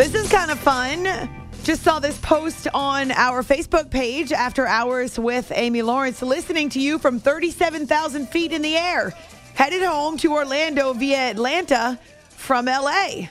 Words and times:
This 0.00 0.14
is 0.14 0.30
kind 0.30 0.50
of 0.50 0.58
fun. 0.58 1.28
Just 1.62 1.82
saw 1.82 2.00
this 2.00 2.16
post 2.20 2.66
on 2.72 3.10
our 3.10 3.42
Facebook 3.42 3.90
page 3.90 4.32
after 4.32 4.66
hours 4.66 5.18
with 5.18 5.52
Amy 5.54 5.82
Lawrence, 5.82 6.22
listening 6.22 6.70
to 6.70 6.80
you 6.80 6.98
from 6.98 7.20
37,000 7.20 8.26
feet 8.30 8.52
in 8.52 8.62
the 8.62 8.78
air, 8.78 9.12
headed 9.52 9.82
home 9.82 10.16
to 10.16 10.32
Orlando 10.32 10.94
via 10.94 11.18
Atlanta 11.18 11.98
from 12.30 12.64
LA. 12.64 13.26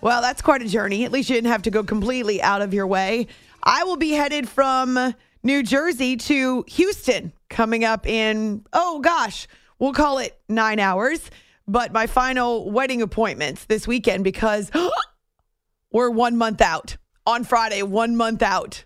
Well, 0.00 0.22
that's 0.22 0.40
quite 0.40 0.62
a 0.62 0.68
journey. 0.68 1.04
At 1.04 1.12
least 1.12 1.28
you 1.28 1.34
didn't 1.34 1.50
have 1.50 1.64
to 1.64 1.70
go 1.70 1.84
completely 1.84 2.40
out 2.40 2.62
of 2.62 2.72
your 2.72 2.86
way. 2.86 3.26
I 3.62 3.84
will 3.84 3.98
be 3.98 4.12
headed 4.12 4.48
from 4.48 5.14
New 5.42 5.62
Jersey 5.62 6.16
to 6.16 6.64
Houston 6.66 7.30
coming 7.50 7.84
up 7.84 8.06
in, 8.06 8.64
oh 8.72 9.00
gosh, 9.00 9.46
we'll 9.78 9.92
call 9.92 10.16
it 10.16 10.40
nine 10.48 10.80
hours. 10.80 11.30
But 11.68 11.92
my 11.92 12.06
final 12.06 12.70
wedding 12.70 13.02
appointments 13.02 13.66
this 13.66 13.86
weekend 13.86 14.24
because 14.24 14.70
oh, 14.74 14.90
we're 15.92 16.10
one 16.10 16.36
month 16.36 16.60
out 16.60 16.96
on 17.26 17.44
Friday, 17.44 17.82
one 17.82 18.16
month 18.16 18.42
out. 18.42 18.84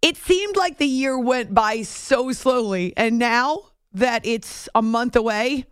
It 0.00 0.16
seemed 0.16 0.56
like 0.56 0.78
the 0.78 0.86
year 0.86 1.18
went 1.18 1.52
by 1.52 1.82
so 1.82 2.32
slowly. 2.32 2.94
And 2.96 3.18
now 3.18 3.70
that 3.92 4.24
it's 4.24 4.68
a 4.74 4.82
month 4.82 5.16
away, 5.16 5.66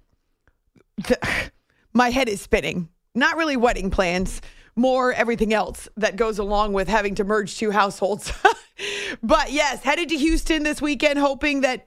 my 1.92 2.10
head 2.10 2.28
is 2.28 2.40
spinning. 2.40 2.88
Not 3.14 3.36
really 3.36 3.56
wedding 3.56 3.90
plans, 3.90 4.42
more 4.74 5.12
everything 5.12 5.54
else 5.54 5.88
that 5.96 6.16
goes 6.16 6.38
along 6.38 6.72
with 6.72 6.88
having 6.88 7.14
to 7.16 7.24
merge 7.24 7.56
two 7.56 7.70
households. 7.70 8.32
but 9.22 9.52
yes, 9.52 9.82
headed 9.82 10.08
to 10.10 10.16
Houston 10.16 10.62
this 10.64 10.82
weekend, 10.82 11.18
hoping 11.18 11.62
that 11.62 11.86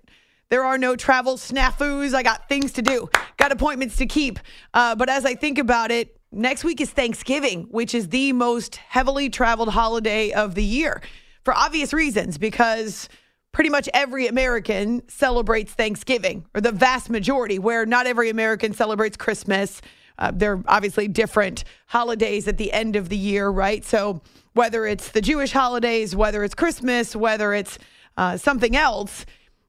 there 0.49 0.63
are 0.63 0.77
no 0.77 0.95
travel 0.95 1.37
snafus. 1.37 2.13
I 2.13 2.23
got 2.23 2.49
things 2.49 2.71
to 2.73 2.81
do, 2.81 3.09
got 3.37 3.51
appointments 3.51 3.97
to 3.97 4.07
keep. 4.07 4.39
Uh, 4.73 4.95
but 4.95 5.09
as 5.09 5.25
I 5.25 5.35
think 5.35 5.59
about 5.59 5.91
it, 5.91 6.18
next 6.31 6.63
week 6.63 6.81
is 6.81 6.89
Thanksgiving, 6.91 7.63
which 7.71 7.93
is 7.93 8.09
the 8.09 8.33
most 8.33 8.75
heavily 8.77 9.29
traveled 9.29 9.69
holiday 9.69 10.31
of 10.31 10.55
the 10.55 10.63
year 10.63 11.01
for 11.43 11.53
obvious 11.53 11.93
reasons, 11.93 12.37
because 12.37 13.09
pretty 13.51 13.69
much 13.69 13.89
every 13.93 14.27
American 14.27 15.07
celebrates 15.09 15.73
Thanksgiving, 15.73 16.45
or 16.53 16.61
the 16.61 16.71
vast 16.71 17.09
majority, 17.09 17.57
where 17.57 17.85
not 17.85 18.05
every 18.05 18.29
American 18.29 18.73
celebrates 18.73 19.17
Christmas. 19.17 19.81
Uh, 20.17 20.31
they're 20.33 20.61
obviously 20.67 21.07
different 21.07 21.63
holidays 21.87 22.47
at 22.47 22.57
the 22.57 22.71
end 22.73 22.95
of 22.95 23.09
the 23.09 23.17
year, 23.17 23.49
right? 23.49 23.83
So 23.85 24.21
whether 24.53 24.85
it's 24.85 25.09
the 25.09 25.21
Jewish 25.21 25.51
holidays, 25.51 26.15
whether 26.15 26.43
it's 26.43 26.53
Christmas, 26.53 27.15
whether 27.15 27.53
it's 27.53 27.79
uh, 28.17 28.37
something 28.37 28.75
else, 28.75 29.25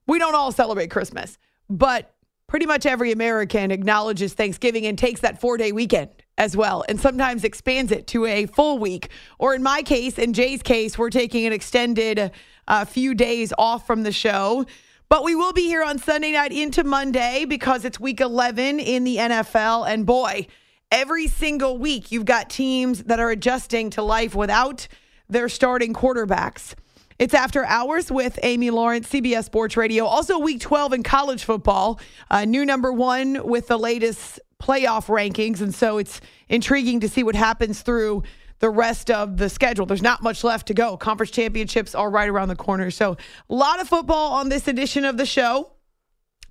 we 0.06 0.18
don't 0.18 0.34
all 0.34 0.50
celebrate 0.50 0.90
Christmas, 0.90 1.38
but 1.68 2.14
pretty 2.48 2.66
much 2.66 2.84
every 2.84 3.12
American 3.12 3.70
acknowledges 3.70 4.34
Thanksgiving 4.34 4.86
and 4.86 4.98
takes 4.98 5.20
that 5.20 5.40
four 5.40 5.56
day 5.56 5.70
weekend 5.70 6.10
as 6.40 6.56
well, 6.56 6.82
and 6.88 6.98
sometimes 6.98 7.44
expands 7.44 7.92
it 7.92 8.06
to 8.06 8.24
a 8.24 8.46
full 8.46 8.78
week. 8.78 9.10
Or 9.38 9.54
in 9.54 9.62
my 9.62 9.82
case, 9.82 10.18
in 10.18 10.32
Jay's 10.32 10.62
case, 10.62 10.96
we're 10.96 11.10
taking 11.10 11.44
an 11.46 11.52
extended 11.52 12.32
uh, 12.66 12.86
few 12.86 13.14
days 13.14 13.52
off 13.58 13.86
from 13.86 14.04
the 14.04 14.10
show. 14.10 14.64
But 15.10 15.22
we 15.22 15.34
will 15.34 15.52
be 15.52 15.64
here 15.64 15.84
on 15.84 15.98
Sunday 15.98 16.32
night 16.32 16.50
into 16.50 16.82
Monday 16.82 17.44
because 17.44 17.84
it's 17.84 18.00
week 18.00 18.22
11 18.22 18.80
in 18.80 19.04
the 19.04 19.18
NFL. 19.18 19.86
And 19.86 20.06
boy, 20.06 20.46
every 20.90 21.26
single 21.26 21.76
week 21.76 22.10
you've 22.10 22.24
got 22.24 22.48
teams 22.48 23.02
that 23.04 23.20
are 23.20 23.30
adjusting 23.30 23.90
to 23.90 24.02
life 24.02 24.34
without 24.34 24.88
their 25.28 25.50
starting 25.50 25.92
quarterbacks. 25.92 26.74
It's 27.18 27.34
after 27.34 27.66
hours 27.66 28.10
with 28.10 28.38
Amy 28.42 28.70
Lawrence, 28.70 29.10
CBS 29.10 29.44
Sports 29.44 29.76
Radio. 29.76 30.06
Also, 30.06 30.38
week 30.38 30.60
12 30.62 30.94
in 30.94 31.02
college 31.02 31.44
football, 31.44 32.00
uh, 32.30 32.46
new 32.46 32.64
number 32.64 32.90
one 32.90 33.46
with 33.46 33.68
the 33.68 33.78
latest 33.78 34.40
playoff 34.60 35.06
rankings. 35.06 35.60
And 35.60 35.74
so 35.74 35.98
it's 35.98 36.20
intriguing 36.48 37.00
to 37.00 37.08
see 37.08 37.22
what 37.22 37.34
happens 37.34 37.82
through 37.82 38.22
the 38.60 38.70
rest 38.70 39.10
of 39.10 39.38
the 39.38 39.48
schedule. 39.48 39.86
There's 39.86 40.02
not 40.02 40.22
much 40.22 40.44
left 40.44 40.68
to 40.68 40.74
go. 40.74 40.96
Conference 40.96 41.30
championships 41.30 41.94
are 41.94 42.10
right 42.10 42.28
around 42.28 42.48
the 42.48 42.56
corner. 42.56 42.90
So, 42.90 43.16
a 43.48 43.54
lot 43.54 43.80
of 43.80 43.88
football 43.88 44.32
on 44.34 44.48
this 44.48 44.68
edition 44.68 45.04
of 45.04 45.16
the 45.16 45.26
show. 45.26 45.72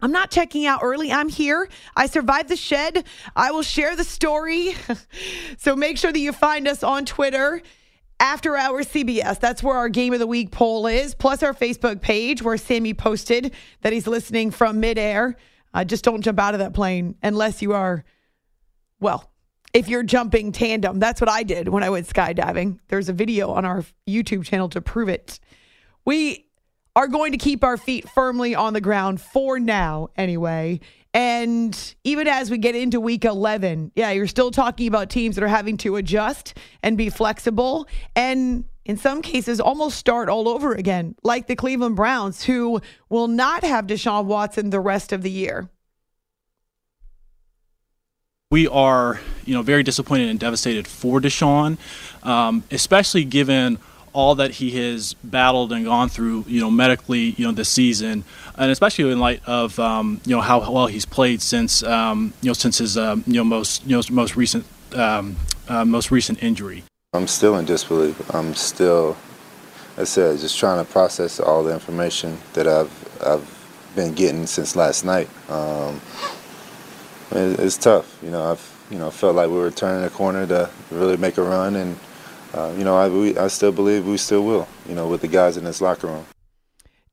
I'm 0.02 0.12
not 0.12 0.32
checking 0.32 0.66
out 0.66 0.80
early. 0.82 1.12
I'm 1.12 1.30
here. 1.30 1.68
I 1.96 2.06
survived 2.08 2.50
the 2.50 2.56
shed. 2.56 3.06
I 3.36 3.52
will 3.52 3.64
share 3.64 3.96
the 3.96 4.06
story. 4.06 4.76
so 5.58 5.76
make 5.76 5.98
sure 5.98 6.12
that 6.12 6.20
you 6.20 6.32
find 6.32 6.68
us 6.68 6.84
on 6.84 7.06
Twitter. 7.06 7.62
After 8.22 8.58
Hours 8.58 8.88
CBS, 8.88 9.40
that's 9.40 9.64
where 9.64 9.78
our 9.78 9.88
Game 9.88 10.12
of 10.12 10.20
the 10.20 10.28
Week 10.28 10.52
poll 10.52 10.88
is, 10.88 11.14
plus 11.16 11.42
our 11.42 11.54
Facebook 11.54 12.02
page 12.02 12.42
where 12.42 12.58
Sammy 12.58 12.94
posted 12.94 13.54
that 13.82 13.94
he's 13.94 14.08
listening 14.08 14.52
from 14.52 14.82
midair. 14.82 15.38
Uh, 15.74 15.84
just 15.84 16.04
don't 16.04 16.22
jump 16.22 16.40
out 16.40 16.54
of 16.54 16.60
that 16.60 16.74
plane 16.74 17.16
unless 17.22 17.62
you 17.62 17.74
are, 17.74 18.04
well, 19.00 19.32
if 19.74 19.88
you're 19.88 20.04
jumping 20.04 20.52
tandem. 20.52 21.00
That's 21.00 21.22
what 21.22 21.30
I 21.30 21.44
did 21.44 21.68
when 21.68 21.84
I 21.84 21.90
went 21.90 22.08
skydiving. 22.08 22.80
There's 22.88 23.10
a 23.10 23.14
video 23.14 23.52
on 23.52 23.66
our 23.66 23.84
YouTube 24.08 24.44
channel 24.46 24.70
to 24.70 24.82
prove 24.82 25.10
it. 25.10 25.40
We 26.06 26.48
are 26.96 27.08
going 27.08 27.32
to 27.32 27.38
keep 27.38 27.64
our 27.64 27.78
feet 27.78 28.10
firmly 28.10 28.56
on 28.56 28.74
the 28.74 28.82
ground 28.82 29.22
for 29.22 29.60
now, 29.60 30.10
anyway. 30.16 30.80
And 31.14 31.96
even 32.04 32.28
as 32.28 32.52
we 32.52 32.58
get 32.58 32.76
into 32.76 33.00
week 33.00 33.26
11, 33.26 33.92
yeah, 33.96 34.12
you're 34.12 34.28
still 34.28 34.52
talking 34.52 34.88
about 34.88 35.10
teams 35.10 35.36
that 35.36 35.44
are 35.44 35.48
having 35.48 35.78
to 35.78 35.96
adjust 35.96 36.56
and 36.84 36.98
be 36.98 37.10
flexible. 37.10 37.88
And 38.16 38.66
in 38.86 38.98
some 38.98 39.22
cases, 39.22 39.60
almost 39.60 39.98
start 39.98 40.30
all 40.30 40.48
over 40.48 40.74
again, 40.74 41.16
like 41.24 41.48
the 41.48 41.56
Cleveland 41.56 41.96
Browns, 41.96 42.44
who 42.44 42.82
will 43.10 43.28
not 43.28 43.64
have 43.64 43.88
Deshaun 43.88 44.26
Watson 44.26 44.70
the 44.70 44.80
rest 44.80 45.12
of 45.12 45.22
the 45.22 45.32
year 45.32 45.70
we 48.52 48.68
are, 48.68 49.20
you 49.46 49.54
know, 49.54 49.62
very 49.62 49.84
disappointed 49.84 50.28
and 50.28 50.40
devastated 50.40 50.88
for 50.88 51.22
Deshaun, 51.22 51.78
um, 52.24 52.64
especially 52.72 53.24
given 53.24 53.78
all 54.12 54.34
that 54.34 54.54
he 54.54 54.72
has 54.72 55.14
battled 55.24 55.72
and 55.72 55.86
gone 55.86 56.10
through, 56.10 56.46
you 56.48 56.60
know, 56.60 56.72
medically, 56.72 57.36
you 57.38 57.46
know, 57.46 57.52
this 57.52 57.70
season, 57.70 58.24
and 58.56 58.72
especially 58.72 59.12
in 59.12 59.20
light 59.20 59.44
of, 59.46 59.78
um, 59.78 60.20
you 60.26 60.36
know, 60.36 60.42
how 60.42 60.60
well 60.72 60.88
he's 60.88 61.06
played 61.06 61.44
since, 61.44 61.84
um, 61.84 62.34
you 62.42 62.48
know, 62.50 62.54
since 62.54 62.80
his, 62.80 62.98
um, 62.98 63.24
you 63.28 63.36
know, 63.36 63.44
most, 63.44 63.86
you 63.86 63.96
know, 63.96 64.02
most 64.10 64.36
recent, 64.36 64.66
um, 64.96 65.36
uh, 65.68 65.86
most 65.86 66.10
recent 66.10 66.42
injury. 66.42 66.84
I'm 67.12 67.26
still 67.26 67.58
in 67.58 67.66
disbelief. 67.66 68.36
I'm 68.36 68.54
still, 68.54 69.18
I 69.98 70.04
said, 70.04 70.38
just 70.38 70.60
trying 70.60 70.86
to 70.86 70.92
process 70.92 71.40
all 71.40 71.64
the 71.64 71.74
information 71.74 72.38
that 72.54 72.68
I've 72.68 73.24
I've 73.26 73.92
been 73.96 74.14
getting 74.14 74.46
since 74.46 74.76
last 74.76 75.04
night. 75.04 75.28
Um, 75.50 76.00
it's 77.32 77.78
tough. 77.78 78.16
You 78.22 78.30
know, 78.30 78.52
I've 78.52 78.86
you 78.92 79.00
know 79.00 79.10
felt 79.10 79.36
like 79.36 79.50
we 79.50 79.56
were 79.56 79.72
turning 79.72 80.06
a 80.06 80.12
corner 80.12 80.46
to 80.46 80.70
really 80.92 81.18
make 81.18 81.40
a 81.40 81.42
run, 81.42 81.78
and 81.78 82.00
uh, 82.54 82.76
you 82.78 82.84
know 82.84 82.96
I 82.96 83.10
we, 83.10 83.36
I 83.36 83.48
still 83.48 83.72
believe 83.72 84.06
we 84.06 84.18
still 84.18 84.44
will. 84.44 84.68
You 84.88 84.94
know, 84.94 85.08
with 85.08 85.22
the 85.22 85.28
guys 85.28 85.58
in 85.58 85.64
this 85.64 85.82
locker 85.82 86.06
room. 86.06 86.28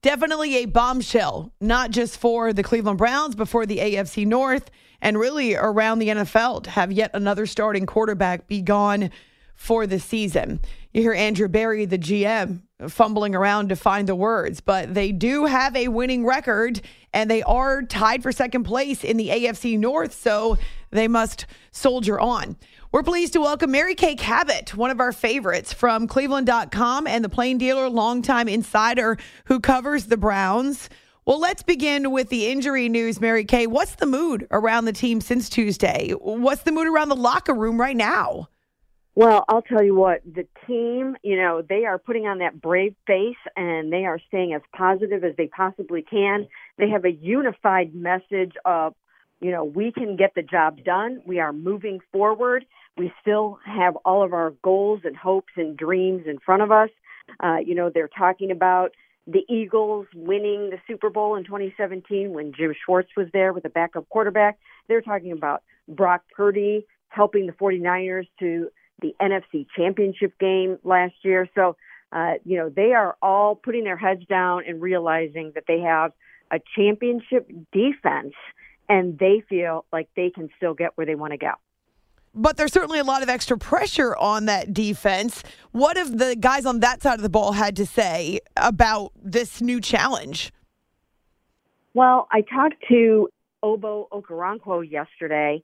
Definitely 0.03 0.57
a 0.57 0.65
bombshell, 0.65 1.51
not 1.59 1.89
just 1.89 2.19
for 2.19 2.53
the 2.53 2.61
Cleveland 2.61 2.99
Browns, 2.99 3.33
but 3.33 3.49
for 3.49 3.65
the 3.65 3.79
AFC 3.79 4.27
North 4.27 4.69
and 5.01 5.17
really 5.17 5.55
around 5.55 5.97
the 5.99 6.09
NFL 6.09 6.63
to 6.63 6.69
have 6.69 6.91
yet 6.91 7.11
another 7.15 7.47
starting 7.47 7.87
quarterback 7.87 8.47
be 8.47 8.61
gone 8.61 9.09
for 9.57 9.85
the 9.85 9.99
season. 9.99 10.61
You 10.93 11.01
hear 11.01 11.13
Andrew 11.13 11.49
Berry, 11.49 11.85
the 11.85 11.97
GM, 11.97 12.61
fumbling 12.87 13.35
around 13.35 13.69
to 13.69 13.75
find 13.75 14.07
the 14.07 14.15
words, 14.15 14.61
but 14.61 14.93
they 14.93 15.11
do 15.11 15.45
have 15.45 15.75
a 15.75 15.89
winning 15.89 16.25
record 16.25 16.79
and 17.11 17.29
they 17.29 17.43
are 17.43 17.81
tied 17.81 18.23
for 18.23 18.31
second 18.31 18.63
place 18.63 19.03
in 19.03 19.17
the 19.17 19.29
AFC 19.29 19.77
North, 19.77 20.13
so 20.13 20.57
they 20.91 21.07
must 21.07 21.45
soldier 21.71 22.19
on. 22.19 22.55
We're 22.91 23.03
pleased 23.03 23.33
to 23.33 23.41
welcome 23.41 23.71
Mary 23.71 23.95
Kay 23.95 24.15
Cabot, 24.15 24.75
one 24.75 24.91
of 24.91 24.99
our 24.99 25.11
favorites 25.11 25.73
from 25.73 26.07
Cleveland.com 26.07 27.07
and 27.07 27.25
the 27.25 27.29
Plain 27.29 27.57
Dealer, 27.57 27.89
longtime 27.89 28.47
insider 28.47 29.17
who 29.45 29.59
covers 29.59 30.05
the 30.05 30.17
Browns. 30.17 30.89
Well, 31.25 31.39
let's 31.39 31.63
begin 31.63 32.11
with 32.11 32.29
the 32.29 32.47
injury 32.47 32.87
news, 32.87 33.19
Mary 33.19 33.43
Kay. 33.43 33.67
What's 33.67 33.95
the 33.95 34.05
mood 34.05 34.47
around 34.51 34.85
the 34.85 34.93
team 34.93 35.19
since 35.19 35.49
Tuesday? 35.49 36.11
What's 36.11 36.63
the 36.63 36.71
mood 36.71 36.87
around 36.87 37.09
the 37.09 37.15
locker 37.15 37.53
room 37.53 37.81
right 37.81 37.97
now? 37.97 38.47
Well, 39.17 39.45
I'll 39.49 39.63
tell 39.63 39.83
you 39.83 39.95
what, 39.95 40.21
the 40.23 40.45
team, 40.67 41.17
you 41.23 41.37
know, 41.37 41.63
they 41.67 41.85
are 41.85 41.97
putting 41.97 42.27
on 42.27 42.37
that 42.37 42.61
brave 42.61 42.93
face 43.07 43.35
and 43.55 43.91
they 43.91 44.05
are 44.05 44.19
staying 44.27 44.53
as 44.53 44.61
positive 44.75 45.23
as 45.23 45.35
they 45.37 45.47
possibly 45.47 46.03
can. 46.03 46.47
They 46.77 46.87
have 46.89 47.03
a 47.03 47.11
unified 47.11 47.95
message 47.95 48.51
of, 48.63 48.93
you 49.41 49.49
know, 49.49 49.63
we 49.63 49.91
can 49.91 50.17
get 50.17 50.35
the 50.35 50.43
job 50.43 50.83
done. 50.83 51.23
We 51.25 51.39
are 51.39 51.51
moving 51.51 51.99
forward. 52.11 52.63
We 52.95 53.11
still 53.19 53.57
have 53.65 53.95
all 54.05 54.23
of 54.23 54.33
our 54.33 54.51
goals 54.61 55.01
and 55.03 55.17
hopes 55.17 55.53
and 55.55 55.75
dreams 55.75 56.27
in 56.27 56.37
front 56.37 56.61
of 56.61 56.71
us. 56.71 56.89
Uh, 57.39 57.57
you 57.65 57.73
know, 57.73 57.89
they're 57.91 58.11
talking 58.15 58.51
about 58.51 58.91
the 59.25 59.43
Eagles 59.49 60.05
winning 60.13 60.69
the 60.69 60.77
Super 60.85 61.09
Bowl 61.09 61.35
in 61.37 61.43
2017 61.43 62.33
when 62.33 62.53
Jim 62.55 62.75
Schwartz 62.85 63.09
was 63.17 63.29
there 63.33 63.51
with 63.51 63.65
a 63.65 63.69
backup 63.69 64.07
quarterback. 64.09 64.59
They're 64.87 65.01
talking 65.01 65.31
about 65.31 65.63
Brock 65.87 66.21
Purdy 66.35 66.85
helping 67.09 67.47
the 67.47 67.53
49ers 67.53 68.27
to 68.41 68.69
the 69.01 69.15
NFC 69.21 69.67
Championship 69.75 70.37
game 70.39 70.77
last 70.83 71.15
year. 71.23 71.47
So, 71.55 71.75
uh, 72.11 72.33
you 72.45 72.57
know, 72.57 72.69
they 72.69 72.93
are 72.93 73.15
all 73.21 73.55
putting 73.55 73.83
their 73.83 73.97
heads 73.97 74.25
down 74.27 74.63
and 74.67 74.81
realizing 74.81 75.51
that 75.55 75.65
they 75.67 75.81
have 75.81 76.11
a 76.51 76.59
championship 76.75 77.49
defense 77.71 78.33
and 78.89 79.19
they 79.19 79.43
feel 79.49 79.85
like 79.91 80.07
they 80.15 80.29
can 80.29 80.49
still 80.57 80.73
get 80.73 80.91
where 80.95 81.05
they 81.05 81.15
want 81.15 81.31
to 81.31 81.37
go. 81.37 81.51
but 82.33 82.55
there's 82.55 82.71
certainly 82.71 82.99
a 82.99 83.03
lot 83.03 83.23
of 83.23 83.29
extra 83.29 83.57
pressure 83.57 84.15
on 84.15 84.45
that 84.45 84.73
defense. 84.73 85.43
What 85.71 85.97
have 85.97 86.17
the 86.17 86.35
guys 86.35 86.65
on 86.65 86.79
that 86.81 87.01
side 87.01 87.15
of 87.15 87.23
the 87.23 87.29
ball 87.29 87.53
had 87.53 87.75
to 87.77 87.85
say 87.85 88.39
about 88.55 89.11
this 89.21 89.59
new 89.59 89.81
challenge? 89.81 90.51
Well, 91.95 92.27
I 92.31 92.41
talked 92.41 92.75
to 92.89 93.29
Ogbo 93.63 94.07
Okoronkwo 94.09 94.89
yesterday 94.89 95.63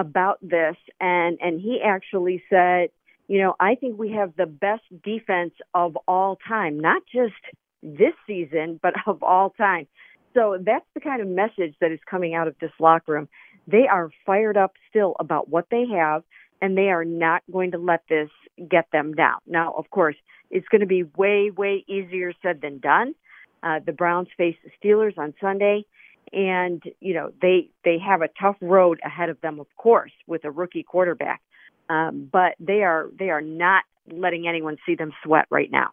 about 0.00 0.38
this, 0.42 0.76
and 1.00 1.38
and 1.40 1.60
he 1.60 1.80
actually 1.84 2.42
said, 2.48 2.88
you 3.28 3.38
know, 3.40 3.54
I 3.60 3.74
think 3.74 3.98
we 3.98 4.12
have 4.12 4.32
the 4.36 4.46
best 4.46 4.82
defense 5.04 5.52
of 5.74 5.96
all 6.08 6.38
time, 6.48 6.80
not 6.80 7.02
just 7.12 7.34
this 7.82 8.14
season, 8.26 8.80
but 8.82 8.94
of 9.06 9.22
all 9.22 9.50
time. 9.50 9.86
So 10.34 10.58
that's 10.64 10.86
the 10.94 11.00
kind 11.00 11.20
of 11.20 11.28
message 11.28 11.74
that 11.80 11.90
is 11.90 12.00
coming 12.08 12.34
out 12.34 12.48
of 12.48 12.56
this 12.60 12.72
locker 12.78 13.12
room. 13.12 13.28
They 13.66 13.86
are 13.90 14.10
fired 14.24 14.56
up 14.56 14.72
still 14.88 15.16
about 15.20 15.48
what 15.48 15.66
they 15.70 15.84
have, 15.94 16.22
and 16.62 16.76
they 16.76 16.88
are 16.88 17.04
not 17.04 17.42
going 17.52 17.72
to 17.72 17.78
let 17.78 18.02
this 18.08 18.30
get 18.68 18.86
them 18.92 19.14
down. 19.14 19.38
Now, 19.46 19.74
of 19.76 19.90
course, 19.90 20.16
it's 20.50 20.68
going 20.68 20.80
to 20.80 20.86
be 20.86 21.04
way, 21.04 21.50
way 21.50 21.84
easier 21.88 22.32
said 22.42 22.60
than 22.60 22.78
done. 22.78 23.14
Uh, 23.62 23.80
the 23.84 23.92
Browns 23.92 24.28
face 24.36 24.56
the 24.64 24.70
Steelers 24.80 25.18
on 25.18 25.34
Sunday, 25.40 25.84
and 26.32 26.82
you 27.00 27.14
know 27.14 27.32
they 27.40 27.70
they 27.84 27.98
have 27.98 28.22
a 28.22 28.28
tough 28.40 28.56
road 28.60 29.00
ahead 29.04 29.28
of 29.28 29.40
them, 29.40 29.60
of 29.60 29.66
course, 29.76 30.12
with 30.26 30.44
a 30.44 30.50
rookie 30.50 30.82
quarterback. 30.82 31.40
Um, 31.88 32.28
but 32.30 32.54
they 32.60 32.82
are 32.82 33.08
they 33.18 33.30
are 33.30 33.40
not 33.40 33.84
letting 34.10 34.46
anyone 34.46 34.76
see 34.86 34.94
them 34.94 35.12
sweat 35.24 35.46
right 35.50 35.70
now. 35.70 35.90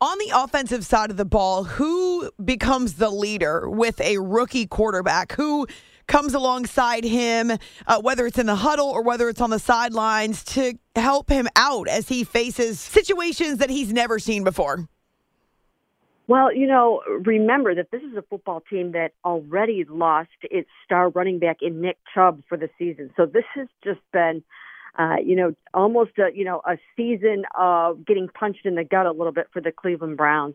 On 0.00 0.18
the 0.18 0.32
offensive 0.34 0.84
side 0.84 1.10
of 1.10 1.16
the 1.16 1.24
ball, 1.24 1.64
who 1.64 2.30
becomes 2.44 2.94
the 2.94 3.10
leader 3.10 3.68
with 3.68 4.00
a 4.00 4.18
rookie 4.18 4.66
quarterback? 4.66 5.32
Who 5.32 5.66
comes 6.06 6.34
alongside 6.34 7.04
him, 7.04 7.52
uh, 7.86 8.00
whether 8.00 8.26
it's 8.26 8.38
in 8.38 8.46
the 8.46 8.56
huddle 8.56 8.88
or 8.88 9.02
whether 9.02 9.28
it's 9.28 9.40
on 9.40 9.50
the 9.50 9.58
sidelines, 9.58 10.44
to 10.44 10.74
help 10.96 11.30
him 11.30 11.48
out 11.56 11.88
as 11.88 12.08
he 12.08 12.24
faces 12.24 12.80
situations 12.80 13.58
that 13.58 13.70
he's 13.70 13.92
never 13.92 14.18
seen 14.18 14.44
before? 14.44 14.88
Well, 16.26 16.54
you 16.54 16.66
know, 16.66 17.02
remember 17.06 17.74
that 17.74 17.90
this 17.90 18.02
is 18.02 18.16
a 18.16 18.22
football 18.22 18.62
team 18.68 18.92
that 18.92 19.12
already 19.24 19.84
lost 19.88 20.30
its 20.42 20.70
star 20.84 21.10
running 21.10 21.38
back 21.38 21.58
in 21.60 21.82
Nick 21.82 21.98
Chubb 22.14 22.42
for 22.48 22.56
the 22.56 22.70
season. 22.78 23.10
So 23.16 23.26
this 23.26 23.44
has 23.54 23.68
just 23.82 24.00
been, 24.10 24.42
uh, 24.98 25.16
you 25.22 25.36
know, 25.36 25.54
almost 25.74 26.12
a 26.18 26.34
you 26.34 26.44
know 26.44 26.62
a 26.66 26.78
season 26.96 27.44
of 27.58 28.06
getting 28.06 28.28
punched 28.28 28.64
in 28.64 28.74
the 28.74 28.84
gut 28.84 29.04
a 29.04 29.12
little 29.12 29.32
bit 29.32 29.48
for 29.52 29.60
the 29.60 29.72
Cleveland 29.72 30.16
Browns. 30.16 30.54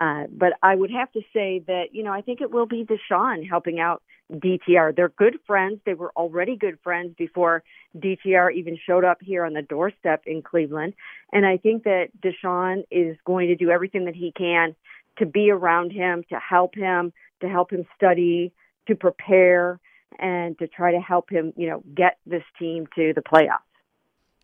Uh, 0.00 0.24
but 0.32 0.54
I 0.64 0.74
would 0.74 0.90
have 0.90 1.12
to 1.12 1.20
say 1.32 1.62
that 1.68 1.92
you 1.92 2.02
know 2.02 2.12
I 2.12 2.20
think 2.20 2.40
it 2.40 2.50
will 2.50 2.66
be 2.66 2.84
Deshaun 2.84 3.48
helping 3.48 3.78
out 3.78 4.02
DTR. 4.32 4.96
They're 4.96 5.10
good 5.10 5.38
friends. 5.46 5.80
They 5.84 5.94
were 5.94 6.10
already 6.16 6.56
good 6.56 6.78
friends 6.82 7.14
before 7.16 7.62
DTR 7.96 8.52
even 8.54 8.78
showed 8.84 9.04
up 9.04 9.18
here 9.20 9.44
on 9.44 9.52
the 9.52 9.62
doorstep 9.62 10.22
in 10.26 10.42
Cleveland. 10.42 10.94
And 11.32 11.44
I 11.46 11.58
think 11.58 11.84
that 11.84 12.08
Deshaun 12.20 12.84
is 12.90 13.16
going 13.24 13.48
to 13.48 13.54
do 13.54 13.70
everything 13.70 14.06
that 14.06 14.16
he 14.16 14.32
can 14.32 14.74
to 15.18 15.26
be 15.26 15.50
around 15.50 15.92
him, 15.92 16.24
to 16.30 16.38
help 16.38 16.74
him, 16.74 17.12
to 17.40 17.48
help 17.48 17.72
him 17.72 17.84
study, 17.96 18.52
to 18.88 18.94
prepare, 18.94 19.80
and 20.18 20.58
to 20.58 20.68
try 20.68 20.92
to 20.92 21.00
help 21.00 21.30
him, 21.30 21.52
you 21.56 21.68
know, 21.68 21.82
get 21.94 22.18
this 22.26 22.42
team 22.58 22.86
to 22.94 23.12
the 23.14 23.22
playoffs. 23.22 23.60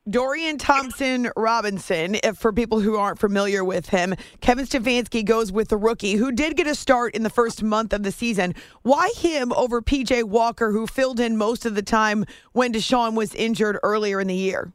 Dorian 0.08 0.56
Thompson 0.56 1.31
Robinson, 1.37 2.17
for 2.34 2.52
people 2.52 2.81
who 2.81 2.96
aren't 2.96 3.19
familiar 3.19 3.62
with 3.62 3.90
him, 3.90 4.14
Kevin 4.40 4.64
Stefanski 4.64 5.25
goes 5.25 5.52
with 5.52 5.69
the 5.69 5.76
rookie 5.76 6.14
who 6.14 6.32
did 6.32 6.56
get 6.56 6.67
a 6.67 6.75
start 6.75 7.14
in 7.14 7.22
the 7.22 7.31
first 7.31 7.62
month 7.62 7.93
of 7.93 8.02
the 8.02 8.11
season. 8.11 8.55
Why 8.82 9.11
him 9.14 9.52
over 9.52 9.82
PJ 9.82 10.25
Walker, 10.25 10.72
who 10.72 10.87
filled 10.87 11.20
in 11.20 11.37
most 11.37 11.67
of 11.67 11.75
the 11.75 11.82
time 11.82 12.25
when 12.52 12.72
Deshaun 12.72 13.14
was 13.14 13.34
injured 13.34 13.78
earlier 13.82 14.20
in 14.20 14.26
the 14.26 14.34
year? 14.34 14.72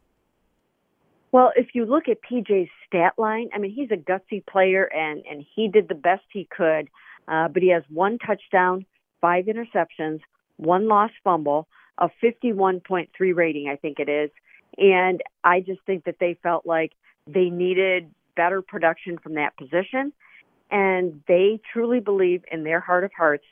Well, 1.35 1.51
if 1.57 1.75
you 1.75 1.83
look 1.83 2.07
at 2.07 2.19
PJ's 2.23 2.69
stat 2.87 3.15
line, 3.17 3.49
I 3.53 3.57
mean, 3.57 3.73
he's 3.73 3.91
a 3.91 3.97
gutsy 3.97 4.41
player 4.47 4.85
and, 4.85 5.21
and 5.29 5.45
he 5.53 5.67
did 5.67 5.89
the 5.89 5.93
best 5.93 6.23
he 6.31 6.47
could, 6.49 6.87
uh, 7.27 7.49
but 7.49 7.61
he 7.61 7.71
has 7.71 7.83
one 7.89 8.19
touchdown, 8.19 8.85
five 9.19 9.47
interceptions, 9.47 10.21
one 10.55 10.87
lost 10.87 11.11
fumble, 11.25 11.67
a 11.97 12.07
51.3 12.23 13.09
rating, 13.35 13.67
I 13.67 13.75
think 13.75 13.99
it 13.99 14.07
is. 14.07 14.29
And 14.77 15.21
I 15.43 15.59
just 15.59 15.81
think 15.85 16.05
that 16.05 16.19
they 16.21 16.39
felt 16.41 16.65
like 16.65 16.93
they 17.27 17.49
needed 17.49 18.09
better 18.37 18.61
production 18.61 19.17
from 19.17 19.33
that 19.33 19.57
position. 19.57 20.13
And 20.71 21.21
they 21.27 21.59
truly 21.73 21.99
believe 21.99 22.45
in 22.49 22.63
their 22.63 22.79
heart 22.79 23.03
of 23.03 23.11
hearts 23.11 23.43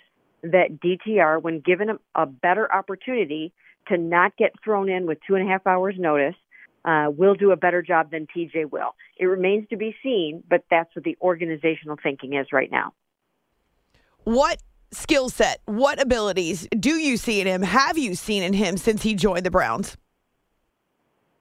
that 0.42 0.80
DTR, 0.80 1.42
when 1.42 1.60
given 1.60 1.90
a, 1.90 2.00
a 2.16 2.28
better 2.28 2.74
opportunity 2.74 3.52
to 3.90 3.98
not 3.98 4.38
get 4.38 4.54
thrown 4.64 4.88
in 4.88 5.06
with 5.06 5.18
two 5.28 5.36
and 5.36 5.46
a 5.46 5.52
half 5.52 5.68
hours 5.68 5.96
notice, 5.98 6.36
uh, 6.86 7.08
will 7.10 7.36
do 7.36 7.52
a 7.52 7.56
better 7.56 7.82
job 7.82 8.12
than 8.12 8.28
PJ 8.28 8.72
will. 8.72 8.96
It 9.18 9.26
remains 9.26 9.68
to 9.70 9.78
be 9.78 9.96
seen, 10.04 10.44
but 10.50 10.64
that's 10.70 10.94
what 10.96 11.04
the 11.06 11.18
organizational 11.22 11.98
thinking 12.02 12.34
is 12.34 12.48
right 12.52 12.72
now. 12.72 12.94
What 14.24 14.62
skill 14.92 15.30
set, 15.30 15.62
what 15.66 16.02
abilities 16.02 16.68
do 16.80 16.96
you 16.96 17.18
see 17.18 17.42
in 17.42 17.48
him? 17.48 17.62
Have 17.62 17.98
you 17.98 18.16
seen 18.16 18.44
in 18.44 18.54
him 18.54 18.78
since 18.78 19.02
he 19.02 19.16
joined 19.16 19.46
the 19.46 19.52
Browns? 19.52 19.98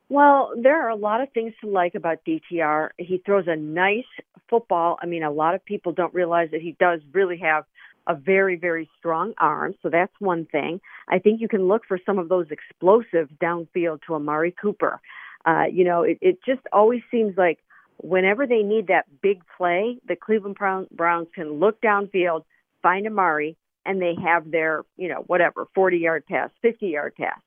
Well, 0.09 0.53
there 0.61 0.85
are 0.85 0.91
a 0.91 0.97
lot 0.97 1.23
of 1.23 1.33
things 1.33 1.55
to 1.63 1.71
like 1.71 1.95
about 1.95 2.19
DTR. 2.27 2.91
He 2.99 3.23
throws 3.25 3.45
a 3.47 3.57
nice 3.57 4.05
football. 4.51 4.99
I 5.01 5.07
mean, 5.07 5.23
a 5.23 5.31
lot 5.31 5.55
of 5.55 5.65
people 5.65 5.93
don't 5.93 6.13
realize 6.13 6.51
that 6.51 6.61
he 6.61 6.77
does 6.79 7.01
really 7.13 7.39
have 7.39 7.65
a 8.07 8.15
very, 8.15 8.57
very 8.57 8.91
strong 8.99 9.33
arm. 9.39 9.75
So 9.83 9.89
that's 9.89 10.13
one 10.19 10.45
thing. 10.47 10.81
I 11.09 11.19
think 11.19 11.41
you 11.41 11.49
can 11.49 11.67
look 11.69 11.87
for 11.87 11.99
some 12.05 12.19
of 12.19 12.29
those 12.29 12.47
explosives 12.51 13.31
downfield 13.41 14.01
to 14.07 14.15
Amari 14.15 14.53
Cooper. 14.61 15.01
Uh, 15.45 15.65
you 15.73 15.85
know, 15.85 16.03
it, 16.03 16.19
it 16.21 16.39
just 16.45 16.61
always 16.73 17.03
seems 17.11 17.37
like 17.37 17.59
whenever 17.99 18.47
they 18.47 18.63
need 18.63 18.89
that 18.89 19.07
big 19.23 19.43
play, 19.57 19.99
the 20.07 20.17
Cleveland 20.17 20.57
Browns 20.57 21.29
can 21.35 21.53
look 21.61 21.81
downfield, 21.81 22.45
find 22.83 23.07
Amari, 23.07 23.57
and 23.85 24.01
they 24.01 24.15
have 24.23 24.51
their, 24.51 24.83
you 24.97 25.09
know, 25.09 25.25
whatever, 25.27 25.67
40 25.75 25.99
yard 25.99 26.27
pass, 26.27 26.51
50 26.63 26.87
yard 26.87 27.15
pass. 27.17 27.41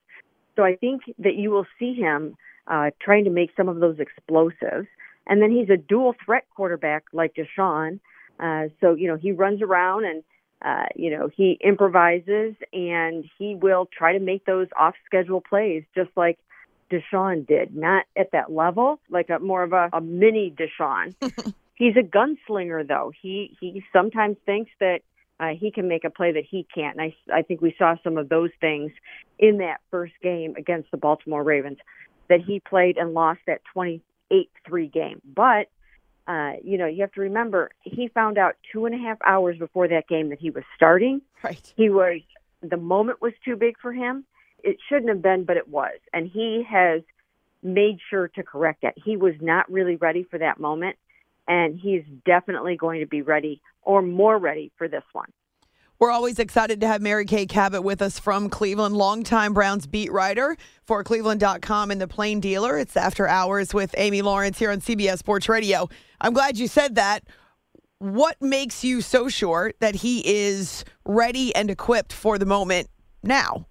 So 0.56 0.64
I 0.64 0.76
think 0.76 1.02
that 1.18 1.34
you 1.36 1.50
will 1.50 1.66
see 1.78 1.94
him 1.94 2.36
uh, 2.66 2.90
trying 3.00 3.24
to 3.24 3.30
make 3.30 3.50
some 3.56 3.68
of 3.68 3.80
those 3.80 3.98
explosives. 3.98 4.88
And 5.26 5.42
then 5.42 5.50
he's 5.50 5.70
a 5.70 5.76
dual 5.76 6.14
threat 6.24 6.44
quarterback 6.54 7.04
like 7.12 7.34
Deshaun. 7.34 8.00
Uh, 8.38 8.68
so, 8.80 8.94
you 8.94 9.08
know, 9.08 9.16
he 9.16 9.32
runs 9.32 9.62
around 9.62 10.04
and, 10.04 10.22
uh, 10.64 10.86
you 10.94 11.10
know, 11.10 11.28
he 11.34 11.58
improvises 11.62 12.54
and 12.72 13.24
he 13.38 13.54
will 13.54 13.88
try 13.96 14.12
to 14.12 14.20
make 14.20 14.44
those 14.46 14.68
off 14.78 14.94
schedule 15.04 15.42
plays 15.46 15.84
just 15.94 16.10
like 16.16 16.38
Deshaun 16.90 17.46
did, 17.46 17.74
not 17.74 18.04
at 18.16 18.32
that 18.32 18.52
level, 18.52 19.00
like 19.10 19.30
a 19.30 19.38
more 19.38 19.62
of 19.62 19.72
a, 19.72 19.90
a 19.92 20.00
mini 20.00 20.52
Deshaun. 20.56 21.14
He's 21.74 21.94
a 21.96 22.02
gunslinger, 22.02 22.86
though. 22.86 23.12
He 23.20 23.56
he 23.60 23.84
sometimes 23.92 24.36
thinks 24.46 24.70
that 24.80 25.00
uh, 25.38 25.48
he 25.48 25.70
can 25.70 25.88
make 25.88 26.04
a 26.04 26.10
play 26.10 26.32
that 26.32 26.44
he 26.48 26.66
can't. 26.74 26.96
And 26.98 27.12
I 27.30 27.38
I 27.38 27.42
think 27.42 27.60
we 27.60 27.74
saw 27.78 27.96
some 28.02 28.16
of 28.16 28.28
those 28.28 28.50
things 28.60 28.92
in 29.38 29.58
that 29.58 29.80
first 29.90 30.14
game 30.22 30.54
against 30.56 30.90
the 30.90 30.96
Baltimore 30.96 31.42
Ravens 31.42 31.78
that 32.28 32.40
he 32.40 32.60
played 32.60 32.96
and 32.96 33.14
lost 33.14 33.40
that 33.46 33.60
28-3 33.76 34.00
game. 34.92 35.20
But 35.24 35.68
uh, 36.26 36.54
you 36.64 36.76
know, 36.76 36.86
you 36.86 37.02
have 37.02 37.12
to 37.12 37.20
remember 37.20 37.70
he 37.82 38.08
found 38.08 38.38
out 38.38 38.56
two 38.72 38.86
and 38.86 38.94
a 38.94 38.98
half 38.98 39.18
hours 39.24 39.58
before 39.58 39.86
that 39.88 40.08
game 40.08 40.30
that 40.30 40.40
he 40.40 40.50
was 40.50 40.64
starting. 40.74 41.20
Right. 41.42 41.72
He 41.76 41.88
was 41.88 42.20
the 42.62 42.76
moment 42.76 43.20
was 43.20 43.32
too 43.44 43.56
big 43.56 43.78
for 43.78 43.92
him 43.92 44.24
it 44.66 44.78
shouldn't 44.88 45.08
have 45.08 45.22
been, 45.22 45.44
but 45.44 45.56
it 45.56 45.68
was. 45.68 45.94
And 46.12 46.28
he 46.28 46.64
has 46.68 47.02
made 47.62 47.98
sure 48.10 48.28
to 48.28 48.42
correct 48.42 48.82
it. 48.82 48.94
He 49.02 49.16
was 49.16 49.34
not 49.40 49.70
really 49.70 49.96
ready 49.96 50.24
for 50.24 50.38
that 50.38 50.58
moment, 50.58 50.96
and 51.46 51.78
he's 51.78 52.02
definitely 52.26 52.76
going 52.76 53.00
to 53.00 53.06
be 53.06 53.22
ready 53.22 53.62
or 53.82 54.02
more 54.02 54.36
ready 54.36 54.72
for 54.76 54.88
this 54.88 55.04
one. 55.12 55.30
We're 55.98 56.10
always 56.10 56.38
excited 56.38 56.80
to 56.82 56.88
have 56.88 57.00
Mary 57.00 57.24
Kay 57.24 57.46
Cabot 57.46 57.82
with 57.82 58.02
us 58.02 58.18
from 58.18 58.50
Cleveland, 58.50 58.96
longtime 58.96 59.54
Browns 59.54 59.86
beat 59.86 60.12
writer 60.12 60.56
for 60.84 61.02
Cleveland.com 61.02 61.90
and 61.90 62.00
the 62.00 62.08
Plain 62.08 62.40
Dealer. 62.40 62.76
It's 62.76 62.98
After 62.98 63.26
Hours 63.26 63.72
with 63.72 63.94
Amy 63.96 64.20
Lawrence 64.20 64.58
here 64.58 64.70
on 64.70 64.80
CBS 64.80 65.18
Sports 65.18 65.48
Radio. 65.48 65.88
I'm 66.20 66.34
glad 66.34 66.58
you 66.58 66.68
said 66.68 66.96
that. 66.96 67.24
What 67.98 68.42
makes 68.42 68.84
you 68.84 69.00
so 69.00 69.28
sure 69.30 69.72
that 69.78 69.94
he 69.94 70.20
is 70.26 70.84
ready 71.06 71.54
and 71.54 71.70
equipped 71.70 72.12
for 72.12 72.36
the 72.36 72.44
moment 72.44 72.90
now? 73.22 73.66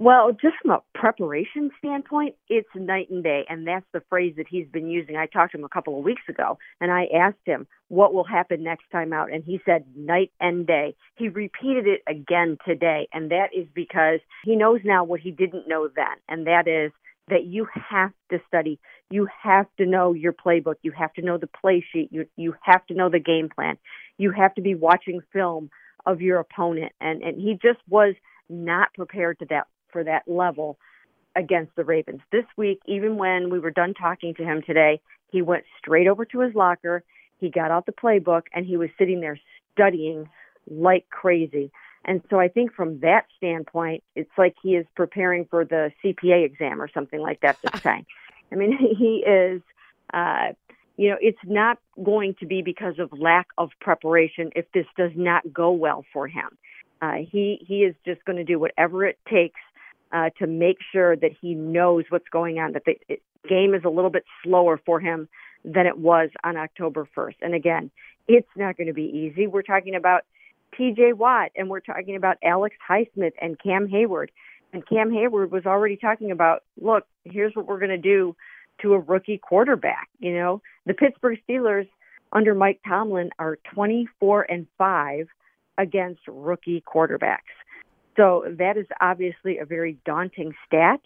Well, 0.00 0.30
just 0.30 0.54
from 0.62 0.70
a 0.70 0.82
preparation 0.96 1.72
standpoint, 1.80 2.36
it's 2.48 2.68
night 2.76 3.10
and 3.10 3.24
day. 3.24 3.44
And 3.48 3.66
that's 3.66 3.84
the 3.92 4.00
phrase 4.08 4.34
that 4.36 4.46
he's 4.48 4.68
been 4.68 4.88
using. 4.88 5.16
I 5.16 5.26
talked 5.26 5.50
to 5.52 5.58
him 5.58 5.64
a 5.64 5.68
couple 5.68 5.98
of 5.98 6.04
weeks 6.04 6.22
ago 6.28 6.56
and 6.80 6.92
I 6.92 7.06
asked 7.06 7.44
him 7.44 7.66
what 7.88 8.14
will 8.14 8.22
happen 8.22 8.62
next 8.62 8.84
time 8.92 9.12
out. 9.12 9.32
And 9.32 9.42
he 9.42 9.60
said 9.66 9.86
night 9.96 10.30
and 10.38 10.68
day. 10.68 10.94
He 11.16 11.28
repeated 11.28 11.88
it 11.88 12.02
again 12.06 12.58
today. 12.64 13.08
And 13.12 13.32
that 13.32 13.48
is 13.52 13.66
because 13.74 14.20
he 14.44 14.54
knows 14.54 14.78
now 14.84 15.02
what 15.02 15.18
he 15.18 15.32
didn't 15.32 15.66
know 15.66 15.88
then. 15.88 16.14
And 16.28 16.46
that 16.46 16.68
is 16.68 16.92
that 17.26 17.46
you 17.46 17.66
have 17.90 18.12
to 18.30 18.38
study. 18.46 18.78
You 19.10 19.26
have 19.42 19.66
to 19.78 19.84
know 19.84 20.12
your 20.12 20.32
playbook. 20.32 20.76
You 20.82 20.92
have 20.92 21.12
to 21.14 21.22
know 21.22 21.38
the 21.38 21.48
play 21.48 21.84
sheet. 21.92 22.10
You, 22.12 22.26
you 22.36 22.54
have 22.62 22.86
to 22.86 22.94
know 22.94 23.08
the 23.10 23.18
game 23.18 23.48
plan. 23.52 23.76
You 24.16 24.30
have 24.30 24.54
to 24.54 24.62
be 24.62 24.76
watching 24.76 25.22
film 25.32 25.70
of 26.06 26.20
your 26.20 26.38
opponent. 26.38 26.92
And, 27.00 27.20
and 27.20 27.40
he 27.40 27.54
just 27.60 27.80
was 27.88 28.14
not 28.48 28.94
prepared 28.94 29.40
to 29.40 29.46
that 29.46 29.66
for 29.92 30.04
that 30.04 30.22
level 30.26 30.78
against 31.36 31.74
the 31.76 31.84
Ravens. 31.84 32.20
This 32.32 32.44
week, 32.56 32.80
even 32.86 33.16
when 33.16 33.50
we 33.50 33.58
were 33.58 33.70
done 33.70 33.94
talking 33.94 34.34
to 34.34 34.44
him 34.44 34.62
today, 34.66 35.00
he 35.30 35.42
went 35.42 35.64
straight 35.78 36.08
over 36.08 36.24
to 36.26 36.40
his 36.40 36.54
locker. 36.54 37.04
He 37.38 37.50
got 37.50 37.70
out 37.70 37.86
the 37.86 37.92
playbook 37.92 38.42
and 38.54 38.66
he 38.66 38.76
was 38.76 38.90
sitting 38.98 39.20
there 39.20 39.38
studying 39.72 40.28
like 40.68 41.08
crazy. 41.10 41.70
And 42.04 42.22
so 42.30 42.40
I 42.40 42.48
think 42.48 42.72
from 42.72 43.00
that 43.00 43.26
standpoint, 43.36 44.02
it's 44.16 44.30
like 44.38 44.54
he 44.62 44.76
is 44.76 44.86
preparing 44.96 45.44
for 45.44 45.64
the 45.64 45.92
CPA 46.02 46.44
exam 46.44 46.80
or 46.80 46.88
something 46.88 47.20
like 47.20 47.40
that 47.42 47.58
this 47.62 47.80
time. 47.82 48.06
I 48.50 48.56
mean, 48.56 48.76
he 48.98 49.24
is, 49.26 49.62
uh, 50.12 50.52
you 50.96 51.10
know, 51.10 51.16
it's 51.20 51.38
not 51.44 51.78
going 52.02 52.34
to 52.40 52.46
be 52.46 52.62
because 52.62 52.98
of 52.98 53.12
lack 53.12 53.48
of 53.58 53.70
preparation 53.80 54.50
if 54.56 54.64
this 54.72 54.86
does 54.96 55.12
not 55.14 55.52
go 55.52 55.70
well 55.70 56.04
for 56.12 56.26
him. 56.26 56.48
Uh, 57.00 57.18
he 57.30 57.64
he 57.66 57.84
is 57.84 57.94
just 58.04 58.24
going 58.24 58.38
to 58.38 58.44
do 58.44 58.58
whatever 58.58 59.04
it 59.06 59.18
takes 59.30 59.60
uh, 60.12 60.30
to 60.38 60.46
make 60.46 60.78
sure 60.92 61.16
that 61.16 61.32
he 61.40 61.54
knows 61.54 62.04
what's 62.08 62.28
going 62.28 62.58
on. 62.58 62.72
That 62.72 62.84
the 62.84 63.20
game 63.48 63.74
is 63.74 63.82
a 63.84 63.90
little 63.90 64.10
bit 64.10 64.24
slower 64.42 64.80
for 64.84 65.00
him 65.00 65.28
than 65.64 65.86
it 65.86 65.98
was 65.98 66.30
on 66.44 66.56
October 66.56 67.08
1st. 67.16 67.36
And 67.42 67.54
again, 67.54 67.90
it's 68.26 68.48
not 68.56 68.76
going 68.76 68.86
to 68.86 68.92
be 68.92 69.04
easy. 69.04 69.46
We're 69.46 69.62
talking 69.62 69.94
about 69.94 70.22
T.J. 70.76 71.14
Watt, 71.14 71.50
and 71.56 71.68
we're 71.68 71.80
talking 71.80 72.16
about 72.16 72.36
Alex 72.42 72.76
Highsmith 72.88 73.32
and 73.40 73.58
Cam 73.58 73.88
Heyward. 73.88 74.28
And 74.72 74.86
Cam 74.86 75.10
Heyward 75.10 75.50
was 75.50 75.64
already 75.66 75.96
talking 75.96 76.30
about, 76.30 76.62
look, 76.80 77.04
here's 77.24 77.54
what 77.56 77.66
we're 77.66 77.78
going 77.78 77.90
to 77.90 77.96
do 77.96 78.36
to 78.82 78.92
a 78.92 78.98
rookie 78.98 79.38
quarterback. 79.38 80.08
You 80.20 80.34
know, 80.34 80.62
the 80.86 80.94
Pittsburgh 80.94 81.38
Steelers 81.48 81.88
under 82.32 82.54
Mike 82.54 82.80
Tomlin 82.86 83.30
are 83.38 83.58
24 83.72 84.42
and 84.50 84.66
5 84.76 85.28
against 85.78 86.20
rookie 86.28 86.82
quarterbacks. 86.86 87.38
So 88.18 88.44
that 88.58 88.76
is 88.76 88.86
obviously 89.00 89.58
a 89.58 89.64
very 89.64 89.96
daunting 90.04 90.52
stat. 90.66 91.00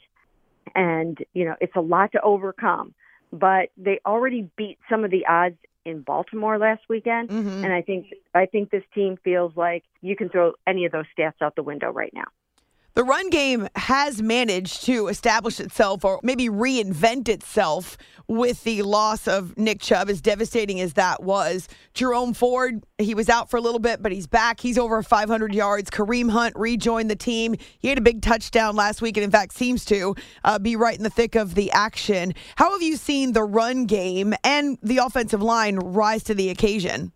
And, 0.75 1.17
you 1.33 1.45
know, 1.45 1.55
it's 1.61 1.77
a 1.77 1.81
lot 1.81 2.13
to 2.13 2.21
overcome. 2.23 2.95
But 3.33 3.71
they 3.77 4.01
already 4.05 4.51
beat 4.57 4.79
some 4.91 5.05
of 5.05 5.11
the 5.11 5.27
odds 5.27 5.59
in 5.85 6.01
Baltimore 6.01 6.59
last 6.59 6.83
weekend, 6.89 7.29
mm-hmm. 7.29 7.65
and 7.65 7.73
I 7.73 7.83
think 7.83 8.07
I 8.35 8.47
think 8.47 8.71
this 8.71 8.85
team 8.95 9.19
feels 9.25 9.53
like 9.57 9.85
you 10.01 10.17
can 10.17 10.29
throw 10.29 10.53
any 10.67 10.85
of 10.85 10.93
those 10.93 11.07
stats 11.17 11.41
out 11.41 11.57
the 11.57 11.63
window 11.63 11.91
right 11.91 12.13
now. 12.15 12.27
The 12.95 13.05
run 13.05 13.31
game 13.31 13.69
has 13.75 14.21
managed 14.21 14.85
to 14.85 15.09
establish 15.09 15.61
itself 15.61 16.05
or 16.05 16.21
maybe 16.23 16.51
reinvent 16.51 17.27
itself 17.27 17.97
with 18.29 18.65
the 18.65 18.83
loss 18.83 19.27
of 19.27 19.57
Nick 19.57 19.81
Chubb, 19.81 20.11
as 20.11 20.21
devastating 20.21 20.79
as 20.79 20.93
that 20.93 21.23
was. 21.23 21.69
Jerome 21.95 22.35
Ford, 22.35 22.85
he 22.99 23.15
was 23.15 23.31
out 23.31 23.49
for 23.49 23.57
a 23.57 23.63
little 23.63 23.79
bit, 23.79 24.03
but 24.03 24.13
he's 24.13 24.27
back. 24.27 24.61
He's 24.61 24.77
over 24.77 25.03
500 25.03 25.55
yards. 25.55 25.91
Kareem 25.91 26.31
Hunt 26.31 26.55
rejoined 26.55 27.11
the 27.11 27.17
team. 27.17 27.55
He 27.79 27.89
had 27.89 27.97
a 27.97 28.03
big 28.03 28.21
touchdown 28.21 28.77
last 28.77 29.01
week, 29.01 29.17
and 29.17 29.25
in 29.25 29.31
fact, 29.31 29.55
seems 29.55 29.87
to 29.87 30.15
uh, 30.45 30.59
be 30.59 30.77
right 30.77 30.97
in 30.97 31.03
the 31.03 31.11
thick 31.11 31.35
of 31.35 31.55
the 31.55 31.71
action. 31.73 32.35
How 32.57 32.73
have 32.73 32.83
you 32.83 32.97
seen 32.97 33.33
the 33.33 33.45
run 33.45 33.87
game 33.87 34.35
and 34.45 34.77
the 34.83 34.99
offensive 34.99 35.43
line 35.43 35.77
rise 35.77 36.25
to 36.25 36.35
the 36.35 36.51
occasion? 36.51 37.13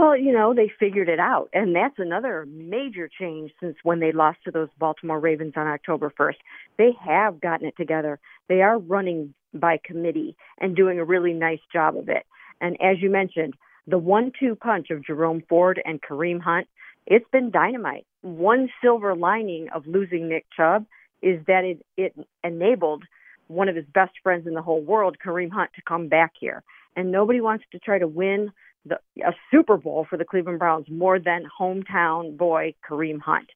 Well, 0.00 0.16
you 0.16 0.32
know, 0.32 0.54
they 0.54 0.72
figured 0.80 1.10
it 1.10 1.20
out. 1.20 1.50
And 1.52 1.76
that's 1.76 1.98
another 1.98 2.46
major 2.48 3.06
change 3.06 3.52
since 3.60 3.76
when 3.82 4.00
they 4.00 4.12
lost 4.12 4.38
to 4.44 4.50
those 4.50 4.70
Baltimore 4.78 5.20
Ravens 5.20 5.52
on 5.56 5.66
October 5.66 6.10
1st. 6.18 6.36
They 6.78 6.92
have 7.04 7.38
gotten 7.38 7.66
it 7.68 7.76
together. 7.76 8.18
They 8.48 8.62
are 8.62 8.78
running 8.78 9.34
by 9.52 9.78
committee 9.84 10.36
and 10.58 10.74
doing 10.74 10.98
a 10.98 11.04
really 11.04 11.34
nice 11.34 11.60
job 11.70 11.98
of 11.98 12.08
it. 12.08 12.24
And 12.62 12.78
as 12.80 13.02
you 13.02 13.10
mentioned, 13.10 13.52
the 13.86 13.98
one 13.98 14.32
two 14.40 14.54
punch 14.54 14.88
of 14.88 15.04
Jerome 15.04 15.42
Ford 15.50 15.82
and 15.84 16.00
Kareem 16.00 16.40
Hunt, 16.40 16.66
it's 17.06 17.28
been 17.30 17.50
dynamite. 17.50 18.06
One 18.22 18.70
silver 18.82 19.14
lining 19.14 19.68
of 19.74 19.86
losing 19.86 20.30
Nick 20.30 20.46
Chubb 20.56 20.86
is 21.20 21.44
that 21.46 21.64
it, 21.64 21.84
it 21.98 22.14
enabled 22.42 23.04
one 23.48 23.68
of 23.68 23.76
his 23.76 23.84
best 23.92 24.12
friends 24.22 24.46
in 24.46 24.54
the 24.54 24.62
whole 24.62 24.80
world, 24.80 25.18
Kareem 25.22 25.50
Hunt, 25.50 25.72
to 25.74 25.82
come 25.82 26.08
back 26.08 26.32
here. 26.40 26.62
And 26.96 27.12
nobody 27.12 27.42
wants 27.42 27.64
to 27.72 27.78
try 27.78 27.98
to 27.98 28.08
win 28.08 28.50
the, 28.84 28.98
a 29.24 29.32
Super 29.50 29.76
Bowl 29.76 30.06
for 30.08 30.16
the 30.16 30.24
Cleveland 30.24 30.58
Browns 30.58 30.86
more 30.88 31.18
than 31.18 31.44
hometown 31.58 32.36
boy 32.36 32.74
Kareem 32.88 33.20
Hunt. 33.20 33.50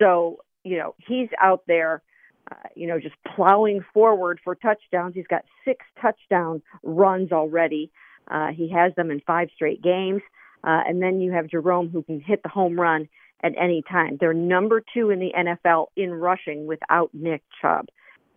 So, 0.00 0.38
you 0.64 0.78
know, 0.78 0.94
he's 0.98 1.28
out 1.40 1.62
there, 1.66 2.02
uh, 2.50 2.68
you 2.74 2.86
know, 2.86 2.98
just 2.98 3.14
plowing 3.34 3.84
forward 3.92 4.40
for 4.42 4.54
touchdowns. 4.54 5.14
He's 5.14 5.26
got 5.26 5.44
six 5.64 5.84
touchdown 6.00 6.62
runs 6.82 7.32
already. 7.32 7.90
Uh, 8.28 8.48
he 8.48 8.68
has 8.70 8.94
them 8.94 9.10
in 9.10 9.20
five 9.20 9.48
straight 9.54 9.82
games. 9.82 10.22
Uh, 10.64 10.82
and 10.86 11.00
then 11.00 11.20
you 11.20 11.32
have 11.32 11.46
Jerome 11.48 11.88
who 11.88 12.02
can 12.02 12.20
hit 12.20 12.42
the 12.42 12.48
home 12.48 12.78
run 12.78 13.08
at 13.42 13.52
any 13.56 13.82
time. 13.82 14.16
They're 14.20 14.34
number 14.34 14.82
two 14.92 15.10
in 15.10 15.20
the 15.20 15.32
NFL 15.36 15.86
in 15.96 16.12
rushing 16.12 16.66
without 16.66 17.10
Nick 17.14 17.42
Chubb. 17.60 17.86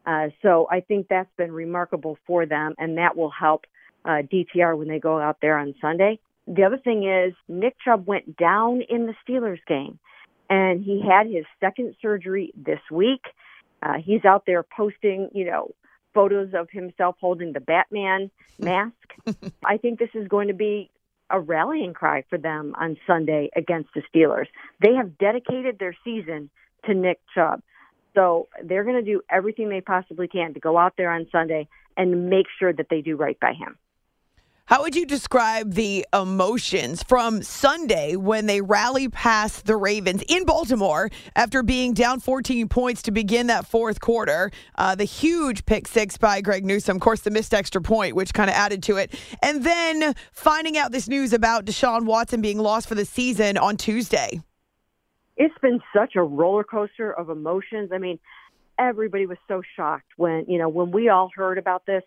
Uh, 0.06 0.28
so 0.42 0.68
I 0.72 0.82
think 0.82 1.08
that's 1.10 1.30
been 1.38 1.52
remarkable 1.52 2.18
for 2.26 2.46
them, 2.46 2.74
and 2.78 2.98
that 2.98 3.16
will 3.16 3.30
help 3.30 3.66
uh, 4.06 4.22
DTR 4.32 4.78
when 4.78 4.88
they 4.88 5.00
go 5.00 5.20
out 5.20 5.38
there 5.42 5.58
on 5.58 5.76
Sunday. 5.82 6.20
The 6.48 6.64
other 6.64 6.78
thing 6.78 7.08
is 7.08 7.34
Nick 7.48 7.78
Chubb 7.84 8.08
went 8.08 8.38
down 8.38 8.82
in 8.90 9.06
the 9.06 9.14
Steelers 9.28 9.60
game, 9.68 10.00
and 10.50 10.84
he 10.84 11.02
had 11.02 11.28
his 11.28 11.46
second 11.60 11.96
surgery 12.02 12.52
this 12.56 12.80
week. 12.90 13.22
Uh, 13.84 13.98
he's 14.04 14.26
out 14.26 14.46
there 14.46 14.64
posting, 14.64 15.30
you 15.34 15.46
know, 15.46 15.74
photos 16.14 16.54
of 16.54 16.70
himself 16.70 17.16
holding 17.20 17.54
the 17.54 17.60
Batman 17.60 18.30
mask. 18.60 18.94
I 19.64 19.78
think 19.78 20.00
this 20.00 20.10
is 20.14 20.28
going 20.28 20.48
to 20.48 20.54
be 20.54 20.90
a 21.30 21.40
rallying 21.40 21.94
cry 21.94 22.24
for 22.30 22.38
them 22.38 22.76
on 22.78 22.98
Sunday 23.08 23.50
against 23.56 23.90
the 23.96 24.02
Steelers. 24.14 24.48
They 24.82 24.94
have 24.96 25.18
dedicated 25.18 25.80
their 25.80 25.96
season 26.04 26.50
to 26.86 26.94
Nick 26.94 27.20
Chubb. 27.34 27.62
So 28.14 28.50
they're 28.64 28.84
going 28.84 28.98
to 29.04 29.10
do 29.10 29.22
everything 29.30 29.70
they 29.70 29.80
possibly 29.82 30.28
can 30.28 30.54
to 30.54 30.60
go 30.60 30.78
out 30.78 30.94
there 30.98 31.12
on 31.12 31.28
Sunday 31.32 31.70
and 31.96 32.30
make 32.30 32.48
sure 32.60 32.74
that 32.74 32.88
they 32.90 33.02
do 33.02 33.16
right 33.16 33.40
by 33.40 33.54
him. 33.54 33.78
How 34.66 34.84
would 34.84 34.96
you 34.96 35.06
describe 35.06 35.74
the 35.74 36.06
emotions 36.14 37.04
from 37.04 37.42
Sunday 37.42 38.16
when 38.16 38.46
they 38.46 38.62
rally 38.62 39.10
past 39.10 39.66
the 39.66 39.76
Ravens 39.76 40.24
in 40.30 40.46
Baltimore 40.46 41.10
after 41.36 41.62
being 41.62 41.94
down 41.94 42.20
14 42.20 42.70
points 42.70 43.02
to 43.04 43.12
begin 43.12 43.48
that 43.48 43.66
fourth 43.66 44.00
quarter? 44.00 44.50
Uh, 44.76 44.96
the 44.96 45.04
huge 45.04 45.66
pick 45.66 45.88
six 45.88 46.18
by 46.18 46.40
Greg 46.40 46.64
Newsome, 46.64 46.98
of 46.98 47.02
course, 47.02 47.22
the 47.22 47.32
missed 47.32 47.54
extra 47.54 47.82
point, 47.82 48.16
which 48.16 48.34
kind 48.34 48.50
of 48.50 48.56
added 48.56 48.82
to 48.84 48.98
it. 48.98 49.14
And 49.42 49.66
then 49.66 50.14
finding 50.32 50.78
out 50.78 50.92
this 50.92 51.10
news 51.10 51.34
about 51.34 51.66
Deshaun 51.66 52.06
Watson 52.06 52.42
being 52.42 52.60
lost 52.60 52.88
for 52.88 52.96
the 52.96 53.06
season 53.06 53.58
on 53.58 53.76
Tuesday. 53.76 54.42
It's 55.36 55.58
been 55.62 55.82
such 55.94 56.16
a 56.16 56.22
roller 56.22 56.64
coaster 56.64 57.12
of 57.12 57.30
emotions. 57.30 57.90
I 57.92 57.98
mean, 57.98 58.20
everybody 58.78 59.26
was 59.26 59.38
so 59.48 59.62
shocked 59.76 60.12
when, 60.16 60.46
you 60.48 60.58
know, 60.58 60.70
when 60.70 60.92
we 60.92 61.10
all 61.10 61.30
heard 61.36 61.58
about 61.58 61.86
this 61.86 62.04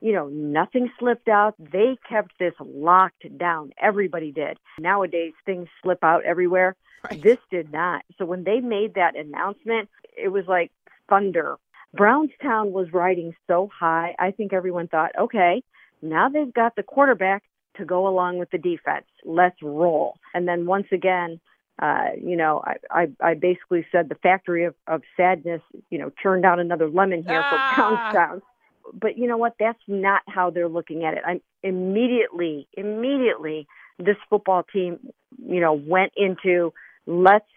you 0.00 0.12
know, 0.12 0.28
nothing 0.28 0.90
slipped 0.98 1.28
out. 1.28 1.54
They 1.58 1.96
kept 2.08 2.38
this 2.38 2.54
locked 2.60 3.24
down. 3.38 3.72
Everybody 3.80 4.32
did. 4.32 4.58
Nowadays, 4.78 5.32
things 5.44 5.68
slip 5.82 6.02
out 6.02 6.24
everywhere. 6.24 6.76
Right. 7.10 7.22
This 7.22 7.38
did 7.50 7.72
not. 7.72 8.02
So 8.16 8.24
when 8.24 8.44
they 8.44 8.60
made 8.60 8.94
that 8.94 9.16
announcement, 9.16 9.88
it 10.16 10.28
was 10.28 10.44
like 10.46 10.72
thunder. 11.08 11.56
Brownstown 11.94 12.72
was 12.72 12.92
riding 12.92 13.34
so 13.46 13.70
high. 13.76 14.14
I 14.18 14.30
think 14.30 14.52
everyone 14.52 14.88
thought, 14.88 15.12
okay, 15.18 15.62
now 16.02 16.28
they've 16.28 16.52
got 16.52 16.76
the 16.76 16.82
quarterback 16.82 17.42
to 17.76 17.84
go 17.84 18.06
along 18.06 18.38
with 18.38 18.50
the 18.50 18.58
defense. 18.58 19.06
Let's 19.24 19.60
roll. 19.62 20.18
And 20.34 20.46
then 20.46 20.66
once 20.66 20.88
again, 20.92 21.40
uh, 21.80 22.08
you 22.20 22.36
know, 22.36 22.62
I, 22.64 22.74
I, 22.90 23.08
I 23.30 23.34
basically 23.34 23.86
said 23.92 24.08
the 24.08 24.16
factory 24.16 24.64
of, 24.64 24.74
of 24.88 25.02
sadness, 25.16 25.62
you 25.90 25.98
know, 25.98 26.10
turned 26.20 26.44
out 26.44 26.58
another 26.58 26.90
lemon 26.90 27.22
here 27.22 27.40
ah. 27.42 27.72
for 27.74 27.80
Brownstown 27.80 28.42
but 28.92 29.16
you 29.18 29.26
know 29.26 29.36
what? 29.36 29.54
That's 29.58 29.78
not 29.86 30.22
how 30.26 30.50
they're 30.50 30.68
looking 30.68 31.04
at 31.04 31.14
it. 31.14 31.22
I'm 31.26 31.40
immediately, 31.62 32.68
immediately, 32.74 33.66
this 33.98 34.16
football 34.30 34.64
team, 34.72 34.98
you 35.38 35.60
know, 35.60 35.72
went 35.72 36.12
into 36.16 36.72
let's 37.06 37.48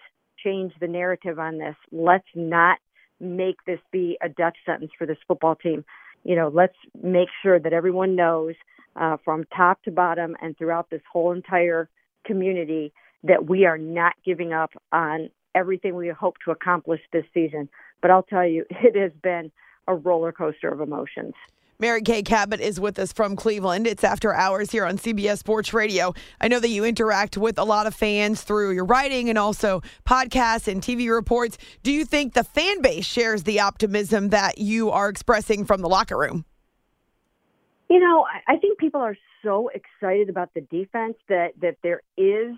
change 0.43 0.73
the 0.79 0.87
narrative 0.87 1.39
on 1.39 1.57
this. 1.57 1.75
Let's 1.91 2.27
not 2.35 2.79
make 3.19 3.57
this 3.65 3.79
be 3.91 4.17
a 4.21 4.29
death 4.29 4.53
sentence 4.65 4.91
for 4.97 5.05
this 5.05 5.17
football 5.27 5.55
team. 5.55 5.85
You 6.23 6.35
know, 6.35 6.51
let's 6.53 6.75
make 7.01 7.29
sure 7.43 7.59
that 7.59 7.73
everyone 7.73 8.15
knows 8.15 8.55
uh, 8.95 9.17
from 9.23 9.45
top 9.55 9.81
to 9.83 9.91
bottom 9.91 10.35
and 10.41 10.57
throughout 10.57 10.89
this 10.89 11.01
whole 11.11 11.31
entire 11.31 11.89
community 12.25 12.93
that 13.23 13.47
we 13.47 13.65
are 13.65 13.77
not 13.77 14.13
giving 14.25 14.53
up 14.53 14.71
on 14.91 15.29
everything 15.53 15.95
we 15.95 16.09
hope 16.09 16.35
to 16.45 16.51
accomplish 16.51 17.01
this 17.11 17.25
season. 17.33 17.69
But 18.01 18.11
I'll 18.11 18.23
tell 18.23 18.47
you, 18.47 18.65
it 18.69 18.95
has 18.99 19.11
been 19.21 19.51
a 19.87 19.95
roller 19.95 20.31
coaster 20.31 20.69
of 20.69 20.81
emotions. 20.81 21.33
Mary 21.81 22.03
Kay 22.03 22.21
Cabot 22.21 22.59
is 22.59 22.79
with 22.79 22.99
us 22.99 23.11
from 23.11 23.35
Cleveland. 23.35 23.87
It's 23.87 24.03
after 24.03 24.35
hours 24.35 24.69
here 24.69 24.85
on 24.85 24.99
CBS 24.99 25.39
Sports 25.39 25.73
Radio. 25.73 26.13
I 26.39 26.47
know 26.47 26.59
that 26.59 26.69
you 26.69 26.85
interact 26.85 27.37
with 27.37 27.57
a 27.57 27.63
lot 27.63 27.87
of 27.87 27.95
fans 27.95 28.43
through 28.43 28.73
your 28.73 28.85
writing 28.85 29.29
and 29.29 29.37
also 29.39 29.81
podcasts 30.07 30.67
and 30.67 30.79
TV 30.79 31.09
reports. 31.09 31.57
Do 31.81 31.91
you 31.91 32.05
think 32.05 32.35
the 32.35 32.43
fan 32.43 32.83
base 32.83 33.05
shares 33.05 33.41
the 33.43 33.61
optimism 33.61 34.29
that 34.29 34.59
you 34.59 34.91
are 34.91 35.09
expressing 35.09 35.65
from 35.65 35.81
the 35.81 35.89
locker 35.89 36.19
room? 36.19 36.45
You 37.89 37.99
know, 37.99 38.27
I 38.47 38.57
think 38.57 38.77
people 38.77 39.01
are 39.01 39.17
so 39.41 39.71
excited 39.73 40.29
about 40.29 40.53
the 40.53 40.61
defense 40.61 41.15
that, 41.29 41.53
that 41.61 41.77
there 41.81 42.03
is 42.15 42.55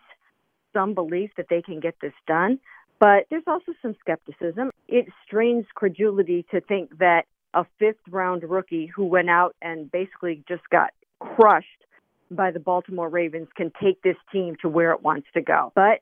some 0.73 0.93
belief 0.93 1.31
that 1.37 1.45
they 1.49 1.61
can 1.61 1.79
get 1.79 1.95
this 2.01 2.13
done. 2.27 2.59
But 3.03 3.25
there's 3.29 3.43
also 3.47 3.73
some 3.81 3.97
skepticism. 3.99 4.71
It 4.87 5.07
strains 5.25 5.65
credulity 5.75 6.45
to 6.51 6.61
think 6.61 6.99
that 6.99 7.25
a 7.53 7.65
fifth 7.77 7.99
round 8.09 8.43
rookie 8.49 8.85
who 8.85 9.03
went 9.03 9.29
out 9.29 9.57
and 9.61 9.91
basically 9.91 10.41
just 10.47 10.61
got 10.69 10.91
crushed 11.19 11.67
by 12.31 12.51
the 12.51 12.61
Baltimore 12.61 13.09
Ravens 13.09 13.49
can 13.57 13.73
take 13.81 14.01
this 14.03 14.15
team 14.31 14.55
to 14.61 14.69
where 14.69 14.93
it 14.93 15.03
wants 15.03 15.27
to 15.33 15.41
go. 15.41 15.73
But 15.75 15.99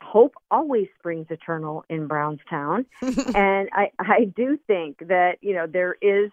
hope 0.00 0.34
always 0.48 0.86
springs 0.96 1.26
eternal 1.30 1.84
in 1.88 2.06
Brownstown. 2.06 2.86
and 3.02 3.68
I, 3.72 3.90
I 3.98 4.26
do 4.36 4.56
think 4.68 4.98
that, 5.08 5.38
you 5.40 5.52
know, 5.52 5.66
there 5.66 5.96
is 6.00 6.30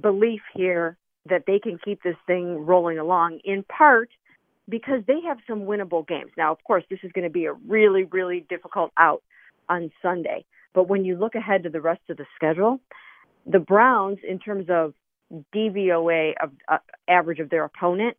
belief 0.00 0.40
here 0.54 0.96
that 1.28 1.44
they 1.46 1.58
can 1.58 1.78
keep 1.84 2.02
this 2.02 2.16
thing 2.26 2.64
rolling 2.64 2.98
along 2.98 3.40
in 3.44 3.62
part 3.64 4.08
because 4.70 5.02
they 5.06 5.20
have 5.28 5.36
some 5.46 5.66
winnable 5.66 6.08
games. 6.08 6.30
Now, 6.34 6.50
of 6.50 6.64
course, 6.64 6.84
this 6.88 7.00
is 7.02 7.12
going 7.12 7.24
to 7.24 7.30
be 7.30 7.44
a 7.44 7.52
really, 7.52 8.04
really 8.04 8.46
difficult 8.48 8.90
out 8.96 9.22
on 9.68 9.90
Sunday. 10.02 10.44
But 10.74 10.88
when 10.88 11.04
you 11.04 11.16
look 11.16 11.34
ahead 11.34 11.62
to 11.64 11.70
the 11.70 11.80
rest 11.80 12.02
of 12.08 12.16
the 12.16 12.26
schedule, 12.34 12.80
the 13.46 13.58
Browns, 13.58 14.18
in 14.26 14.38
terms 14.38 14.66
of 14.68 14.94
DVOA 15.54 16.32
of 16.42 16.50
uh, 16.68 16.78
average 17.08 17.40
of 17.40 17.50
their 17.50 17.64
opponent, 17.64 18.16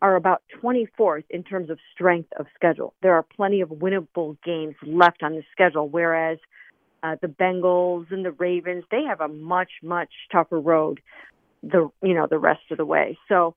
are 0.00 0.14
about 0.14 0.42
24th 0.62 1.24
in 1.28 1.42
terms 1.42 1.70
of 1.70 1.78
strength 1.92 2.32
of 2.38 2.46
schedule. 2.54 2.94
There 3.02 3.14
are 3.14 3.24
plenty 3.24 3.60
of 3.60 3.70
winnable 3.70 4.36
games 4.44 4.76
left 4.86 5.22
on 5.22 5.32
the 5.32 5.42
schedule, 5.50 5.88
whereas 5.88 6.38
uh, 7.02 7.16
the 7.20 7.28
Bengals 7.28 8.10
and 8.12 8.24
the 8.24 8.30
Ravens 8.32 8.84
they 8.90 9.02
have 9.04 9.20
a 9.20 9.28
much 9.28 9.70
much 9.82 10.10
tougher 10.30 10.60
road 10.60 11.00
the 11.62 11.90
you 12.02 12.14
know 12.14 12.26
the 12.28 12.38
rest 12.38 12.60
of 12.70 12.78
the 12.78 12.84
way. 12.84 13.18
So 13.28 13.54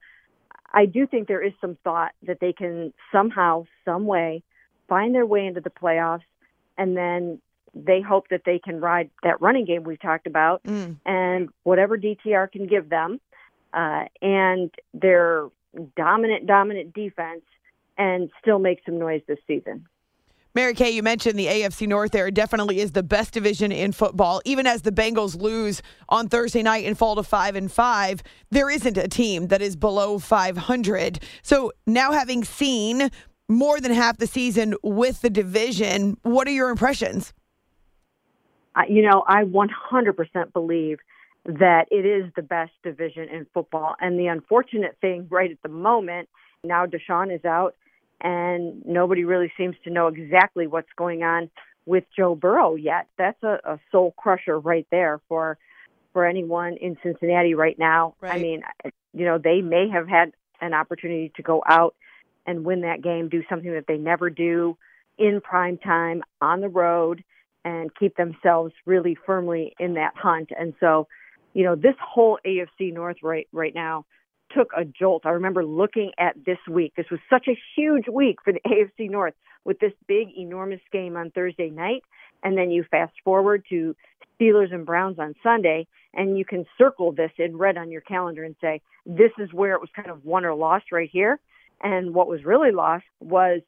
I 0.74 0.86
do 0.86 1.06
think 1.06 1.28
there 1.28 1.44
is 1.44 1.54
some 1.60 1.78
thought 1.84 2.12
that 2.24 2.40
they 2.40 2.54
can 2.54 2.94
somehow, 3.12 3.66
some 3.86 4.06
way, 4.06 4.44
find 4.88 5.14
their 5.14 5.26
way 5.26 5.46
into 5.46 5.62
the 5.62 5.70
playoffs, 5.70 6.22
and 6.78 6.96
then 6.96 7.42
they 7.74 8.02
hope 8.02 8.28
that 8.30 8.42
they 8.46 8.60
can 8.60 8.82
ride 8.82 9.10
that 9.24 9.42
running 9.42 9.66
game 9.66 9.84
we've 9.84 10.02
talked 10.02 10.28
about, 10.28 10.64
mm. 10.64 10.96
and 11.06 11.50
whatever 11.64 11.98
DTR 11.98 12.52
can 12.52 12.68
give 12.68 12.90
them, 12.90 13.20
uh, 13.74 14.06
and 14.22 14.72
their 14.94 15.48
dominant, 15.96 16.48
dominant 16.48 16.94
defense, 16.94 17.44
and 17.98 18.30
still 18.42 18.60
make 18.60 18.82
some 18.86 19.00
noise 19.00 19.22
this 19.28 19.40
season. 19.48 19.88
Mary 20.54 20.74
Kay, 20.74 20.92
you 20.92 21.02
mentioned 21.02 21.40
the 21.40 21.48
AFC 21.48 21.88
North 21.88 22.12
there. 22.12 22.30
Definitely 22.30 22.82
is 22.82 22.92
the 22.92 23.04
best 23.04 23.34
division 23.34 23.72
in 23.72 23.94
football. 23.94 24.42
Even 24.44 24.68
as 24.68 24.82
the 24.82 24.92
Bengals 24.92 25.40
lose 25.40 25.82
on 26.10 26.28
Thursday 26.28 26.62
night 26.62 26.86
and 26.86 26.98
fall 26.98 27.16
to 27.16 27.24
five 27.24 27.56
and 27.56 27.72
five, 27.72 28.22
there 28.50 28.70
isn't 28.70 28.98
a 28.98 29.08
team 29.08 29.48
that 29.48 29.62
is 29.62 29.78
below 29.78 30.20
500. 30.20 31.24
So 31.42 31.72
now 31.88 32.12
having 32.12 32.44
seen 32.44 33.12
more 33.52 33.80
than 33.80 33.92
half 33.92 34.18
the 34.18 34.28
season 34.28 34.76
with 34.84 35.22
the 35.22 35.30
division, 35.30 36.18
what 36.24 36.48
are 36.48 36.52
your 36.52 36.70
impressions? 36.70 37.34
Uh, 38.76 38.84
you 38.88 39.02
know, 39.02 39.24
I 39.28 39.44
100% 39.44 40.54
believe 40.54 41.00
that 41.46 41.88
it 41.92 42.06
is 42.06 42.32
the 42.36 42.42
best 42.42 42.72
division 42.84 43.28
in 43.30 43.46
football. 43.54 43.96
And 44.00 44.20
the 44.20 44.28
unfortunate 44.28 44.98
thing 45.02 45.28
right 45.30 45.52
at 45.52 45.62
the 45.64 45.70
moment, 45.70 46.30
now 46.64 46.86
Deshaun 46.86 47.34
is 47.34 47.44
out 47.44 47.76
and 48.22 48.86
nobody 48.86 49.24
really 49.24 49.52
seems 49.58 49.76
to 49.84 49.90
know 49.90 50.08
exactly 50.08 50.68
what's 50.68 50.92
going 50.96 51.24
on 51.24 51.50
with 51.86 52.04
Joe 52.16 52.36
Burrow 52.36 52.76
yet. 52.76 53.08
That's 53.18 53.42
a, 53.44 53.60
a 53.66 53.80
soul 53.92 54.14
crusher 54.18 54.60
right 54.60 54.88
there 54.92 55.20
for 55.28 55.58
for 56.14 56.26
anyone 56.26 56.76
in 56.76 56.98
Cincinnati 57.02 57.54
right 57.54 57.80
now. 57.80 58.16
Right. 58.20 58.36
I 58.36 58.40
mean, 58.40 58.64
you 59.14 59.26
know, 59.26 59.38
they 59.38 59.62
may 59.62 59.88
have 59.90 60.10
had 60.10 60.34
an 60.60 60.74
opportunity 60.74 61.32
to 61.38 61.42
go 61.42 61.64
out 61.66 61.96
and 62.46 62.66
win 62.66 62.82
that 62.82 63.02
game, 63.02 63.30
do 63.30 63.44
something 63.50 63.72
that 63.74 63.86
they 63.88 63.98
never 63.98 64.30
do 64.30 64.78
in 65.18 65.42
prime 65.42 65.78
time 65.78 66.24
on 66.42 66.62
the 66.62 66.70
road 66.70 67.24
and 67.64 67.94
keep 67.96 68.16
themselves 68.16 68.74
really 68.86 69.18
firmly 69.26 69.74
in 69.80 69.94
that 69.94 70.14
hunt. 70.16 70.50
And 70.58 70.74
so, 70.80 71.08
you 71.54 71.64
know, 71.64 71.76
this 71.76 71.96
whole 72.02 72.40
AFC 72.46 72.94
North 72.94 73.18
right 73.22 73.48
right 73.52 73.76
now 73.76 74.06
took 74.56 74.72
a 74.76 74.84
jolt. 74.84 75.26
I 75.26 75.30
remember 75.30 75.64
looking 75.64 76.12
at 76.18 76.36
this 76.46 76.58
week. 76.70 76.94
This 76.96 77.10
was 77.10 77.20
such 77.30 77.48
a 77.48 77.58
huge 77.76 78.08
week 78.08 78.38
for 78.44 78.54
the 78.54 78.60
AFC 78.68 79.10
North 79.10 79.34
with 79.64 79.80
this 79.80 79.94
big, 80.08 80.30
enormous 80.38 80.82
game 80.92 81.16
on 81.16 81.32
Thursday 81.32 81.70
night. 81.70 82.04
And 82.44 82.58
then 82.58 82.72
you 82.72 82.84
fast 82.90 83.14
forward 83.24 83.64
to 83.70 83.96
Steelers 84.40 84.74
and 84.74 84.86
Browns 84.86 85.20
on 85.20 85.36
Sunday, 85.44 85.88
and 86.14 86.38
you 86.38 86.46
can 86.46 86.66
circle 86.78 87.12
this 87.12 87.32
in 87.38 87.56
red 87.58 87.78
on 87.78 87.92
your 87.92 88.02
calendar 88.02 88.44
and 88.44 88.56
say, 88.60 88.82
this 89.06 89.32
is 89.38 89.54
where 89.54 89.76
it 89.76 89.82
was 89.82 89.90
kind 89.96 90.10
of 90.10 90.26
won 90.26 90.46
or 90.46 90.56
lost 90.56 90.92
right 90.92 91.10
here. 91.12 91.40
And 91.82 92.14
what 92.14 92.28
was 92.28 92.44
really 92.44 92.72
lost 92.72 93.06
was 93.20 93.62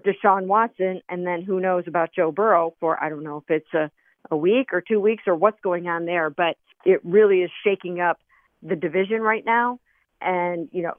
Deshaun 0.00 0.46
Watson, 0.46 1.02
and 1.08 1.26
then 1.26 1.42
who 1.42 1.60
knows 1.60 1.84
about 1.86 2.10
Joe 2.14 2.32
Burrow 2.32 2.74
for, 2.80 3.02
I 3.02 3.08
don't 3.08 3.24
know 3.24 3.38
if 3.38 3.50
it's 3.50 3.74
a, 3.74 3.90
a 4.30 4.36
week 4.36 4.72
or 4.72 4.80
two 4.80 5.00
weeks 5.00 5.24
or 5.26 5.34
what's 5.34 5.60
going 5.60 5.88
on 5.88 6.06
there, 6.06 6.30
but 6.30 6.56
it 6.84 7.00
really 7.04 7.42
is 7.42 7.50
shaking 7.64 8.00
up 8.00 8.18
the 8.62 8.76
division 8.76 9.20
right 9.20 9.44
now 9.44 9.80
and 10.20 10.68
you 10.72 10.82
know 10.82 10.94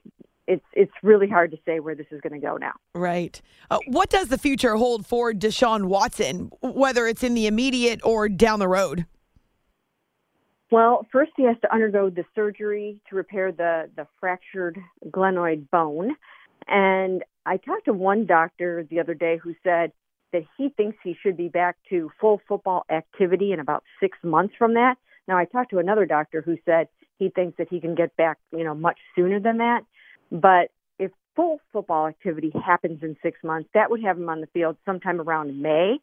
it's 0.48 0.66
it's 0.74 0.92
really 1.04 1.30
hard 1.30 1.52
to 1.52 1.58
say 1.66 1.80
where 1.80 1.96
this 1.96 2.08
is 2.12 2.20
going 2.22 2.34
to 2.34 2.46
go 2.46 2.58
now. 2.58 2.74
Right. 2.94 3.40
Uh, 3.70 3.80
what 3.88 4.10
does 4.10 4.28
the 4.28 4.38
future 4.38 4.76
hold 4.76 5.06
for 5.06 5.34
Deshaun 5.34 5.86
Watson, 5.86 6.52
whether 6.62 7.08
it's 7.08 7.24
in 7.24 7.36
the 7.36 7.48
immediate 7.48 8.02
or 8.04 8.28
down 8.28 8.60
the 8.60 8.68
road? 8.68 9.06
Well, 10.72 11.06
first 11.12 11.32
he 11.36 11.44
has 11.44 11.58
to 11.62 11.74
undergo 11.74 12.10
the 12.10 12.24
surgery 12.34 13.00
to 13.10 13.16
repair 13.16 13.52
the 13.52 13.90
the 13.96 14.08
fractured 14.20 14.80
glenoid 15.08 15.70
bone, 15.70 16.16
and 16.68 17.24
I 17.46 17.58
talked 17.58 17.86
to 17.86 17.94
one 17.94 18.26
doctor 18.26 18.86
the 18.90 19.00
other 19.00 19.14
day 19.14 19.38
who 19.38 19.56
said 19.64 19.92
that 20.32 20.44
he 20.58 20.70
thinks 20.70 20.98
he 21.04 21.16
should 21.22 21.36
be 21.36 21.50
back 21.50 21.78
to 21.90 22.12
full 22.20 22.42
football 22.48 22.86
activity 22.90 23.52
in 23.52 23.60
about 23.60 23.84
six 24.00 24.18
months 24.24 24.54
from 24.58 24.76
that. 24.76 24.96
Now, 25.28 25.38
I 25.38 25.46
talked 25.46 25.72
to 25.72 25.80
another 25.80 26.06
doctor 26.06 26.42
who 26.42 26.58
said 26.66 26.88
he 27.18 27.30
thinks 27.30 27.58
that 27.58 27.68
he 27.70 27.80
can 27.80 27.96
get 27.96 28.16
back, 28.16 28.38
you 28.52 28.64
know, 28.64 28.74
much 28.74 28.98
sooner 29.16 29.40
than 29.40 29.58
that. 29.58 29.82
But 30.32 30.72
if 30.98 31.12
full 31.36 31.60
football 31.74 32.08
activity 32.08 32.52
happens 32.66 33.04
in 33.04 33.18
six 33.22 33.40
months, 33.44 33.70
that 33.74 33.90
would 33.90 34.04
have 34.04 34.18
him 34.18 34.30
on 34.30 34.42
the 34.42 34.48
field 34.48 34.78
sometime 34.86 35.20
around 35.20 35.62
May. 35.62 36.00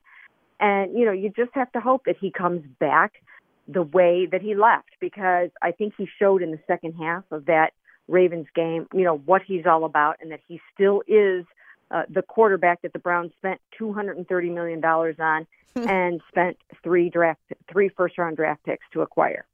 And, 0.60 0.98
you 0.98 1.04
know, 1.04 1.12
you 1.12 1.30
just 1.30 1.50
have 1.54 1.70
to 1.72 1.80
hope 1.80 2.04
that 2.06 2.16
he 2.20 2.30
comes 2.30 2.62
back 2.78 3.14
the 3.66 3.82
way 3.82 4.26
that 4.30 4.40
he 4.40 4.54
left 4.54 4.90
because 5.00 5.50
I 5.62 5.72
think 5.72 5.94
he 5.96 6.08
showed 6.18 6.42
in 6.42 6.50
the 6.50 6.60
second 6.66 6.94
half 6.94 7.24
of 7.30 7.46
that 7.46 7.72
Ravens 8.08 8.46
game, 8.54 8.88
you 8.92 9.04
know, 9.04 9.18
what 9.18 9.42
he's 9.46 9.66
all 9.66 9.84
about 9.84 10.16
and 10.20 10.32
that 10.32 10.40
he 10.48 10.60
still 10.74 11.02
is 11.06 11.44
uh, 11.90 12.02
the 12.08 12.22
quarterback 12.22 12.82
that 12.82 12.92
the 12.92 12.98
Browns 12.98 13.32
spent 13.38 13.60
$230 13.80 14.52
million 14.52 14.84
on 14.84 15.46
and 15.76 16.20
spent 16.28 16.56
three 16.82 17.10
draft, 17.10 17.40
three 17.70 17.88
first 17.88 18.18
round 18.18 18.36
draft 18.36 18.64
picks 18.64 18.84
to 18.92 19.02
acquire. 19.02 19.46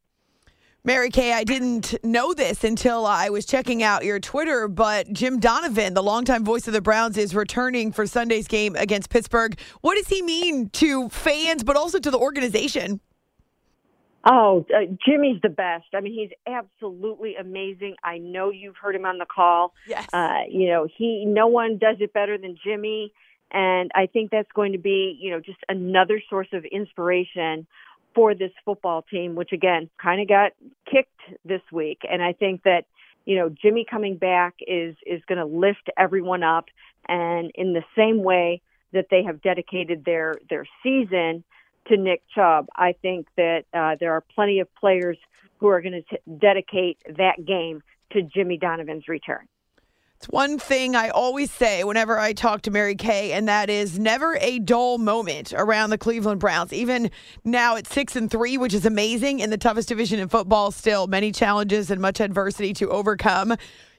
Mary 0.87 1.09
Kay, 1.09 1.33
I 1.33 1.45
didn't 1.45 1.95
know 2.05 2.35
this 2.35 2.63
until 2.63 3.07
I 3.07 3.31
was 3.31 3.47
checking 3.47 3.83
out 3.83 4.05
your 4.05 4.21
Twitter, 4.21 4.69
but 4.69 5.11
Jim 5.15 5.41
Donovan, 5.41 5.95
the 5.95 6.03
longtime 6.03 6.45
voice 6.45 6.67
of 6.67 6.75
the 6.75 6.83
Browns, 6.83 7.17
is 7.17 7.35
returning 7.35 7.91
for 7.91 8.07
Sunday's 8.07 8.47
game 8.47 8.77
against 8.77 9.09
Pittsburgh. 9.09 9.59
What 9.81 9.95
does 9.95 10.09
he 10.09 10.21
mean 10.21 10.69
to 10.71 11.09
fans, 11.09 11.65
but 11.65 11.77
also 11.77 11.99
to 11.99 12.11
the 12.11 12.19
organization? 12.19 13.01
Oh, 14.27 14.65
uh, 14.75 14.87
Jimmy's 15.07 15.41
the 15.43 15.51
best. 15.51 15.87
I 15.95 16.01
mean, 16.01 16.15
he's 16.15 16.31
absolutely 16.47 17.37
amazing. 17.37 17.97
I 18.03 18.19
know 18.19 18.51
you've 18.51 18.77
heard 18.77 18.95
him 18.95 19.05
on 19.05 19.19
the 19.19 19.27
call. 19.27 19.75
Yes. 19.87 20.09
Uh, 20.13 20.43
you 20.49 20.69
know, 20.69 20.87
he 20.97 21.25
no 21.27 21.47
one 21.47 21.77
does 21.79 21.97
it 22.01 22.13
better 22.13 22.39
than 22.39 22.57
Jimmy, 22.65 23.13
and 23.51 23.91
I 23.95 24.07
think 24.07 24.31
that's 24.31 24.51
going 24.53 24.73
to 24.73 24.79
be, 24.79 25.19
you 25.21 25.31
know, 25.31 25.41
just 25.41 25.59
another 25.69 26.23
source 26.31 26.49
of 26.53 26.65
inspiration 26.65 27.67
for 28.15 28.35
this 28.35 28.53
football 28.65 29.03
team, 29.03 29.35
which 29.35 29.53
again 29.53 29.91
kind 30.01 30.23
of 30.23 30.29
got 30.29 30.53
kicked 30.91 31.21
this 31.45 31.63
week. 31.71 32.01
And 32.11 32.23
I 32.23 32.33
think 32.33 32.63
that 32.63 32.85
you 33.27 33.37
know 33.37 33.51
Jimmy 33.51 33.85
coming 33.89 34.17
back 34.17 34.55
is 34.67 34.97
is 35.07 35.21
going 35.27 35.39
to 35.39 35.45
lift 35.45 35.91
everyone 35.99 36.43
up, 36.43 36.67
and 37.09 37.51
in 37.55 37.75
the 37.75 37.85
same 37.95 38.23
way 38.23 38.63
that 38.93 39.09
they 39.11 39.23
have 39.25 39.43
dedicated 39.43 40.05
their 40.07 40.37
their 40.49 40.67
season 40.83 41.45
to 41.87 41.97
Nick 41.97 42.23
Chubb, 42.35 42.67
I 42.75 42.95
think 43.03 43.27
that 43.37 43.65
uh, 43.73 43.97
there 44.01 44.13
are 44.13 44.23
plenty 44.35 44.61
of 44.61 44.75
players 44.75 45.19
who 45.59 45.69
are 45.69 45.81
going 45.81 46.03
to 46.11 46.19
dedicate 46.39 46.99
that 47.17 47.45
game 47.45 47.83
to 48.13 48.23
Jimmy 48.23 48.57
Donovan's 48.57 49.09
return. 49.09 49.47
It's 50.17 50.29
one 50.29 50.59
thing 50.59 50.97
I 50.97 51.11
always 51.11 51.51
say 51.51 51.85
whenever 51.85 52.19
I 52.19 52.33
talk 52.33 52.63
to 52.63 52.71
Mary 52.71 52.95
Kay, 52.95 53.33
and 53.33 53.47
that 53.49 53.69
is 53.69 53.99
never 53.99 54.39
a 54.41 54.59
dull 54.59 54.97
moment 54.97 55.53
around 55.55 55.91
the 55.91 55.99
Cleveland 55.99 56.41
Browns. 56.41 56.73
Even 56.73 57.11
now 57.45 57.77
at 57.77 57.87
six 57.87 58.17
and 58.17 58.31
three, 58.31 58.57
which 58.57 58.73
is 58.73 58.87
amazing 58.87 59.41
in 59.41 59.51
the 59.51 59.59
toughest 59.59 59.89
division 59.89 60.19
in 60.19 60.29
football, 60.29 60.71
still 60.71 61.07
many 61.09 61.31
challenges 61.31 61.91
and 61.91 62.01
much 62.01 62.21
adversity 62.21 62.73
to 62.75 62.89
overcome. 62.89 63.55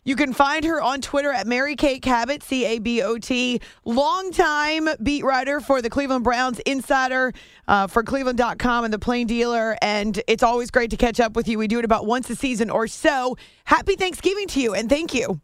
You 0.07 0.15
can 0.15 0.33
find 0.33 0.63
her 0.65 0.79
on 0.79 1.01
Twitter 1.01 1.31
at 1.31 1.47
Mary 1.47 1.75
Kay 1.75 1.99
Cabot, 1.99 2.43
C 2.43 2.63
A 2.63 2.77
B 2.77 3.01
O 3.01 3.17
T, 3.17 3.59
longtime 3.85 4.87
beat 5.01 5.25
writer 5.25 5.59
for 5.59 5.81
the 5.81 5.89
Cleveland 5.89 6.23
Browns, 6.23 6.59
insider 6.59 7.33
uh, 7.67 7.87
for 7.87 8.03
Cleveland.com 8.03 8.85
and 8.85 8.93
the 8.93 8.99
Plain 8.99 9.25
Dealer. 9.25 9.75
And 9.81 10.21
it's 10.27 10.43
always 10.43 10.69
great 10.69 10.91
to 10.91 10.97
catch 10.97 11.19
up 11.19 11.35
with 11.35 11.47
you. 11.47 11.57
We 11.57 11.67
do 11.67 11.79
it 11.79 11.85
about 11.85 12.05
once 12.05 12.29
a 12.29 12.35
season 12.35 12.69
or 12.69 12.85
so. 12.87 13.35
Happy 13.65 13.95
Thanksgiving 13.95 14.47
to 14.49 14.61
you, 14.61 14.75
and 14.75 14.87
thank 14.87 15.15
you. 15.15 15.41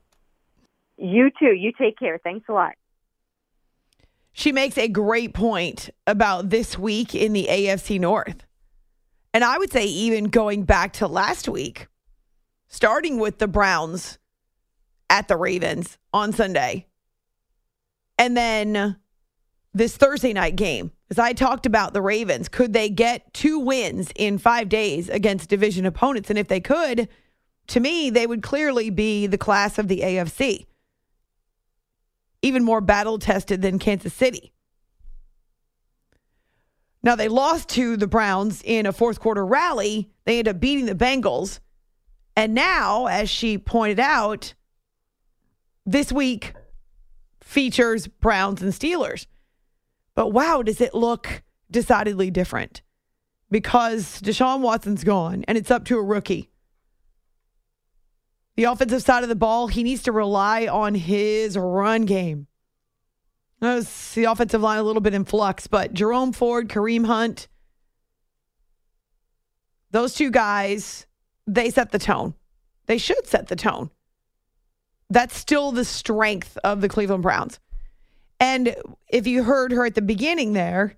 You 0.97 1.31
too. 1.39 1.53
You 1.53 1.71
take 1.75 1.97
care. 1.97 2.19
Thanks 2.23 2.47
a 2.47 2.53
lot. 2.53 2.73
she 4.33 4.51
makes 4.51 4.77
a 4.77 4.87
great 4.87 5.33
point 5.33 5.89
about 6.05 6.51
this 6.51 6.77
week 6.77 7.15
in 7.15 7.33
the 7.33 7.47
AFC 7.49 7.99
North. 7.99 8.45
And 9.33 9.43
I 9.43 9.57
would 9.57 9.71
say, 9.71 9.85
even 9.85 10.25
going 10.25 10.65
back 10.65 10.93
to 10.93 11.07
last 11.07 11.49
week, 11.49 11.87
starting 12.67 13.17
with 13.17 13.39
the 13.39 13.47
Browns 13.47 14.19
at 15.11 15.27
the 15.27 15.37
Ravens 15.37 15.99
on 16.11 16.33
Sunday, 16.33 16.87
and 18.17 18.35
then 18.35 18.97
this 19.73 19.95
Thursday 19.95 20.33
night 20.33 20.55
game. 20.55 20.91
As 21.11 21.19
I 21.19 21.33
talked 21.33 21.65
about 21.65 21.93
the 21.93 22.01
Ravens, 22.01 22.47
could 22.47 22.71
they 22.71 22.89
get 22.89 23.33
two 23.33 23.59
wins 23.59 24.11
in 24.15 24.37
five 24.37 24.69
days 24.69 25.09
against 25.09 25.49
division 25.49 25.85
opponents? 25.85 26.29
And 26.29 26.39
if 26.39 26.47
they 26.47 26.61
could, 26.61 27.09
to 27.67 27.79
me, 27.81 28.09
they 28.09 28.25
would 28.25 28.41
clearly 28.41 28.89
be 28.89 29.27
the 29.27 29.37
class 29.37 29.77
of 29.77 29.89
the 29.89 29.99
AFC 29.99 30.65
even 32.41 32.63
more 32.63 32.81
battle 32.81 33.19
tested 33.19 33.61
than 33.61 33.79
Kansas 33.79 34.13
City. 34.13 34.53
Now, 37.03 37.15
they 37.15 37.27
lost 37.27 37.69
to 37.69 37.97
the 37.97 38.07
Browns 38.07 38.61
in 38.63 38.85
a 38.85 38.93
fourth 38.93 39.19
quarter 39.19 39.45
rally. 39.45 40.09
They 40.25 40.39
ended 40.39 40.55
up 40.55 40.61
beating 40.61 40.85
the 40.85 40.95
Bengals. 40.95 41.59
And 42.35 42.53
now, 42.53 43.07
as 43.07 43.29
she 43.29 43.57
pointed 43.57 43.99
out, 43.99 44.53
this 45.85 46.11
week 46.11 46.53
features 47.41 48.07
Browns 48.07 48.61
and 48.61 48.71
Steelers. 48.71 49.27
But 50.15 50.29
wow, 50.29 50.61
does 50.61 50.81
it 50.81 50.93
look 50.93 51.43
decidedly 51.69 52.29
different 52.29 52.81
because 53.49 54.21
Deshaun 54.21 54.61
Watson's 54.61 55.03
gone 55.03 55.43
and 55.47 55.57
it's 55.57 55.71
up 55.71 55.85
to 55.85 55.97
a 55.97 56.03
rookie. 56.03 56.49
The 58.55 58.65
offensive 58.65 59.01
side 59.01 59.23
of 59.23 59.29
the 59.29 59.35
ball, 59.35 59.67
he 59.67 59.83
needs 59.83 60.03
to 60.03 60.11
rely 60.11 60.67
on 60.67 60.93
his 60.93 61.57
run 61.57 62.05
game. 62.05 62.47
Notice 63.61 64.13
the 64.13 64.25
offensive 64.25 64.61
line 64.61 64.79
a 64.79 64.83
little 64.83 65.01
bit 65.01 65.13
in 65.13 65.23
flux, 65.23 65.67
but 65.67 65.93
Jerome 65.93 66.33
Ford, 66.33 66.67
Kareem 66.67 67.05
Hunt, 67.05 67.47
those 69.91 70.15
two 70.15 70.31
guys, 70.31 71.05
they 71.47 71.69
set 71.69 71.91
the 71.91 71.99
tone. 71.99 72.33
They 72.87 72.97
should 72.97 73.27
set 73.27 73.47
the 73.47 73.55
tone. 73.55 73.89
That's 75.11 75.35
still 75.35 75.73
the 75.73 75.83
strength 75.83 76.57
of 76.63 76.79
the 76.79 76.87
Cleveland 76.87 77.23
Browns. 77.23 77.59
And 78.39 78.73
if 79.09 79.27
you 79.27 79.43
heard 79.43 79.73
her 79.73 79.85
at 79.85 79.93
the 79.93 80.01
beginning 80.01 80.53
there, 80.53 80.95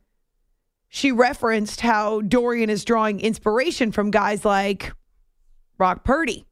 she 0.88 1.12
referenced 1.12 1.82
how 1.82 2.22
Dorian 2.22 2.70
is 2.70 2.86
drawing 2.86 3.20
inspiration 3.20 3.92
from 3.92 4.12
guys 4.12 4.46
like 4.46 4.94
Brock 5.80 6.04
Purdy 6.04 6.46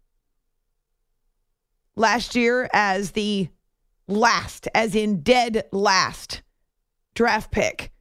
last 1.96 2.34
year 2.34 2.68
as 2.74 3.12
the 3.12 3.48
last, 4.08 4.68
as 4.74 4.96
in 4.96 5.22
dead 5.22 5.66
last 5.72 6.42
draft 7.14 7.52
pick 7.52 7.92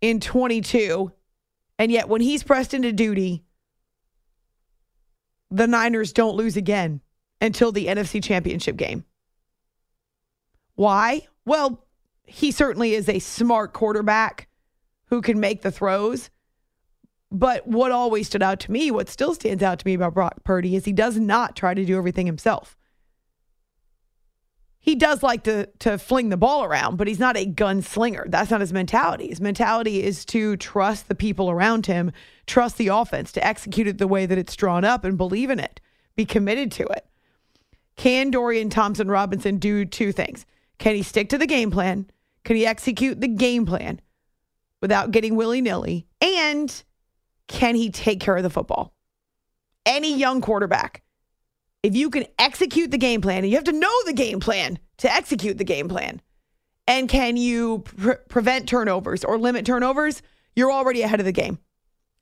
in 0.00 0.18
22. 0.18 1.12
And 1.78 1.92
yet, 1.92 2.08
when 2.08 2.20
he's 2.20 2.42
pressed 2.42 2.74
into 2.74 2.90
duty, 2.90 3.44
the 5.52 5.68
Niners 5.68 6.12
don't 6.12 6.34
lose 6.34 6.56
again 6.56 7.00
until 7.40 7.72
the 7.72 7.86
NFC 7.86 8.22
Championship 8.22 8.76
game. 8.76 9.04
Why? 10.74 11.26
Well, 11.44 11.84
he 12.24 12.50
certainly 12.50 12.94
is 12.94 13.08
a 13.08 13.18
smart 13.18 13.72
quarterback 13.72 14.48
who 15.06 15.22
can 15.22 15.40
make 15.40 15.62
the 15.62 15.70
throws. 15.70 16.30
But 17.30 17.66
what 17.66 17.92
always 17.92 18.26
stood 18.26 18.42
out 18.42 18.60
to 18.60 18.72
me, 18.72 18.90
what 18.90 19.08
still 19.08 19.34
stands 19.34 19.62
out 19.62 19.78
to 19.80 19.86
me 19.86 19.94
about 19.94 20.14
Brock 20.14 20.44
Purdy, 20.44 20.76
is 20.76 20.84
he 20.84 20.92
does 20.92 21.18
not 21.18 21.56
try 21.56 21.74
to 21.74 21.84
do 21.84 21.96
everything 21.96 22.26
himself 22.26 22.76
he 24.86 24.94
does 24.94 25.20
like 25.20 25.42
to 25.42 25.66
to 25.80 25.98
fling 25.98 26.28
the 26.28 26.36
ball 26.36 26.62
around, 26.62 26.96
but 26.96 27.08
he's 27.08 27.18
not 27.18 27.36
a 27.36 27.44
gunslinger. 27.44 28.30
That's 28.30 28.52
not 28.52 28.60
his 28.60 28.72
mentality. 28.72 29.26
His 29.26 29.40
mentality 29.40 30.00
is 30.00 30.24
to 30.26 30.56
trust 30.58 31.08
the 31.08 31.16
people 31.16 31.50
around 31.50 31.86
him, 31.86 32.12
trust 32.46 32.78
the 32.78 32.86
offense, 32.88 33.32
to 33.32 33.44
execute 33.44 33.88
it 33.88 33.98
the 33.98 34.06
way 34.06 34.26
that 34.26 34.38
it's 34.38 34.54
drawn 34.54 34.84
up 34.84 35.04
and 35.04 35.18
believe 35.18 35.50
in 35.50 35.58
it, 35.58 35.80
be 36.14 36.24
committed 36.24 36.70
to 36.72 36.84
it. 36.84 37.04
Can 37.96 38.30
Dorian 38.30 38.70
Thompson 38.70 39.08
Robinson 39.08 39.58
do 39.58 39.84
two 39.84 40.12
things? 40.12 40.44
Can 40.78 40.94
he 40.94 41.02
stick 41.02 41.30
to 41.30 41.38
the 41.38 41.46
game 41.46 41.70
plan? 41.70 42.10
Can 42.44 42.56
he 42.56 42.66
execute 42.66 43.20
the 43.20 43.28
game 43.28 43.66
plan 43.66 44.00
without 44.80 45.10
getting 45.10 45.36
willy 45.36 45.60
nilly? 45.60 46.06
And 46.20 46.84
can 47.48 47.74
he 47.74 47.90
take 47.90 48.20
care 48.20 48.36
of 48.36 48.42
the 48.42 48.50
football? 48.50 48.92
Any 49.86 50.16
young 50.16 50.40
quarterback 50.40 51.02
if 51.86 51.94
you 51.94 52.10
can 52.10 52.26
execute 52.36 52.90
the 52.90 52.98
game 52.98 53.20
plan, 53.20 53.38
and 53.38 53.48
you 53.48 53.54
have 53.54 53.64
to 53.64 53.72
know 53.72 53.92
the 54.04 54.12
game 54.12 54.40
plan 54.40 54.76
to 54.96 55.12
execute 55.12 55.56
the 55.56 55.62
game 55.62 55.88
plan, 55.88 56.20
and 56.88 57.08
can 57.08 57.36
you 57.36 57.80
pre- 57.80 58.16
prevent 58.28 58.68
turnovers 58.68 59.22
or 59.22 59.38
limit 59.38 59.64
turnovers, 59.64 60.20
you're 60.56 60.72
already 60.72 61.02
ahead 61.02 61.20
of 61.20 61.26
the 61.26 61.32
game. 61.32 61.60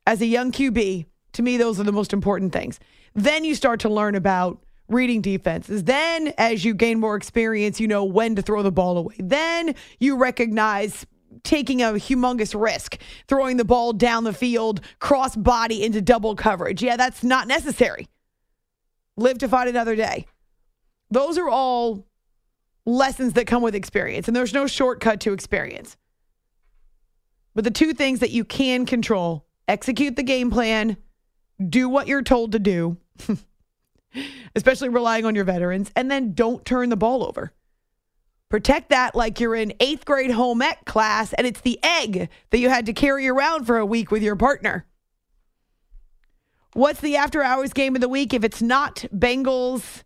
As 0.05 0.21
a 0.21 0.27
young 0.27 0.51
QB, 0.51 1.07
to 1.33 1.41
me, 1.41 1.57
those 1.57 1.79
are 1.79 1.83
the 1.83 1.91
most 1.91 2.13
important 2.13 2.53
things. 2.53 2.79
Then 3.15 3.43
you 3.43 3.55
start 3.55 3.79
to 3.79 3.89
learn 3.89 4.13
about 4.13 4.61
reading 4.87 5.21
defenses. 5.21 5.83
Then, 5.83 6.33
as 6.37 6.63
you 6.63 6.73
gain 6.73 6.99
more 6.99 7.15
experience, 7.15 7.79
you 7.79 7.87
know 7.87 8.03
when 8.03 8.35
to 8.35 8.41
throw 8.41 8.63
the 8.63 8.71
ball 8.71 8.97
away. 8.97 9.15
Then 9.19 9.75
you 9.99 10.17
recognize 10.17 11.05
taking 11.43 11.81
a 11.81 11.93
humongous 11.93 12.59
risk, 12.59 12.97
throwing 13.27 13.57
the 13.57 13.65
ball 13.65 13.93
down 13.93 14.23
the 14.23 14.33
field, 14.33 14.81
cross 14.99 15.35
body 15.35 15.83
into 15.83 16.01
double 16.01 16.35
coverage. 16.35 16.81
Yeah, 16.81 16.97
that's 16.97 17.23
not 17.23 17.47
necessary 17.47 18.07
live 19.17 19.37
to 19.39 19.47
fight 19.47 19.67
another 19.67 19.95
day. 19.95 20.25
Those 21.09 21.37
are 21.37 21.49
all 21.49 22.05
lessons 22.85 23.33
that 23.33 23.47
come 23.47 23.63
with 23.63 23.75
experience, 23.75 24.27
and 24.27 24.35
there's 24.35 24.53
no 24.53 24.67
shortcut 24.67 25.19
to 25.21 25.33
experience. 25.33 25.97
But 27.53 27.63
the 27.63 27.71
two 27.71 27.93
things 27.93 28.19
that 28.19 28.31
you 28.31 28.43
can 28.43 28.85
control 28.85 29.45
execute 29.67 30.15
the 30.15 30.23
game 30.23 30.51
plan, 30.51 30.97
do 31.69 31.87
what 31.87 32.07
you're 32.07 32.21
told 32.21 32.51
to 32.51 32.59
do, 32.59 32.97
especially 34.55 34.89
relying 34.89 35.25
on 35.25 35.35
your 35.35 35.43
veterans, 35.43 35.91
and 35.95 36.09
then 36.09 36.33
don't 36.33 36.65
turn 36.65 36.89
the 36.89 36.97
ball 36.97 37.23
over. 37.23 37.53
Protect 38.49 38.89
that 38.89 39.15
like 39.15 39.39
you're 39.39 39.55
in 39.55 39.73
eighth 39.79 40.05
grade 40.05 40.31
home 40.31 40.61
ec 40.61 40.85
class 40.85 41.33
and 41.33 41.47
it's 41.47 41.61
the 41.61 41.79
egg 41.83 42.29
that 42.51 42.59
you 42.59 42.69
had 42.69 42.85
to 42.85 42.93
carry 42.93 43.27
around 43.27 43.65
for 43.65 43.77
a 43.77 43.85
week 43.85 44.11
with 44.11 44.21
your 44.21 44.35
partner. 44.35 44.85
What's 46.73 47.01
the 47.01 47.15
after 47.15 47.41
hours 47.41 47.73
game 47.73 47.95
of 47.95 48.01
the 48.01 48.09
week 48.09 48.33
if 48.33 48.43
it's 48.43 48.61
not 48.61 49.05
Bengals 49.13 50.03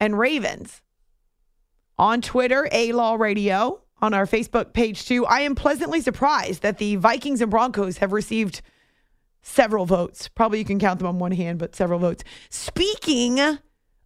and 0.00 0.18
Ravens? 0.18 0.80
On 1.98 2.22
Twitter, 2.22 2.68
A 2.72 2.92
Law 2.92 3.14
Radio, 3.14 3.82
on 4.00 4.14
our 4.14 4.26
Facebook 4.26 4.72
page 4.72 5.06
too. 5.06 5.24
I 5.26 5.40
am 5.40 5.54
pleasantly 5.54 6.00
surprised 6.00 6.62
that 6.62 6.78
the 6.78 6.96
Vikings 6.96 7.40
and 7.40 7.50
Broncos 7.50 7.98
have 7.98 8.12
received 8.12 8.62
several 9.42 9.86
votes. 9.86 10.28
Probably 10.28 10.58
you 10.58 10.64
can 10.64 10.78
count 10.78 10.98
them 10.98 11.08
on 11.08 11.18
one 11.18 11.32
hand, 11.32 11.58
but 11.58 11.76
several 11.76 11.98
votes. 11.98 12.24
Speaking 12.48 13.58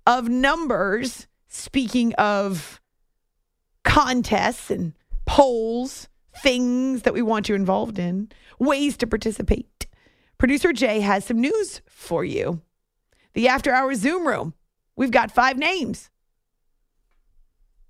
of 0.06 0.28
numbers, 0.28 1.26
speaking 1.48 2.14
of 2.14 2.80
contests 3.84 4.70
and 4.70 4.94
polls, 5.26 6.08
things 6.42 7.02
that 7.02 7.14
we 7.14 7.22
want 7.22 7.48
you 7.48 7.54
involved 7.54 7.98
in, 7.98 8.30
ways 8.58 8.96
to 8.98 9.06
participate. 9.06 9.86
Producer 10.38 10.72
Jay 10.72 11.00
has 11.00 11.24
some 11.24 11.40
news 11.40 11.80
for 11.86 12.24
you. 12.24 12.60
The 13.34 13.48
After 13.48 13.72
Hours 13.72 13.98
Zoom 14.00 14.26
Room. 14.26 14.54
We've 14.96 15.10
got 15.10 15.30
five 15.30 15.58
names. 15.58 16.10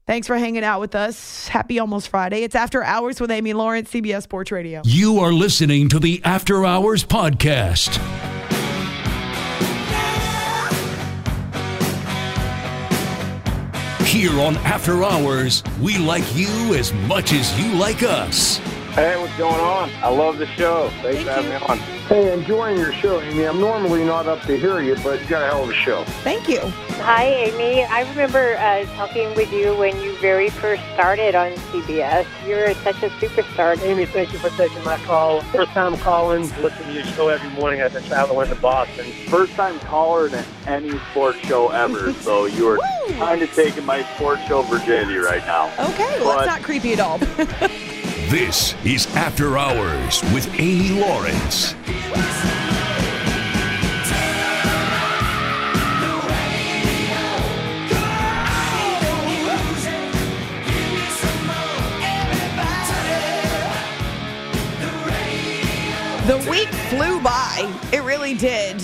Thanks 0.07 0.29
for 0.29 0.39
hanging 0.39 0.63
out 0.63 0.81
with 0.81 0.95
us. 0.95 1.49
Happy 1.49 1.81
almost 1.81 2.09
Friday. 2.09 2.45
It's 2.45 2.55
After 2.55 2.81
Hours 2.85 3.21
with 3.21 3.33
Amy 3.33 3.53
Lawrence, 3.55 3.91
CBS 3.91 4.23
Sports 4.23 4.53
Radio. 4.53 4.83
You 4.85 5.19
are 5.19 5.33
listening 5.33 5.89
to 5.89 5.99
the 5.99 6.23
After 6.25 6.65
Hours 6.65 7.05
Podcast. 7.05 7.97
Here 14.07 14.31
on 14.41 14.57
After 14.59 15.03
Hours, 15.03 15.65
we 15.83 15.99
like 15.99 16.25
you 16.37 16.75
as 16.75 16.93
much 16.93 17.33
as 17.33 17.59
you 17.61 17.75
like 17.75 18.05
us. 18.05 18.61
Hey, 18.97 19.15
what's 19.21 19.37
going 19.37 19.61
on? 19.61 19.91
I 20.03 20.09
love 20.09 20.39
the 20.39 20.47
show. 20.47 20.89
Thanks 21.03 21.23
Thank 21.23 21.27
for 21.27 21.31
having 21.33 21.53
you. 21.53 21.59
me 21.59 21.67
on. 21.67 21.79
Hey, 22.09 22.33
enjoying 22.33 22.79
your 22.79 22.95
show, 22.95 23.21
Amy. 23.21 23.45
I'm 23.45 23.61
normally 23.61 24.03
not 24.05 24.27
up 24.27 24.41
to 24.45 24.57
hear 24.57 24.81
you, 24.81 24.97
but 25.05 25.21
you 25.21 25.27
got 25.27 25.43
a 25.43 25.47
hell 25.49 25.65
of 25.65 25.69
a 25.69 25.75
show. 25.75 26.05
Thank 26.25 26.49
you. 26.49 26.61
Hi, 27.03 27.25
Amy. 27.27 27.85
I 27.85 28.09
remember 28.09 28.57
uh, 28.57 28.87
talking 28.97 29.35
with 29.35 29.53
you 29.53 29.77
when 29.77 30.01
you 30.01 30.17
very 30.17 30.49
first 30.49 30.83
started 30.95 31.35
on 31.35 31.53
CBS. 31.71 32.25
You're 32.49 32.73
such 32.77 33.03
a 33.03 33.11
superstar. 33.21 33.79
Amy, 33.83 34.07
thank 34.07 34.33
you 34.33 34.39
for 34.39 34.49
taking 34.57 34.83
my 34.83 34.97
call. 35.01 35.43
First 35.43 35.73
time 35.73 35.99
calling, 35.99 36.43
listen 36.63 36.87
to 36.87 36.93
your 36.95 37.05
show 37.05 37.29
every 37.29 37.51
morning 37.51 37.81
as 37.81 37.95
I 37.95 38.01
travel 38.09 38.41
into 38.41 38.55
Boston. 38.55 39.05
First 39.29 39.53
time 39.53 39.79
caller 39.81 40.31
to 40.31 40.43
any 40.67 40.99
sports 41.11 41.39
show 41.41 41.69
ever, 41.69 42.13
so 42.23 42.47
you 42.47 42.67
are 42.69 42.79
kind 43.19 43.43
of 43.43 43.53
taking 43.53 43.85
my 43.85 44.05
sports 44.15 44.43
show 44.47 44.63
virginity 44.63 45.17
right 45.19 45.45
now. 45.45 45.67
Okay, 45.91 46.19
well, 46.21 46.37
But- 46.37 46.47
that's 46.47 46.47
not 46.47 46.63
creepy 46.63 46.95
at 46.95 47.01
all. 47.01 47.19
This 48.29 48.75
is 48.85 49.07
After 49.15 49.57
Hours 49.57 50.21
with 50.35 50.53
Amy 50.59 51.01
Lawrence. 51.01 51.75
The 66.27 66.51
week 66.51 66.67
flew 66.67 67.21
by. 67.21 67.81
It 67.93 68.03
really 68.03 68.35
did. 68.35 68.83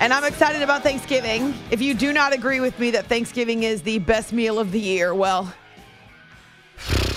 And 0.00 0.12
I'm 0.12 0.24
excited 0.24 0.60
about 0.60 0.82
Thanksgiving. 0.82 1.54
If 1.70 1.80
you 1.80 1.94
do 1.94 2.12
not 2.12 2.34
agree 2.34 2.60
with 2.60 2.78
me 2.78 2.90
that 2.90 3.06
Thanksgiving 3.06 3.62
is 3.62 3.80
the 3.80 3.98
best 4.00 4.34
meal 4.34 4.58
of 4.58 4.72
the 4.72 4.80
year, 4.80 5.14
well, 5.14 5.50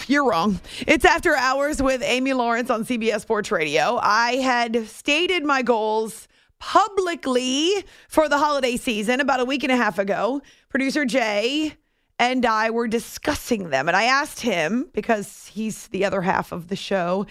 you're 0.08 0.30
wrong. 0.30 0.60
It's 0.88 1.06
After 1.06 1.36
Hours 1.36 1.82
with 1.82 2.02
Amy 2.04 2.34
Lawrence 2.34 2.70
on 2.70 2.86
CBS 2.86 3.22
Sports 3.22 3.52
Radio. 3.52 4.00
I 4.02 4.34
had 4.34 4.88
stated 4.88 5.44
my 5.44 5.62
goals 5.62 6.28
publicly 6.60 7.72
for 8.08 8.30
the 8.30 8.38
holiday 8.38 8.78
season 8.78 9.20
about 9.20 9.40
a 9.40 9.46
week 9.46 9.64
and 9.64 9.72
a 9.72 9.76
half 9.76 9.98
ago. 10.00 10.42
Producer 10.70 11.06
Jay 11.06 11.76
and 12.20 12.46
I 12.46 12.70
were 12.70 12.88
discussing 12.88 13.70
them, 13.70 13.88
and 13.88 13.98
I 13.98 14.04
asked 14.04 14.42
him, 14.42 14.90
because 14.94 15.48
he's 15.48 15.88
the 15.88 16.06
other 16.06 16.22
half 16.22 16.52
of 16.52 16.68
the 16.68 16.76
show, 16.76 17.26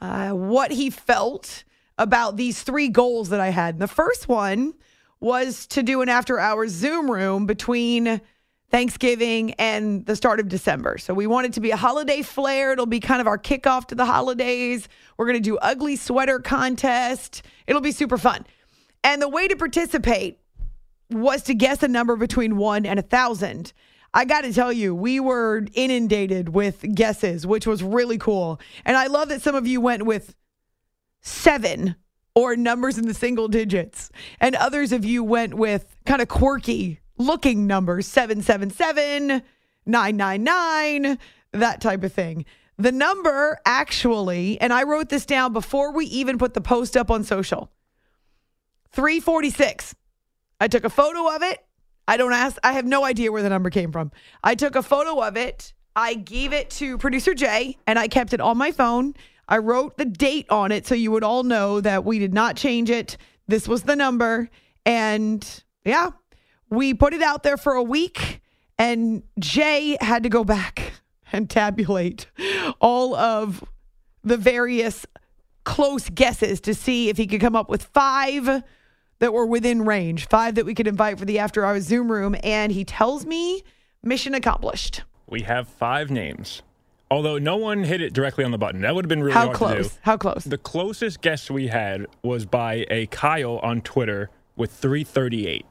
uh, 0.00 0.30
what 0.30 0.70
he 0.70 0.90
felt 0.90 1.64
about 1.98 2.36
these 2.36 2.62
three 2.62 2.88
goals 2.88 3.28
that 3.30 3.40
I 3.40 3.50
had. 3.50 3.74
And 3.74 3.82
the 3.82 3.88
first 3.88 4.28
one 4.28 4.74
was 5.20 5.66
to 5.68 5.82
do 5.82 6.02
an 6.02 6.08
after 6.08 6.38
hours 6.38 6.72
Zoom 6.72 7.10
room 7.10 7.46
between 7.46 8.20
Thanksgiving 8.72 9.52
and 9.54 10.04
the 10.06 10.16
start 10.16 10.40
of 10.40 10.48
December. 10.48 10.96
So 10.96 11.12
we 11.12 11.26
want 11.26 11.46
it 11.46 11.52
to 11.52 11.60
be 11.60 11.70
a 11.72 11.76
holiday 11.76 12.22
flair. 12.22 12.72
It'll 12.72 12.86
be 12.86 13.00
kind 13.00 13.20
of 13.20 13.26
our 13.26 13.36
kickoff 13.36 13.86
to 13.88 13.94
the 13.94 14.06
holidays. 14.06 14.88
We're 15.18 15.26
going 15.26 15.36
to 15.36 15.42
do 15.42 15.58
ugly 15.58 15.94
sweater 15.94 16.38
contest. 16.38 17.42
It'll 17.66 17.82
be 17.82 17.92
super 17.92 18.16
fun. 18.16 18.46
And 19.04 19.20
the 19.20 19.28
way 19.28 19.46
to 19.46 19.56
participate 19.56 20.38
was 21.10 21.42
to 21.42 21.54
guess 21.54 21.82
a 21.82 21.88
number 21.88 22.16
between 22.16 22.56
1 22.56 22.86
and 22.86 22.98
a 22.98 23.02
1000. 23.02 23.74
I 24.14 24.24
got 24.24 24.42
to 24.42 24.54
tell 24.54 24.72
you, 24.72 24.94
we 24.94 25.20
were 25.20 25.66
inundated 25.74 26.48
with 26.48 26.82
guesses, 26.94 27.46
which 27.46 27.66
was 27.66 27.82
really 27.82 28.16
cool. 28.16 28.58
And 28.86 28.96
I 28.96 29.06
love 29.08 29.28
that 29.28 29.42
some 29.42 29.54
of 29.54 29.66
you 29.66 29.82
went 29.82 30.04
with 30.04 30.34
7 31.20 31.94
or 32.34 32.56
numbers 32.56 32.96
in 32.96 33.06
the 33.06 33.12
single 33.12 33.48
digits. 33.48 34.10
And 34.40 34.54
others 34.54 34.92
of 34.92 35.04
you 35.04 35.22
went 35.22 35.52
with 35.52 35.94
kind 36.06 36.22
of 36.22 36.28
quirky 36.28 37.00
looking 37.18 37.66
numbers 37.66 38.06
777, 38.06 39.42
999, 39.86 41.18
that 41.52 41.80
type 41.80 42.02
of 42.02 42.12
thing. 42.12 42.44
The 42.78 42.92
number 42.92 43.58
actually, 43.64 44.60
and 44.60 44.72
I 44.72 44.84
wrote 44.84 45.08
this 45.08 45.26
down 45.26 45.52
before 45.52 45.92
we 45.92 46.06
even 46.06 46.38
put 46.38 46.54
the 46.54 46.60
post 46.60 46.96
up 46.96 47.10
on 47.10 47.24
social 47.24 47.70
346. 48.92 49.94
I 50.60 50.68
took 50.68 50.84
a 50.84 50.90
photo 50.90 51.34
of 51.34 51.42
it. 51.42 51.58
I 52.08 52.16
don't 52.16 52.32
ask, 52.32 52.56
I 52.62 52.72
have 52.72 52.84
no 52.84 53.04
idea 53.04 53.30
where 53.30 53.42
the 53.42 53.48
number 53.48 53.70
came 53.70 53.92
from. 53.92 54.10
I 54.42 54.54
took 54.54 54.74
a 54.76 54.82
photo 54.82 55.20
of 55.20 55.36
it. 55.36 55.72
I 55.94 56.14
gave 56.14 56.52
it 56.52 56.70
to 56.70 56.98
producer 56.98 57.34
Jay 57.34 57.76
and 57.86 57.98
I 57.98 58.08
kept 58.08 58.32
it 58.32 58.40
on 58.40 58.56
my 58.56 58.72
phone. 58.72 59.14
I 59.48 59.58
wrote 59.58 59.98
the 59.98 60.04
date 60.04 60.48
on 60.50 60.72
it 60.72 60.86
so 60.86 60.94
you 60.94 61.10
would 61.10 61.24
all 61.24 61.42
know 61.42 61.80
that 61.80 62.04
we 62.04 62.18
did 62.18 62.32
not 62.32 62.56
change 62.56 62.90
it. 62.90 63.16
This 63.46 63.68
was 63.68 63.82
the 63.82 63.96
number. 63.96 64.48
And 64.86 65.46
yeah, 65.84 66.10
we 66.72 66.94
put 66.94 67.12
it 67.12 67.22
out 67.22 67.42
there 67.42 67.58
for 67.58 67.74
a 67.74 67.82
week, 67.82 68.40
and 68.78 69.22
Jay 69.38 69.98
had 70.00 70.22
to 70.22 70.30
go 70.30 70.42
back 70.42 70.94
and 71.32 71.48
tabulate 71.48 72.26
all 72.80 73.14
of 73.14 73.62
the 74.24 74.38
various 74.38 75.04
close 75.64 76.08
guesses 76.08 76.60
to 76.62 76.74
see 76.74 77.08
if 77.08 77.18
he 77.18 77.26
could 77.26 77.40
come 77.40 77.54
up 77.54 77.68
with 77.68 77.84
five 77.84 78.62
that 79.18 79.32
were 79.32 79.46
within 79.46 79.84
range, 79.84 80.26
five 80.28 80.54
that 80.54 80.64
we 80.64 80.74
could 80.74 80.86
invite 80.86 81.18
for 81.18 81.24
the 81.26 81.38
after 81.38 81.64
hours 81.64 81.84
Zoom 81.84 82.10
room. 82.10 82.34
And 82.42 82.72
he 82.72 82.84
tells 82.84 83.26
me 83.26 83.62
mission 84.02 84.34
accomplished. 84.34 85.02
We 85.28 85.42
have 85.42 85.68
five 85.68 86.10
names. 86.10 86.62
Although 87.10 87.38
no 87.38 87.56
one 87.58 87.84
hit 87.84 88.00
it 88.00 88.14
directly 88.14 88.42
on 88.42 88.50
the 88.50 88.58
button. 88.58 88.80
That 88.80 88.94
would 88.94 89.04
have 89.04 89.08
been 89.10 89.22
really 89.22 89.34
How 89.34 89.46
hard 89.46 89.56
close? 89.56 89.88
to 89.88 89.94
do. 89.94 90.00
How 90.02 90.16
close? 90.16 90.44
The 90.44 90.58
closest 90.58 91.20
guess 91.20 91.50
we 91.50 91.66
had 91.66 92.06
was 92.22 92.46
by 92.46 92.86
a 92.90 93.06
Kyle 93.06 93.58
on 93.58 93.82
Twitter 93.82 94.30
with 94.56 94.72
338. 94.72 95.66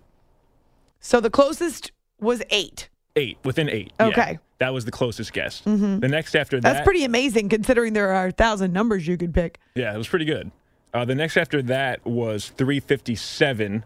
So 1.02 1.20
the 1.20 1.30
closest 1.30 1.92
was 2.20 2.42
eight. 2.52 2.88
Eight, 3.18 3.38
within 3.44 3.70
eight. 3.70 3.92
yeah. 4.00 4.08
Okay. 4.08 4.40
that 4.60 4.74
was 4.74 4.86
the 4.86 4.92
closest 4.92 5.34
guess. 5.34 5.64
Mhm. 5.66 6.00
The 6.00 6.08
next 6.08 6.36
after 6.36 6.60
that. 6.62 6.74
That's 6.74 6.86
pretty 6.86 7.04
amazing 7.04 7.50
considering 7.50 7.94
there 7.94 8.12
are 8.12 8.28
a 8.28 8.32
thousand 8.32 8.72
numbers 8.72 9.06
you 9.08 9.18
could 9.18 9.34
pick. 9.34 9.60
Yeah, 9.76 9.94
it 9.94 9.98
was 9.98 10.08
pretty 10.08 10.24
good. 10.26 10.52
Uh, 10.94 11.04
the 11.04 11.16
next 11.16 11.36
after 11.36 11.62
that 11.64 12.06
was 12.06 12.50
357 12.50 13.84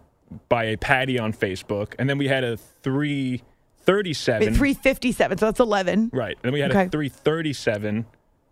by 0.49 0.65
a 0.65 0.75
Patty 0.77 1.17
on 1.17 1.31
Facebook. 1.33 1.93
And 1.97 2.09
then 2.09 2.17
we 2.17 2.27
had 2.27 2.43
a 2.43 2.57
337. 2.57 4.47
Wait, 4.47 4.55
357. 4.57 5.37
So 5.37 5.45
that's 5.45 5.59
11. 5.59 6.09
Right. 6.13 6.35
And 6.37 6.43
Then 6.43 6.53
we 6.53 6.59
had 6.59 6.71
Okay. 6.71 6.85
a 6.85 6.89
337 6.89 8.05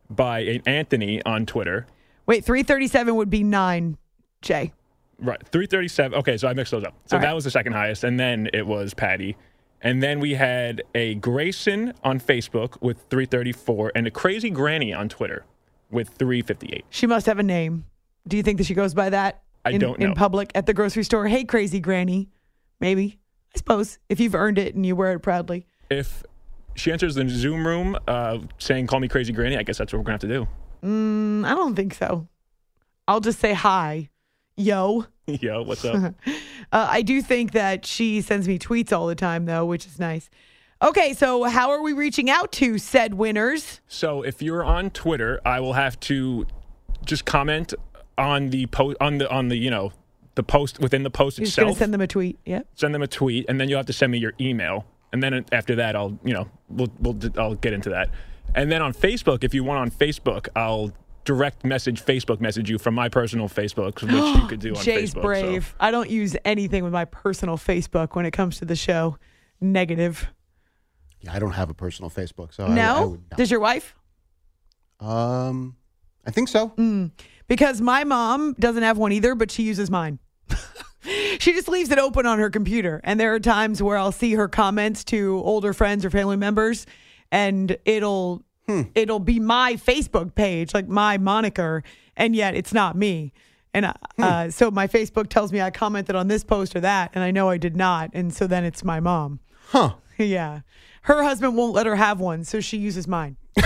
by 0.09 0.39
an 0.39 0.61
Anthony 0.65 1.21
on 1.23 1.45
Twitter. 1.45 1.87
Wait, 2.25 2.45
337 2.45 3.15
would 3.15 3.29
be 3.29 3.43
nine, 3.43 3.97
Jay. 4.41 4.71
Right. 5.19 5.39
337. 5.47 6.17
Okay, 6.19 6.37
so 6.37 6.47
I 6.47 6.53
mixed 6.53 6.71
those 6.71 6.83
up. 6.83 6.95
So 7.05 7.15
All 7.17 7.21
that 7.21 7.27
right. 7.27 7.33
was 7.33 7.43
the 7.43 7.51
second 7.51 7.73
highest. 7.73 8.03
And 8.03 8.19
then 8.19 8.49
it 8.53 8.65
was 8.67 8.93
Patty. 8.93 9.37
And 9.81 10.01
then 10.01 10.19
we 10.19 10.33
had 10.35 10.81
a 10.95 11.15
Grayson 11.15 11.93
on 12.03 12.19
Facebook 12.19 12.81
with 12.81 12.97
334 13.09 13.91
and 13.95 14.07
a 14.07 14.11
Crazy 14.11 14.49
Granny 14.49 14.93
on 14.93 15.09
Twitter 15.09 15.45
with 15.91 16.09
358. 16.09 16.85
She 16.89 17.05
must 17.05 17.25
have 17.25 17.39
a 17.39 17.43
name. 17.43 17.85
Do 18.27 18.37
you 18.37 18.43
think 18.43 18.57
that 18.59 18.65
she 18.65 18.73
goes 18.73 18.93
by 18.93 19.09
that 19.09 19.43
I 19.65 19.71
in, 19.71 19.81
don't 19.81 19.99
know. 19.99 20.05
in 20.07 20.13
public 20.13 20.51
at 20.55 20.65
the 20.65 20.73
grocery 20.73 21.03
store? 21.03 21.27
Hey, 21.27 21.43
crazy 21.43 21.79
granny. 21.81 22.29
Maybe. 22.79 23.19
I 23.53 23.57
suppose 23.57 23.99
if 24.09 24.19
you've 24.19 24.35
earned 24.35 24.57
it 24.57 24.73
and 24.75 24.85
you 24.85 24.95
wear 24.95 25.11
it 25.13 25.19
proudly. 25.19 25.67
If 25.89 26.23
she 26.75 26.91
enters 26.91 27.15
the 27.15 27.27
Zoom 27.29 27.67
room 27.67 27.97
uh, 28.07 28.39
saying, 28.57 28.87
call 28.87 28.99
me 28.99 29.07
Crazy 29.07 29.31
Granny, 29.33 29.57
I 29.57 29.63
guess 29.63 29.77
that's 29.77 29.93
what 29.93 29.99
we're 29.99 30.05
going 30.05 30.17
to 30.19 30.27
have 30.27 30.31
to 30.31 30.45
do. 30.81 30.87
Mm, 30.87 31.45
I 31.45 31.53
don't 31.53 31.75
think 31.75 31.93
so. 31.93 32.27
I'll 33.07 33.19
just 33.19 33.39
say 33.39 33.53
hi. 33.53 34.09
Yo. 34.55 35.05
Yo, 35.27 35.63
what's 35.63 35.85
up? 35.85 36.13
Uh, 36.71 36.87
I 36.89 37.03
do 37.03 37.21
think 37.21 37.51
that 37.51 37.85
she 37.85 38.19
sends 38.21 38.47
me 38.47 38.57
tweets 38.57 38.91
all 38.91 39.05
the 39.05 39.13
time, 39.13 39.45
though, 39.45 39.63
which 39.63 39.85
is 39.85 39.99
nice. 39.99 40.27
Okay, 40.81 41.13
so 41.13 41.43
how 41.43 41.69
are 41.69 41.83
we 41.83 41.93
reaching 41.93 42.31
out 42.31 42.51
to 42.53 42.79
said 42.79 43.13
winners? 43.13 43.79
So 43.87 44.23
if 44.23 44.41
you're 44.41 44.63
on 44.63 44.89
Twitter, 44.89 45.39
I 45.45 45.59
will 45.59 45.73
have 45.73 45.99
to 45.99 46.47
just 47.05 47.25
comment 47.25 47.75
on 48.17 48.49
the 48.49 48.65
post 48.67 48.97
on 48.99 49.19
the 49.19 49.29
on 49.29 49.49
the 49.49 49.55
you 49.55 49.69
know 49.69 49.91
the 50.33 50.41
post 50.41 50.79
within 50.79 51.03
the 51.03 51.11
post 51.11 51.37
You're 51.37 51.45
just 51.45 51.59
itself. 51.59 51.77
send 51.77 51.93
them 51.93 52.01
a 52.01 52.07
tweet. 52.07 52.39
Yeah. 52.43 52.61
send 52.73 52.95
them 52.95 53.03
a 53.03 53.07
tweet, 53.07 53.45
and 53.47 53.59
then 53.61 53.69
you'll 53.69 53.77
have 53.79 53.85
to 53.85 53.93
send 53.93 54.11
me 54.11 54.17
your 54.17 54.33
email, 54.41 54.85
and 55.11 55.21
then 55.21 55.45
after 55.51 55.75
that, 55.75 55.95
I'll 55.95 56.17
you 56.23 56.33
know 56.33 56.49
we'll 56.69 56.91
we'll 56.99 57.19
I'll 57.37 57.53
get 57.55 57.73
into 57.73 57.89
that, 57.91 58.09
and 58.55 58.71
then 58.71 58.81
on 58.81 58.93
Facebook, 58.93 59.43
if 59.43 59.53
you 59.53 59.63
want 59.63 59.79
on 59.79 59.91
Facebook, 59.91 60.47
I'll 60.55 60.91
direct 61.25 61.63
message 61.63 62.03
Facebook 62.03 62.39
message 62.41 62.69
you 62.69 62.77
from 62.77 62.95
my 62.95 63.09
personal 63.09 63.47
Facebook, 63.47 64.01
which 64.01 64.41
you 64.41 64.47
could 64.47 64.59
do 64.59 64.69
on 64.75 64.83
Jay's 64.83 65.13
Facebook. 65.13 65.15
so- 65.15 65.21
brave. 65.21 65.75
I 65.79 65.91
don't 65.91 66.09
use 66.09 66.35
anything 66.45 66.83
with 66.83 66.93
my 66.93 67.05
personal 67.05 67.57
Facebook 67.57 68.15
when 68.15 68.25
it 68.25 68.31
comes 68.31 68.57
to 68.59 68.65
the 68.65 68.75
show. 68.75 69.17
Negative. 69.61 70.27
Yeah, 71.21 71.33
I 71.33 71.39
don't 71.39 71.51
have 71.51 71.69
a 71.69 71.73
personal 71.73 72.09
Facebook, 72.09 72.53
so 72.53 72.65
I- 72.65 72.75
no? 72.75 72.95
I, 72.95 73.05
would 73.05 73.29
Does 73.37 73.49
your 73.51 73.59
wife? 73.59 73.95
Um, 74.99 75.75
I 76.25 76.31
think 76.31 76.47
so. 76.47 76.69
Mm, 76.69 77.11
because 77.47 77.81
my 77.81 78.03
mom 78.03 78.53
doesn't 78.59 78.83
have 78.83 78.97
one 78.97 79.11
either, 79.11 79.35
but 79.35 79.51
she 79.51 79.63
uses 79.63 79.89
mine. 79.89 80.19
she 81.39 81.53
just 81.53 81.67
leaves 81.67 81.91
it 81.91 81.99
open 81.99 82.25
on 82.25 82.39
her 82.39 82.49
computer. 82.49 83.01
And 83.03 83.19
there 83.19 83.33
are 83.33 83.39
times 83.39 83.81
where 83.81 83.97
I'll 83.97 84.11
see 84.11 84.33
her 84.33 84.47
comments 84.47 85.03
to 85.05 85.41
older 85.43 85.73
friends 85.73 86.05
or 86.05 86.09
family 86.09 86.37
members, 86.37 86.85
and 87.31 87.75
it'll 87.85 88.43
it'll 88.67 89.19
be 89.19 89.39
my 89.39 89.73
Facebook 89.73 90.35
page, 90.35 90.73
like 90.73 90.87
my 90.87 91.17
moniker, 91.17 91.83
and 92.15 92.35
yet 92.35 92.55
it's 92.55 92.73
not 92.73 92.95
me. 92.95 93.33
And 93.73 93.85
uh, 93.85 93.93
uh, 94.19 94.49
so 94.49 94.69
my 94.69 94.87
Facebook 94.87 95.29
tells 95.29 95.51
me 95.51 95.59
I 95.59 95.71
commented 95.71 96.15
on 96.15 96.27
this 96.27 96.43
post 96.43 96.75
or 96.75 96.79
that, 96.81 97.11
and 97.13 97.23
I 97.23 97.31
know 97.31 97.49
I 97.49 97.57
did 97.57 97.75
not. 97.75 98.11
And 98.13 98.33
so 98.33 98.45
then 98.45 98.63
it's 98.63 98.83
my 98.83 98.99
mom. 98.99 99.39
Huh. 99.67 99.95
Yeah. 100.19 100.59
Her 101.01 101.23
husband 101.23 101.57
won't 101.57 101.73
let 101.73 101.87
her 101.87 101.95
have 101.95 102.19
one, 102.19 102.43
so 102.43 102.59
she 102.59 102.77
uses 102.77 103.07
mine. 103.07 103.35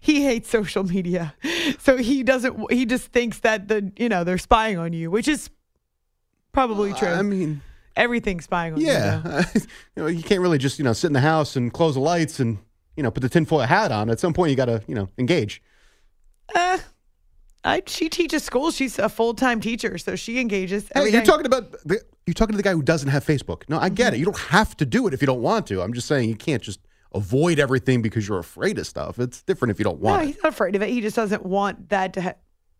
he 0.00 0.24
hates 0.24 0.48
social 0.48 0.84
media. 0.84 1.34
So 1.78 1.98
he 1.98 2.22
doesn't 2.22 2.72
he 2.72 2.86
just 2.86 3.12
thinks 3.12 3.40
that 3.40 3.68
the 3.68 3.92
you 3.96 4.08
know, 4.08 4.24
they're 4.24 4.38
spying 4.38 4.78
on 4.78 4.94
you, 4.94 5.10
which 5.10 5.28
is 5.28 5.50
probably 6.52 6.94
true. 6.94 7.08
I 7.08 7.22
mean, 7.22 7.60
everything's 7.94 8.44
spying 8.44 8.72
on 8.72 8.80
you. 8.80 8.86
yeah, 8.86 9.44
you 9.54 9.62
know, 9.96 10.06
you 10.06 10.22
can't 10.22 10.40
really 10.40 10.58
just 10.58 10.78
you 10.78 10.84
know 10.84 10.94
sit 10.94 11.08
in 11.08 11.12
the 11.12 11.20
house 11.20 11.56
and 11.56 11.72
close 11.72 11.94
the 11.94 12.00
lights 12.00 12.40
and 12.40 12.58
you 12.96 13.02
know 13.02 13.10
put 13.10 13.20
the 13.20 13.28
tinfoil 13.28 13.60
hat 13.60 13.92
on. 13.92 14.10
At 14.10 14.20
some 14.20 14.32
point, 14.32 14.50
you 14.50 14.56
got 14.56 14.66
to 14.66 14.82
you 14.86 14.94
know 14.94 15.08
engage. 15.18 15.62
Uh, 16.54 16.78
I, 17.64 17.82
she 17.86 18.08
teaches 18.08 18.44
school. 18.44 18.70
She's 18.70 18.98
a 18.98 19.08
full 19.08 19.34
time 19.34 19.60
teacher, 19.60 19.98
so 19.98 20.14
she 20.16 20.38
engages. 20.40 20.88
Hey, 20.94 21.02
you're 21.10 21.20
day. 21.20 21.24
talking 21.26 21.46
about 21.46 21.72
the, 21.84 22.00
you're 22.26 22.34
talking 22.34 22.52
to 22.52 22.56
the 22.56 22.62
guy 22.62 22.72
who 22.72 22.82
doesn't 22.82 23.08
have 23.08 23.24
Facebook. 23.24 23.62
No, 23.68 23.78
I 23.78 23.88
get 23.88 24.14
it. 24.14 24.18
You 24.18 24.24
don't 24.24 24.38
have 24.38 24.76
to 24.78 24.86
do 24.86 25.06
it 25.08 25.14
if 25.14 25.20
you 25.20 25.26
don't 25.26 25.42
want 25.42 25.66
to. 25.68 25.82
I'm 25.82 25.92
just 25.92 26.06
saying 26.06 26.28
you 26.28 26.36
can't 26.36 26.62
just 26.62 26.80
avoid 27.14 27.58
everything 27.58 28.02
because 28.02 28.28
you're 28.28 28.38
afraid 28.38 28.78
of 28.78 28.86
stuff. 28.86 29.18
It's 29.18 29.42
different 29.42 29.70
if 29.70 29.78
you 29.80 29.84
don't 29.84 30.00
No, 30.02 30.10
want 30.10 30.22
it. 30.22 30.26
he's 30.26 30.42
not 30.42 30.52
afraid 30.52 30.76
of 30.76 30.82
it. 30.82 30.90
He 30.90 31.00
just 31.00 31.16
doesn't 31.16 31.44
want 31.44 31.88
that 31.88 32.12
to. 32.14 32.20
Ha- 32.22 32.34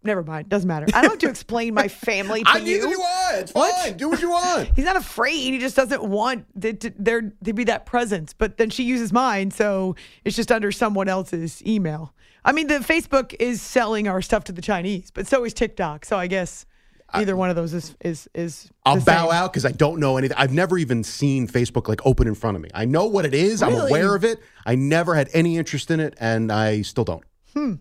Never 0.07 0.23
mind. 0.23 0.49
Doesn't 0.49 0.67
matter. 0.69 0.87
I 0.95 1.03
don't 1.03 1.11
have 1.11 1.19
to 1.21 1.29
explain 1.29 1.75
my 1.75 1.89
family 1.89 2.43
to 2.45 2.51
I 2.55 2.57
you. 2.59 2.65
neither 2.65 2.89
do 2.89 3.03
I. 3.03 3.33
It's 3.37 3.53
What? 3.53 3.75
fine. 3.85 3.97
Do 3.97 4.09
what 4.09 4.21
you 4.23 4.31
want. 4.31 4.71
He's 4.77 4.85
not 4.85 4.97
afraid. 4.97 5.35
He 5.53 5.59
just 5.59 5.77
doesn't 5.77 6.03
want 6.05 6.47
th- 6.61 6.79
to, 6.81 6.93
there 6.99 7.33
to 7.45 7.53
be 7.53 7.65
that 7.65 7.85
presence. 7.87 8.33
But 8.33 8.57
then 8.57 8.71
she 8.71 8.85
uses 8.85 9.13
mine, 9.13 9.51
so 9.51 9.97
it's 10.25 10.37
just 10.37 10.51
under 10.53 10.73
someone 10.73 11.09
else's 11.09 11.63
email. 11.67 12.15
I 12.45 12.53
mean, 12.53 12.69
the 12.69 12.75
Facebook 12.79 13.35
is 13.41 13.61
selling 13.61 14.07
our 14.09 14.23
stuff 14.23 14.45
to 14.45 14.53
the 14.53 14.63
Chinese, 14.63 15.11
but 15.11 15.27
so 15.27 15.45
is 15.45 15.53
TikTok. 15.53 16.05
So 16.05 16.17
I 16.17 16.29
guess 16.29 16.65
either 17.13 17.37
one 17.37 17.51
of 17.51 17.57
those 17.57 17.75
is 17.75 17.97
is 18.01 18.29
is. 18.35 18.71
I'll 18.85 18.97
the 18.97 19.03
bow 19.05 19.31
out 19.33 19.53
because 19.53 19.65
I 19.65 19.73
don't 19.73 19.99
know 19.99 20.17
anything. 20.17 20.37
I've 20.39 20.53
never 20.53 20.79
even 20.79 21.03
seen 21.03 21.49
Facebook 21.49 21.89
like 21.89 22.01
open 22.07 22.29
in 22.29 22.37
front 22.37 22.57
of 22.57 22.63
me. 22.63 22.69
I 22.73 22.85
know 22.85 23.07
what 23.07 23.25
it 23.27 23.35
is. 23.35 23.63
I'm 23.63 23.75
aware 23.75 24.15
of 24.15 24.23
it. 24.25 24.39
I 24.65 24.77
never 24.77 25.15
had 25.17 25.29
any 25.33 25.57
interest 25.57 25.91
in 25.91 25.99
it, 25.99 26.15
and 26.21 26.53
I 26.53 26.83
still 26.83 27.05
don't. 27.05 27.25
Hmm. 27.53 27.75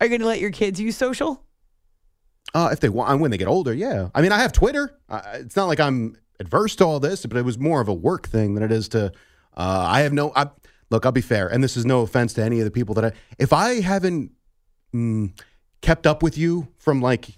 Are 0.00 0.06
you 0.06 0.10
going 0.10 0.20
to 0.20 0.26
let 0.26 0.40
your 0.40 0.50
kids 0.50 0.80
use 0.80 0.96
social? 0.96 1.42
Uh, 2.54 2.70
if 2.72 2.80
they 2.80 2.88
want, 2.88 3.20
when 3.20 3.30
they 3.30 3.38
get 3.38 3.48
older, 3.48 3.72
yeah. 3.72 4.08
I 4.14 4.22
mean, 4.22 4.32
I 4.32 4.38
have 4.38 4.52
Twitter. 4.52 4.98
Uh, 5.08 5.22
it's 5.34 5.56
not 5.56 5.66
like 5.66 5.80
I'm 5.80 6.16
adverse 6.40 6.76
to 6.76 6.84
all 6.84 7.00
this, 7.00 7.26
but 7.26 7.36
it 7.36 7.44
was 7.44 7.58
more 7.58 7.80
of 7.80 7.88
a 7.88 7.94
work 7.94 8.28
thing 8.28 8.54
than 8.54 8.62
it 8.62 8.72
is 8.72 8.88
to. 8.90 9.12
Uh, 9.56 9.86
I 9.88 10.00
have 10.00 10.12
no. 10.12 10.32
I, 10.36 10.48
look, 10.90 11.06
I'll 11.06 11.12
be 11.12 11.20
fair, 11.20 11.48
and 11.48 11.62
this 11.62 11.76
is 11.76 11.84
no 11.84 12.02
offense 12.02 12.34
to 12.34 12.42
any 12.42 12.60
of 12.60 12.64
the 12.64 12.70
people 12.70 12.94
that 12.94 13.04
I. 13.04 13.12
If 13.38 13.52
I 13.52 13.80
haven't 13.80 14.32
mm, 14.94 15.32
kept 15.80 16.06
up 16.06 16.22
with 16.22 16.38
you 16.38 16.68
from 16.78 17.00
like, 17.00 17.28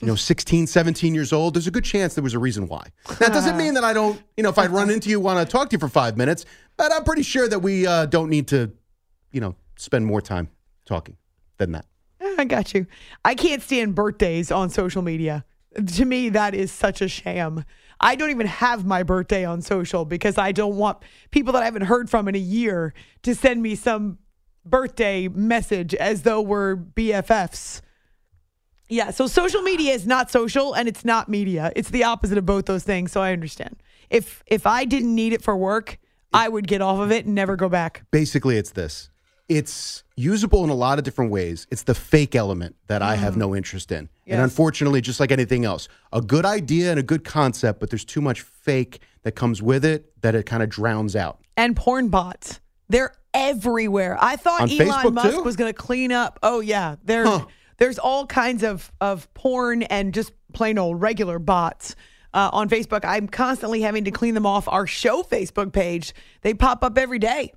you 0.00 0.06
know, 0.06 0.14
16, 0.14 0.66
17 0.66 1.14
years 1.14 1.32
old, 1.32 1.54
there's 1.54 1.66
a 1.66 1.70
good 1.70 1.84
chance 1.84 2.14
there 2.14 2.24
was 2.24 2.34
a 2.34 2.38
reason 2.38 2.68
why. 2.68 2.86
That 3.18 3.32
doesn't 3.32 3.56
mean 3.56 3.74
that 3.74 3.84
I 3.84 3.92
don't. 3.92 4.20
You 4.36 4.42
know, 4.42 4.50
if 4.50 4.58
I 4.58 4.66
run 4.66 4.90
into 4.90 5.08
you, 5.08 5.20
want 5.20 5.46
to 5.46 5.50
talk 5.50 5.70
to 5.70 5.74
you 5.74 5.80
for 5.80 5.88
five 5.88 6.16
minutes, 6.16 6.44
but 6.76 6.92
I'm 6.92 7.04
pretty 7.04 7.22
sure 7.22 7.48
that 7.48 7.58
we 7.58 7.86
uh, 7.86 8.06
don't 8.06 8.30
need 8.30 8.48
to, 8.48 8.72
you 9.32 9.40
know, 9.40 9.54
spend 9.76 10.06
more 10.06 10.20
time 10.20 10.48
talking 10.84 11.16
than 11.58 11.72
that. 11.72 11.86
I 12.38 12.44
got 12.44 12.74
you. 12.74 12.86
I 13.24 13.34
can't 13.34 13.62
stand 13.62 13.94
birthdays 13.94 14.50
on 14.50 14.70
social 14.70 15.02
media. 15.02 15.44
To 15.96 16.04
me, 16.04 16.30
that 16.30 16.54
is 16.54 16.72
such 16.72 17.00
a 17.00 17.08
sham. 17.08 17.64
I 18.00 18.14
don't 18.14 18.30
even 18.30 18.46
have 18.46 18.84
my 18.84 19.02
birthday 19.02 19.44
on 19.44 19.62
social 19.62 20.04
because 20.04 20.38
I 20.38 20.52
don't 20.52 20.76
want 20.76 20.98
people 21.30 21.52
that 21.54 21.62
I 21.62 21.64
haven't 21.64 21.82
heard 21.82 22.10
from 22.10 22.28
in 22.28 22.34
a 22.34 22.38
year 22.38 22.94
to 23.22 23.34
send 23.34 23.62
me 23.62 23.74
some 23.74 24.18
birthday 24.64 25.28
message 25.28 25.94
as 25.94 26.22
though 26.22 26.40
we're 26.40 26.76
BFFs. 26.76 27.80
Yeah, 28.88 29.10
so 29.10 29.26
social 29.26 29.62
media 29.62 29.94
is 29.94 30.06
not 30.06 30.30
social 30.30 30.74
and 30.74 30.88
it's 30.88 31.04
not 31.04 31.28
media. 31.28 31.72
It's 31.74 31.90
the 31.90 32.04
opposite 32.04 32.38
of 32.38 32.46
both 32.46 32.66
those 32.66 32.84
things, 32.84 33.12
so 33.12 33.20
I 33.20 33.32
understand. 33.32 33.76
If 34.10 34.44
if 34.46 34.66
I 34.66 34.84
didn't 34.84 35.14
need 35.14 35.32
it 35.32 35.42
for 35.42 35.56
work, 35.56 35.98
I 36.32 36.48
would 36.48 36.68
get 36.68 36.80
off 36.80 37.00
of 37.00 37.10
it 37.10 37.26
and 37.26 37.34
never 37.34 37.56
go 37.56 37.68
back. 37.68 38.04
basically 38.10 38.56
it's 38.56 38.70
this 38.70 39.10
it's 39.48 40.02
usable 40.16 40.64
in 40.64 40.70
a 40.70 40.74
lot 40.74 40.98
of 40.98 41.04
different 41.04 41.30
ways 41.30 41.66
it's 41.70 41.84
the 41.84 41.94
fake 41.94 42.34
element 42.34 42.74
that 42.88 43.02
i 43.02 43.14
have 43.14 43.36
no 43.36 43.54
interest 43.54 43.92
in 43.92 44.08
and 44.26 44.40
unfortunately 44.40 45.00
just 45.00 45.20
like 45.20 45.30
anything 45.30 45.64
else 45.64 45.88
a 46.12 46.20
good 46.20 46.44
idea 46.44 46.90
and 46.90 46.98
a 46.98 47.02
good 47.02 47.22
concept 47.24 47.78
but 47.78 47.90
there's 47.90 48.04
too 48.04 48.20
much 48.20 48.40
fake 48.40 49.00
that 49.22 49.32
comes 49.32 49.62
with 49.62 49.84
it 49.84 50.10
that 50.22 50.34
it 50.34 50.46
kind 50.46 50.62
of 50.62 50.68
drowns 50.68 51.14
out 51.14 51.38
and 51.56 51.74
porn 51.76 52.08
bots. 52.08 52.60
They're 52.88 53.12
everywhere. 53.34 54.16
I 54.20 54.36
thought 54.36 54.60
On 54.62 54.70
Elon 54.70 54.88
Facebook, 54.88 55.12
Musk 55.14 55.30
too? 55.36 55.42
was 55.42 55.56
going 55.56 55.72
to 55.72 55.76
clean 55.76 56.12
up. 56.12 56.38
Oh 56.42 56.60
yeah, 56.60 56.96
there, 57.04 57.24
Huh. 57.26 57.46
there's 57.78 57.98
all 57.98 58.26
kinds 58.26 58.62
of 58.62 58.92
of 59.00 59.32
porn 59.34 59.82
and 59.84 60.12
just 60.14 60.32
plain 60.52 60.78
old 60.78 61.00
regular 61.00 61.38
bots 61.38 61.96
uh, 62.34 62.50
on 62.52 62.68
Facebook. 62.68 63.04
I'm 63.04 63.26
constantly 63.26 63.80
having 63.80 64.04
to 64.04 64.10
clean 64.10 64.34
them 64.34 64.46
off 64.46 64.68
our 64.68 64.86
show 64.86 65.22
Facebook 65.24 65.72
page. 65.72 66.14
They 66.42 66.54
pop 66.54 66.84
up 66.84 66.96
every 66.98 67.18
day. 67.18 67.52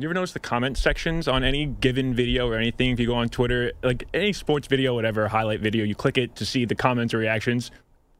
You 0.00 0.06
ever 0.06 0.14
notice 0.14 0.32
the 0.32 0.40
comment 0.40 0.78
sections 0.78 1.28
on 1.28 1.44
any 1.44 1.66
given 1.66 2.14
video 2.14 2.48
or 2.48 2.56
anything? 2.56 2.90
If 2.90 3.00
you 3.00 3.06
go 3.06 3.16
on 3.16 3.28
Twitter, 3.28 3.72
like 3.82 4.04
any 4.14 4.32
sports 4.32 4.66
video, 4.66 4.94
whatever, 4.94 5.28
highlight 5.28 5.60
video, 5.60 5.84
you 5.84 5.94
click 5.94 6.16
it 6.16 6.36
to 6.36 6.46
see 6.46 6.64
the 6.64 6.74
comments 6.74 7.12
or 7.12 7.18
reactions. 7.18 7.70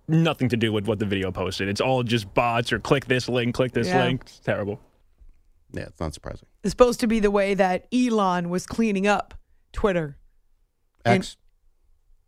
Nothing 0.07 0.51
to 0.51 0.59
do 0.59 0.75
with 0.75 0.87
what 0.87 0.99
the 0.99 1.07
video 1.07 1.33
posted. 1.33 1.69
It's 1.69 1.81
all 1.81 2.03
just 2.03 2.35
bots 2.35 2.71
or 2.71 2.81
click 2.81 3.07
this 3.07 3.31
link, 3.31 3.55
click 3.55 3.73
this 3.73 3.89
Yeah. 3.89 4.05
link. 4.05 4.23
It's 4.27 4.41
terrible. 4.41 4.79
yeah 5.73 5.85
it's 5.85 6.01
not 6.01 6.13
surprising 6.13 6.47
It's 6.65 6.73
supposed 6.73 7.01
to 7.01 7.07
be 7.07 7.19
the 7.21 7.31
way 7.31 7.55
that 7.55 7.87
Elon 7.95 8.51
was 8.51 8.67
cleaning 8.67 9.07
up 9.07 9.33
Twitter. 9.73 10.19
x 11.07 11.39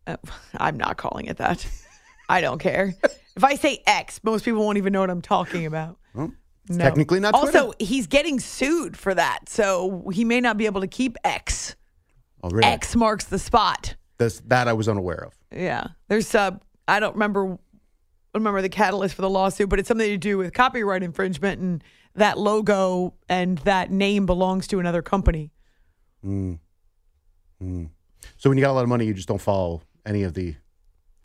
Uh, 0.07 0.17
I'm 0.57 0.77
not 0.77 0.97
calling 0.97 1.27
it 1.27 1.37
that. 1.37 1.63
I 2.29 2.41
don't 2.41 2.57
care. 2.59 2.95
if 3.35 3.43
I 3.43 3.53
say 3.55 3.83
X, 3.85 4.19
most 4.23 4.45
people 4.45 4.63
won't 4.65 4.79
even 4.79 4.93
know 4.93 5.01
what 5.01 5.09
I'm 5.11 5.21
talking 5.21 5.67
about. 5.67 5.99
well, 6.15 6.27
it's 6.27 6.33
No. 6.69 6.77
technically 6.77 7.19
not 7.19 7.33
Also, 7.33 7.73
he's 7.77 8.07
getting 8.07 8.39
sued 8.39 8.95
for 8.95 9.13
that, 9.13 9.49
so 9.49 10.09
he 10.13 10.23
may 10.23 10.39
not 10.39 10.57
be 10.57 10.65
able 10.65 10.81
to 10.81 10.87
keep 10.87 11.17
X. 11.23 11.75
oh, 12.41 12.49
really? 12.49 12.63
X 12.63 12.95
marks 12.95 13.25
the 13.25 13.39
spot. 13.39 13.95
That's, 14.17 14.39
that 14.41 14.67
i 14.67 14.73
was 14.73 14.87
unaware 14.87 15.25
of 15.25 15.33
Yeah, 15.51 15.87
there's 16.07 16.33
uh, 16.33 16.51
I 16.87 16.99
don't 16.99 17.13
remember, 17.13 17.57
remember 18.33 18.61
the 18.61 18.69
catalyst 18.69 19.15
for 19.15 19.21
the 19.21 19.29
lawsuit, 19.29 19.67
but 19.69 19.79
it's 19.79 19.87
something 19.87 20.07
to 20.07 20.17
do 20.17 20.37
with 20.37 20.53
copyright 20.53 21.03
infringement, 21.03 21.59
and 21.59 21.83
that 22.15 22.37
logo 22.37 23.15
and 23.27 23.57
that 23.59 23.91
name 23.91 24.25
belongs 24.25 24.67
to 24.67 24.79
another 24.79 25.01
company. 25.01 25.51
Mm. 26.23 26.59
Mm. 27.61 27.89
so 28.37 28.49
when 28.49 28.57
you 28.57 28.63
got 28.63 28.71
a 28.71 28.73
lot 28.73 28.83
of 28.83 28.89
money 28.89 29.05
you 29.05 29.13
just 29.13 29.27
don't 29.27 29.41
follow 29.41 29.81
any 30.05 30.23
of 30.23 30.33
the 30.33 30.55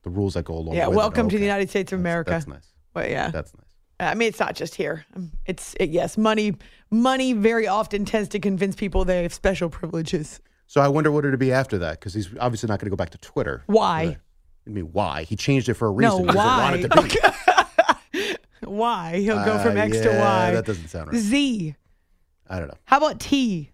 the 0.02 0.10
rules 0.10 0.34
that 0.34 0.44
go 0.44 0.54
along 0.54 0.74
yeah, 0.74 0.86
with 0.86 0.94
it. 0.94 0.98
welcome 0.98 1.28
to 1.28 1.36
the 1.36 1.42
United 1.42 1.70
States 1.70 1.92
of 1.92 2.00
America. 2.00 2.30
that's 2.30 2.46
nice 2.46 2.66
But 2.92 3.10
yeah, 3.10 3.30
that's 3.30 3.54
nice 3.54 3.67
I 4.00 4.14
mean, 4.14 4.28
it's 4.28 4.38
not 4.40 4.54
just 4.54 4.74
here. 4.76 5.04
Um, 5.16 5.32
It's 5.46 5.74
it, 5.80 5.90
yes, 5.90 6.16
money. 6.16 6.54
Money 6.90 7.32
very 7.32 7.66
often 7.66 8.04
tends 8.04 8.28
to 8.30 8.38
convince 8.38 8.74
people 8.76 9.04
they 9.04 9.22
have 9.22 9.34
special 9.34 9.68
privileges. 9.68 10.40
so 10.66 10.80
i 10.80 10.88
wonder 10.88 11.10
what 11.10 11.24
it'd 11.24 11.38
be 11.40 11.52
after 11.52 11.78
that 11.78 11.98
because 11.98 12.14
he's 12.14 12.28
obviously 12.40 12.66
not 12.68 12.78
going 12.78 12.86
to 12.86 12.90
go 12.90 12.96
back 12.96 13.10
to 13.10 13.18
twitter 13.18 13.62
Why? 13.66 14.16
I 14.66 14.70
mean, 14.70 14.84
why? 14.92 15.22
He 15.24 15.34
changed 15.36 15.68
it 15.70 15.74
for 15.74 15.88
a 15.88 15.90
reason. 15.90 16.26
No, 16.26 16.32
He 16.32 16.38
doesn't 16.38 16.46
want 16.46 16.94
why? 16.94 17.06
it 17.06 17.12
to 18.12 18.32
be. 18.32 18.36
Why? 18.70 19.16
He'll 19.16 19.44
go 19.44 19.58
from 19.58 19.76
Uh, 19.78 19.80
X 19.82 20.00
to 20.00 20.08
Y. 20.10 20.50
That 20.52 20.66
doesn't 20.66 20.88
sound 20.88 21.08
right. 21.12 21.18
Z. 21.18 21.74
I 22.50 22.58
don't 22.58 22.68
know. 22.68 22.74
How 22.84 22.98
about 22.98 23.18
T? 23.20 23.70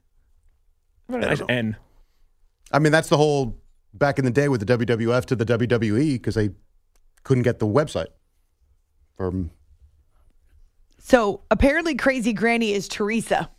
What 1.06 1.22
a 1.24 1.26
nice 1.26 1.42
N. 1.48 1.76
I 2.70 2.78
mean, 2.78 2.92
that's 2.92 3.08
the 3.08 3.16
whole 3.16 3.58
back 3.92 4.18
in 4.20 4.24
the 4.24 4.30
day 4.30 4.48
with 4.48 4.64
the 4.64 4.78
WWF 4.78 5.24
to 5.26 5.36
the 5.36 5.44
WWE 5.46 6.12
because 6.14 6.34
they 6.36 6.50
couldn't 7.24 7.42
get 7.42 7.58
the 7.58 7.66
website. 7.66 8.08
From 9.16 9.50
So 11.06 11.42
apparently, 11.50 11.96
Crazy 11.96 12.32
Granny 12.32 12.72
is 12.72 12.88
Teresa. 12.88 13.50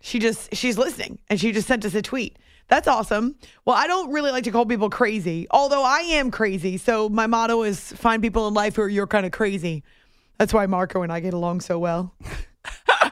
She 0.00 0.20
just 0.20 0.54
she's 0.54 0.78
listening, 0.78 1.18
and 1.28 1.40
she 1.40 1.50
just 1.50 1.66
sent 1.66 1.84
us 1.84 1.92
a 1.92 2.02
tweet. 2.02 2.38
That's 2.68 2.86
awesome. 2.86 3.34
Well, 3.64 3.74
I 3.74 3.88
don't 3.88 4.12
really 4.12 4.30
like 4.30 4.44
to 4.44 4.52
call 4.52 4.64
people 4.64 4.88
crazy, 4.88 5.48
although 5.50 5.82
I 5.82 5.98
am 6.02 6.30
crazy. 6.30 6.76
So 6.76 7.08
my 7.08 7.26
motto 7.26 7.64
is 7.64 7.80
find 7.94 8.22
people 8.22 8.46
in 8.46 8.54
life 8.54 8.76
who 8.76 8.82
are 8.82 8.88
you're 8.88 9.08
kind 9.08 9.26
of 9.26 9.32
crazy. 9.32 9.82
That's 10.38 10.54
why 10.54 10.66
Marco 10.66 11.02
and 11.02 11.10
I 11.10 11.18
get 11.18 11.34
along 11.34 11.62
so 11.62 11.80
well. 11.80 12.14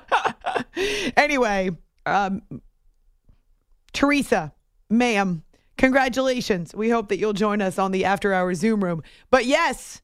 anyway, 1.16 1.70
um, 2.06 2.42
Teresa, 3.92 4.52
ma'am, 4.88 5.42
congratulations. 5.76 6.72
We 6.72 6.88
hope 6.88 7.08
that 7.08 7.18
you'll 7.18 7.32
join 7.32 7.60
us 7.60 7.80
on 7.80 7.90
the 7.90 8.04
after 8.04 8.32
hour 8.32 8.54
Zoom 8.54 8.84
room. 8.84 9.02
But 9.28 9.44
yes, 9.44 10.02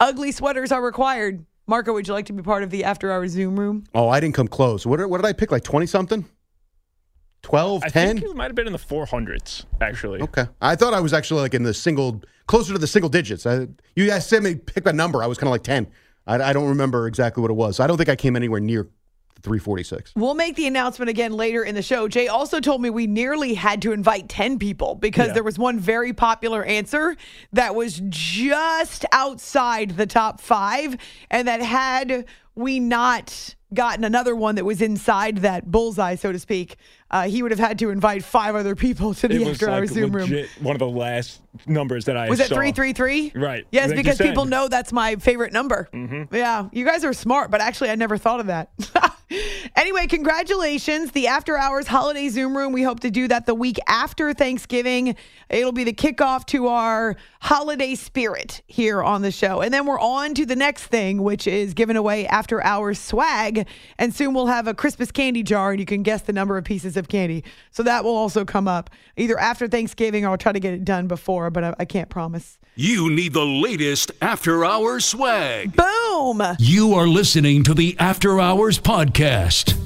ugly 0.00 0.32
sweaters 0.32 0.72
are 0.72 0.82
required. 0.82 1.46
Marco, 1.66 1.92
would 1.92 2.06
you 2.06 2.12
like 2.14 2.26
to 2.26 2.32
be 2.32 2.42
part 2.42 2.62
of 2.62 2.70
the 2.70 2.84
after 2.84 3.10
hours 3.10 3.32
Zoom 3.32 3.58
room? 3.58 3.84
oh, 3.94 4.08
I 4.08 4.20
didn't 4.20 4.34
come 4.34 4.48
close. 4.48 4.84
What, 4.86 4.98
did- 4.98 5.06
what 5.06 5.18
did 5.18 5.26
I 5.26 5.32
pick? 5.32 5.50
Like 5.50 5.64
twenty 5.64 5.86
something? 5.86 6.26
12, 7.42 7.84
I 7.84 7.88
10? 7.90 8.16
think 8.18 8.30
it 8.30 8.36
might 8.36 8.46
have 8.46 8.54
been 8.54 8.66
in 8.66 8.72
the 8.72 8.78
400s, 8.78 9.66
actually. 9.82 10.22
Okay. 10.22 10.46
I 10.62 10.76
thought 10.76 10.94
I 10.94 11.00
was 11.00 11.12
actually 11.12 11.42
like 11.42 11.52
in 11.52 11.62
the 11.62 11.74
single, 11.74 12.22
closer 12.46 12.72
to 12.72 12.78
the 12.78 12.86
single 12.86 13.10
digits. 13.10 13.44
I, 13.44 13.68
you 13.94 14.06
guys 14.06 14.26
said 14.26 14.42
me 14.42 14.54
pick 14.54 14.86
a 14.86 14.94
number. 14.94 15.22
I 15.22 15.26
was 15.26 15.36
kind 15.36 15.48
of 15.48 15.52
like 15.52 15.62
10. 15.62 15.86
I, 16.26 16.36
I 16.36 16.52
don't 16.54 16.68
remember 16.70 17.06
exactly 17.06 17.42
what 17.42 17.50
it 17.50 17.54
was. 17.54 17.80
I 17.80 17.86
don't 17.86 17.98
think 17.98 18.08
I 18.08 18.16
came 18.16 18.34
anywhere 18.34 18.60
near 18.60 18.84
the 18.84 18.90
346. 19.44 20.12
We'll 20.16 20.34
make 20.34 20.56
the 20.56 20.66
announcement 20.66 21.10
again 21.10 21.32
later 21.32 21.62
in 21.62 21.74
the 21.74 21.82
show. 21.82 22.08
Jay 22.08 22.28
also 22.28 22.60
told 22.60 22.80
me 22.80 22.88
we 22.90 23.06
nearly 23.06 23.54
had 23.54 23.82
to 23.82 23.92
invite 23.92 24.28
10 24.28 24.58
people 24.58 24.94
because 24.94 25.28
Yeah. 25.28 25.32
there 25.34 25.42
was 25.44 25.58
one 25.58 25.78
very 25.78 26.12
popular 26.14 26.64
answer 26.64 27.14
that 27.52 27.74
was 27.74 28.00
just 28.08 29.04
outside 29.12 29.90
the 29.98 30.06
top 30.06 30.40
five. 30.40 30.96
And 31.30 31.46
that 31.46 31.60
had 31.60 32.24
we 32.54 32.80
not 32.80 33.54
gotten 33.74 34.04
another 34.04 34.34
one 34.34 34.54
that 34.54 34.64
was 34.64 34.80
inside 34.80 35.38
that 35.38 35.70
bullseye, 35.70 36.14
so 36.14 36.32
to 36.32 36.38
speak, 36.38 36.76
uh, 37.14 37.28
he 37.28 37.42
would 37.42 37.52
have 37.52 37.60
had 37.60 37.78
to 37.78 37.90
invite 37.90 38.24
five 38.24 38.56
other 38.56 38.74
people 38.74 39.14
to 39.14 39.28
the 39.28 39.42
It 39.42 39.48
after 39.48 39.70
hours 39.70 39.90
like 39.92 39.94
Zoom 40.00 40.10
room. 40.10 40.46
one 40.60 40.74
of 40.74 40.80
the 40.80 40.88
last 40.88 41.40
numbers 41.64 42.06
that 42.06 42.16
I 42.16 42.28
Was 42.28 42.40
it 42.40 42.48
333? 42.48 43.32
Right. 43.36 43.64
Yes, 43.70 43.92
because 43.92 44.18
people 44.18 44.46
know 44.46 44.66
that's 44.66 44.92
my 44.92 45.14
favorite 45.16 45.52
number. 45.52 45.88
Yeah, 46.32 46.68
you 46.72 46.84
guys 46.84 47.04
are 47.04 47.12
smart, 47.12 47.52
but 47.52 47.60
actually, 47.60 47.90
I 47.90 47.94
never 47.94 48.18
thought 48.18 48.40
of 48.40 48.46
that. 48.46 48.70
anyway, 49.76 50.06
congratulations. 50.06 51.12
The 51.12 51.28
After 51.28 51.56
Hours 51.56 51.86
Holiday 51.86 52.28
Zoom 52.28 52.56
Room. 52.56 52.72
We 52.72 52.82
hope 52.82 53.00
to 53.00 53.10
do 53.10 53.28
that 53.28 53.46
the 53.46 53.54
week 53.54 53.78
after 53.86 54.32
Thanksgiving. 54.34 55.16
It'll 55.48 55.72
be 55.72 55.84
the 55.84 55.92
kickoff 55.92 56.46
to 56.46 56.68
our 56.68 57.16
holiday 57.40 57.94
spirit 57.94 58.62
here 58.66 59.02
on 59.02 59.22
the 59.22 59.30
show. 59.30 59.60
And 59.60 59.72
then 59.72 59.86
we're 59.86 60.00
on 60.00 60.34
to 60.34 60.46
the 60.46 60.56
next 60.56 60.84
thing, 60.84 61.22
which 61.22 61.46
is 61.46 61.74
giving 61.74 61.96
away 61.96 62.26
After 62.26 62.62
Hours 62.64 62.98
swag. 62.98 63.66
And 63.98 64.14
soon 64.14 64.34
we'll 64.34 64.46
have 64.46 64.66
a 64.66 64.74
Christmas 64.74 65.10
candy 65.10 65.42
jar, 65.42 65.70
and 65.70 65.80
you 65.80 65.86
can 65.86 66.02
guess 66.02 66.22
the 66.22 66.32
number 66.32 66.58
of 66.58 66.64
pieces 66.64 66.96
of 66.96 67.03
candy. 67.08 67.44
So 67.70 67.82
that 67.82 68.04
will 68.04 68.16
also 68.16 68.44
come 68.44 68.68
up 68.68 68.90
either 69.16 69.38
after 69.38 69.68
Thanksgiving 69.68 70.24
or 70.24 70.30
I'll 70.30 70.38
try 70.38 70.52
to 70.52 70.60
get 70.60 70.74
it 70.74 70.84
done 70.84 71.06
before, 71.06 71.50
but 71.50 71.64
I, 71.64 71.74
I 71.80 71.84
can't 71.84 72.08
promise. 72.08 72.58
You 72.76 73.08
need 73.10 73.32
the 73.32 73.44
latest 73.44 74.10
after 74.20 74.64
hours 74.64 75.04
swag. 75.04 75.76
Boom! 75.76 76.42
You 76.58 76.94
are 76.94 77.06
listening 77.06 77.62
to 77.64 77.74
the 77.74 77.96
After 77.98 78.40
Hours 78.40 78.78
Podcast. 78.80 79.80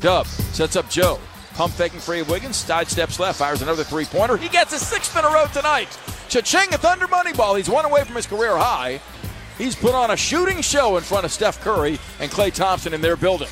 Dub 0.00 0.26
sets 0.26 0.76
up 0.76 0.90
Joe. 0.90 1.18
Pump 1.54 1.72
faking 1.72 2.00
free 2.00 2.20
of 2.20 2.28
Wiggins, 2.28 2.62
sidesteps 2.62 3.20
left, 3.20 3.38
fires 3.38 3.62
another 3.62 3.84
three 3.84 4.04
pointer. 4.04 4.36
He 4.36 4.48
gets 4.48 4.72
a 4.72 4.78
sixth 4.78 5.16
in 5.16 5.24
a 5.24 5.28
row 5.28 5.46
tonight. 5.52 5.96
Cha-ching, 6.28 6.74
a 6.74 6.78
Thunder 6.78 7.06
money 7.06 7.32
ball. 7.32 7.54
He's 7.54 7.70
one 7.70 7.84
away 7.84 8.02
from 8.02 8.16
his 8.16 8.26
career 8.26 8.56
high. 8.56 9.00
He's 9.58 9.76
put 9.76 9.94
on 9.94 10.10
a 10.10 10.16
shooting 10.16 10.60
show 10.60 10.96
in 10.96 11.02
front 11.02 11.24
of 11.24 11.32
Steph 11.32 11.60
Curry 11.60 11.98
and 12.20 12.30
Klay 12.30 12.52
Thompson 12.52 12.92
in 12.92 13.00
their 13.00 13.16
building. 13.16 13.48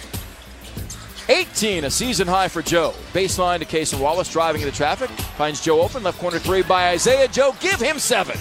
18, 1.29 1.85
a 1.85 1.91
season 1.91 2.27
high 2.27 2.49
for 2.49 2.63
Joe. 2.63 2.93
Baseline 3.13 3.61
to 3.61 3.65
Cason 3.65 4.01
Wallace 4.01 4.31
driving 4.31 4.61
into 4.63 4.75
traffic. 4.75 5.09
Finds 5.39 5.65
Joe 5.65 5.81
open, 5.81 6.03
left 6.03 6.19
corner 6.19 6.39
three 6.39 6.63
by 6.63 6.91
Isaiah. 6.91 7.29
Joe, 7.29 7.55
give 7.61 7.81
him 7.81 7.99
seven. 7.99 8.37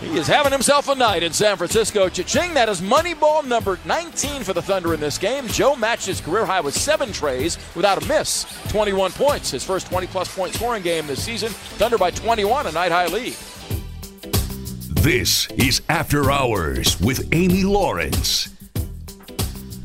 He 0.00 0.18
is 0.18 0.26
having 0.26 0.50
himself 0.50 0.88
a 0.88 0.94
night 0.94 1.22
in 1.22 1.32
San 1.32 1.56
Francisco. 1.56 2.08
Cha-ching, 2.08 2.54
that 2.54 2.68
is 2.68 2.80
Moneyball 2.80 3.46
number 3.46 3.78
19 3.84 4.42
for 4.42 4.52
the 4.52 4.62
Thunder 4.62 4.94
in 4.94 5.00
this 5.00 5.16
game. 5.16 5.46
Joe 5.48 5.76
matched 5.76 6.06
his 6.06 6.20
career 6.20 6.44
high 6.44 6.60
with 6.60 6.74
seven 6.76 7.12
trays 7.12 7.56
without 7.76 8.02
a 8.02 8.06
miss. 8.06 8.44
21 8.70 9.12
points, 9.12 9.50
his 9.50 9.64
first 9.64 9.88
20-plus 9.90 10.34
point 10.34 10.54
scoring 10.54 10.82
game 10.82 11.06
this 11.06 11.24
season. 11.24 11.50
Thunder 11.50 11.98
by 11.98 12.10
21, 12.10 12.66
a 12.66 12.72
night-high 12.72 13.06
lead. 13.06 13.36
This 15.02 15.48
is 15.56 15.82
After 15.88 16.30
Hours 16.30 17.00
with 17.00 17.28
Amy 17.34 17.64
Lawrence. 17.64 18.50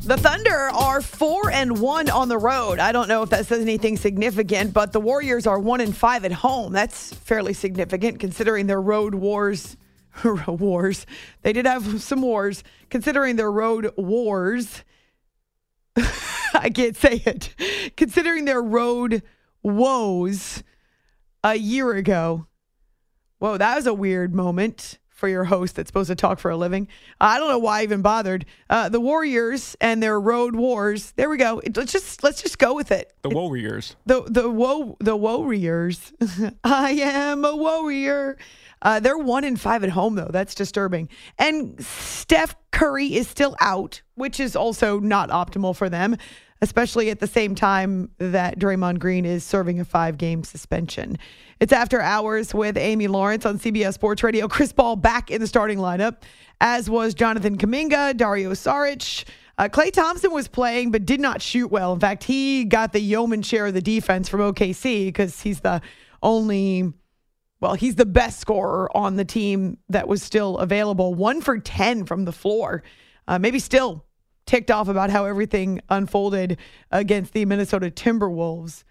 The 0.04 0.16
Thunder 0.16 0.70
are 0.72 1.02
four 1.02 1.50
and 1.50 1.80
one 1.80 2.08
on 2.12 2.30
the 2.30 2.38
road. 2.38 2.78
I 2.78 2.92
don't 2.92 3.08
know 3.08 3.24
if 3.24 3.32
that 3.32 3.48
says 3.48 3.62
anything 3.62 3.98
significant, 3.98 4.76
but 4.76 4.94
the 4.94 5.00
Warriors 5.02 5.48
are 5.48 5.58
one 5.58 5.82
and 5.82 5.98
five 5.98 6.24
at 6.24 6.32
home. 6.32 6.72
That's 6.72 7.16
fairly 7.16 7.54
significant 7.54 8.20
considering 8.20 8.68
their 8.68 8.80
road 8.80 9.16
wars. 9.16 9.76
wars. 10.48 11.08
They 11.42 11.52
did 11.52 11.66
have 11.66 12.00
some 12.00 12.22
wars. 12.22 12.64
Considering 12.92 13.38
their 13.38 13.52
road 13.52 13.92
wars. 13.98 14.84
I 16.54 16.70
can't 16.70 16.96
say 16.96 17.24
it. 17.26 17.56
Considering 17.98 18.46
their 18.46 18.62
road 18.62 19.24
woes 19.64 20.62
a 21.44 21.56
year 21.56 21.94
ago. 21.94 22.46
Whoa, 23.40 23.58
that 23.58 23.78
was 23.78 23.88
a 23.88 23.96
weird 23.96 24.36
moment 24.36 25.00
for 25.18 25.28
your 25.28 25.44
host 25.44 25.76
that's 25.76 25.90
supposed 25.90 26.10
to 26.10 26.16
talk 26.16 26.40
for 26.40 26.52
a 26.52 26.56
living. 26.58 26.88
I 27.20 27.40
don't 27.40 27.50
know 27.50 27.58
why 27.58 27.80
I 27.80 27.84
even 27.84 28.02
bothered. 28.02 28.46
Uh, 28.70 28.88
the 28.88 29.00
Warriors 29.00 29.76
and 29.82 30.02
their 30.02 30.20
road 30.20 30.56
wars. 30.56 31.12
There 31.16 31.30
we 31.30 31.38
go. 31.38 31.60
It- 31.60 31.76
let's 31.76 31.92
just 31.92 32.24
let's 32.24 32.42
just 32.42 32.60
go 32.60 32.76
with 32.76 32.92
it. 32.92 33.12
The 33.24 33.30
Warriors. 33.30 33.96
The 34.06 34.22
the 34.28 34.50
woe 34.50 34.96
the 35.00 35.16
Warriors. 35.16 36.14
I 36.64 36.92
am 36.92 37.44
a 37.44 37.56
warrior. 37.56 38.38
Uh, 38.82 39.00
they're 39.00 39.18
one 39.18 39.44
in 39.44 39.56
five 39.58 39.84
at 39.84 39.90
home 39.90 40.16
though. 40.16 40.30
That's 40.32 40.54
disturbing. 40.54 41.10
And 41.40 41.84
Steph 41.84 42.56
Curry 42.72 43.16
is 43.16 43.28
still 43.28 43.56
out, 43.60 44.02
which 44.16 44.40
is 44.40 44.56
also 44.56 45.00
not 45.00 45.30
optimal 45.30 45.76
for 45.76 45.90
them, 45.90 46.16
especially 46.62 47.10
at 47.10 47.20
the 47.20 47.26
same 47.26 47.56
time 47.56 48.12
that 48.20 48.60
Draymond 48.60 49.00
Green 49.00 49.26
is 49.26 49.44
serving 49.44 49.80
a 49.80 49.86
five 49.86 50.20
game 50.20 50.44
suspension. 50.44 51.18
It's 51.60 51.74
after 51.74 52.00
hours 52.00 52.54
with 52.54 52.78
Amy 52.78 53.08
Lawrence 53.08 53.44
on 53.44 53.58
CBS 53.58 53.96
Sports 53.96 54.22
Radio. 54.22 54.48
Chris 54.48 54.72
Paul 54.72 54.96
back 54.96 55.32
in 55.32 55.42
the 55.42 55.48
starting 55.48 55.80
lineup, 55.80 56.18
as 56.62 56.88
was 56.88 57.16
Jonathan 57.16 57.58
Kuminga, 57.58 58.16
Dario 58.16 58.52
Saric. 58.52 59.24
Uh, 59.58 59.68
Klay 59.68 59.92
Thompson 59.92 60.32
was 60.32 60.48
playing, 60.48 60.92
but 60.92 61.04
did 61.04 61.20
not 61.20 61.42
shoot 61.42 61.72
well. 61.72 61.94
In 61.94 62.00
fact, 62.00 62.24
he 62.24 62.64
got 62.64 62.94
the 62.94 63.00
yeoman 63.00 63.42
share 63.42 63.66
of 63.66 63.74
the 63.74 63.82
defense 63.82 64.30
from 64.30 64.40
OKC 64.42 65.08
because 65.08 65.42
he's 65.42 65.62
the 65.62 65.82
only, 66.22 66.94
well, 67.60 67.74
he's 67.74 67.96
the 67.96 68.06
best 68.06 68.40
scorer 68.40 68.96
on 68.96 69.16
the 69.16 69.26
team 69.26 69.80
that 69.90 70.08
was 70.08 70.22
still 70.22 70.60
available. 70.60 71.16
One 71.16 71.42
for 71.42 71.58
10 71.58 72.06
from 72.06 72.26
the 72.26 72.32
floor. 72.32 72.84
Uh, 73.28 73.40
maybe 73.40 73.58
still 73.58 74.06
ticked 74.46 74.70
off 74.70 74.90
about 74.90 75.10
how 75.10 75.26
everything 75.26 75.82
unfolded 75.90 76.60
against 76.92 77.34
the 77.34 77.46
Minnesota 77.46 77.90
Timberwolves. 77.90 78.84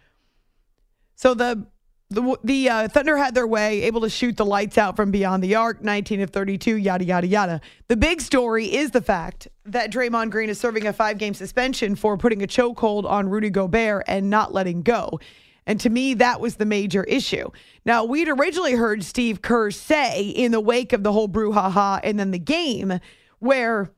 So 1.14 1.32
the 1.32 1.68
the 2.08 2.36
the 2.44 2.68
uh, 2.68 2.88
Thunder 2.88 3.16
had 3.16 3.34
their 3.34 3.46
way, 3.46 3.82
able 3.82 4.00
to 4.02 4.10
shoot 4.10 4.36
the 4.36 4.44
lights 4.44 4.78
out 4.78 4.94
from 4.94 5.10
beyond 5.10 5.42
the 5.42 5.56
arc, 5.56 5.82
19 5.82 6.20
of 6.20 6.30
32, 6.30 6.76
yada 6.76 7.04
yada 7.04 7.26
yada. 7.26 7.60
The 7.88 7.96
big 7.96 8.20
story 8.20 8.72
is 8.74 8.92
the 8.92 9.00
fact 9.00 9.48
that 9.64 9.90
Draymond 9.90 10.30
Green 10.30 10.48
is 10.48 10.60
serving 10.60 10.86
a 10.86 10.92
five 10.92 11.18
game 11.18 11.34
suspension 11.34 11.96
for 11.96 12.16
putting 12.16 12.42
a 12.42 12.46
chokehold 12.46 13.04
on 13.04 13.28
Rudy 13.28 13.50
Gobert 13.50 14.04
and 14.06 14.30
not 14.30 14.54
letting 14.54 14.82
go. 14.82 15.18
And 15.66 15.80
to 15.80 15.90
me, 15.90 16.14
that 16.14 16.40
was 16.40 16.56
the 16.56 16.64
major 16.64 17.02
issue. 17.04 17.50
Now, 17.84 18.04
we'd 18.04 18.28
originally 18.28 18.74
heard 18.74 19.02
Steve 19.02 19.42
Kerr 19.42 19.72
say 19.72 20.22
in 20.22 20.52
the 20.52 20.60
wake 20.60 20.92
of 20.92 21.02
the 21.02 21.12
whole 21.12 21.28
brouhaha 21.28 21.98
and 22.04 22.20
then 22.20 22.30
the 22.30 22.38
game 22.38 23.00
where 23.40 23.90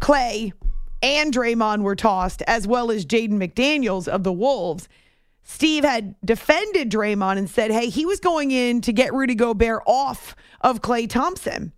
Klay 0.00 0.52
and 1.00 1.32
Draymond 1.32 1.82
were 1.82 1.94
tossed, 1.94 2.42
as 2.48 2.66
well 2.66 2.90
as 2.90 3.06
Jaden 3.06 3.32
McDaniels 3.32 4.08
of 4.08 4.24
the 4.24 4.32
Wolves. 4.32 4.88
Steve 5.42 5.84
had 5.84 6.14
defended 6.24 6.90
Draymond 6.90 7.38
and 7.38 7.50
said, 7.50 7.70
hey, 7.70 7.88
he 7.88 8.06
was 8.06 8.20
going 8.20 8.50
in 8.50 8.80
to 8.82 8.92
get 8.92 9.12
Rudy 9.12 9.34
Gobert 9.34 9.82
off 9.86 10.36
of 10.60 10.80
Klay 10.80 11.08
Thompson. 11.08 11.72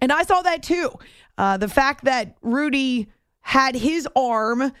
And 0.00 0.10
I 0.10 0.22
saw 0.22 0.42
that 0.42 0.62
too. 0.62 0.92
Uh, 1.36 1.56
the 1.56 1.68
fact 1.68 2.04
that 2.04 2.36
Rudy 2.42 3.08
had 3.42 3.74
his 3.74 4.08
arm, 4.16 4.72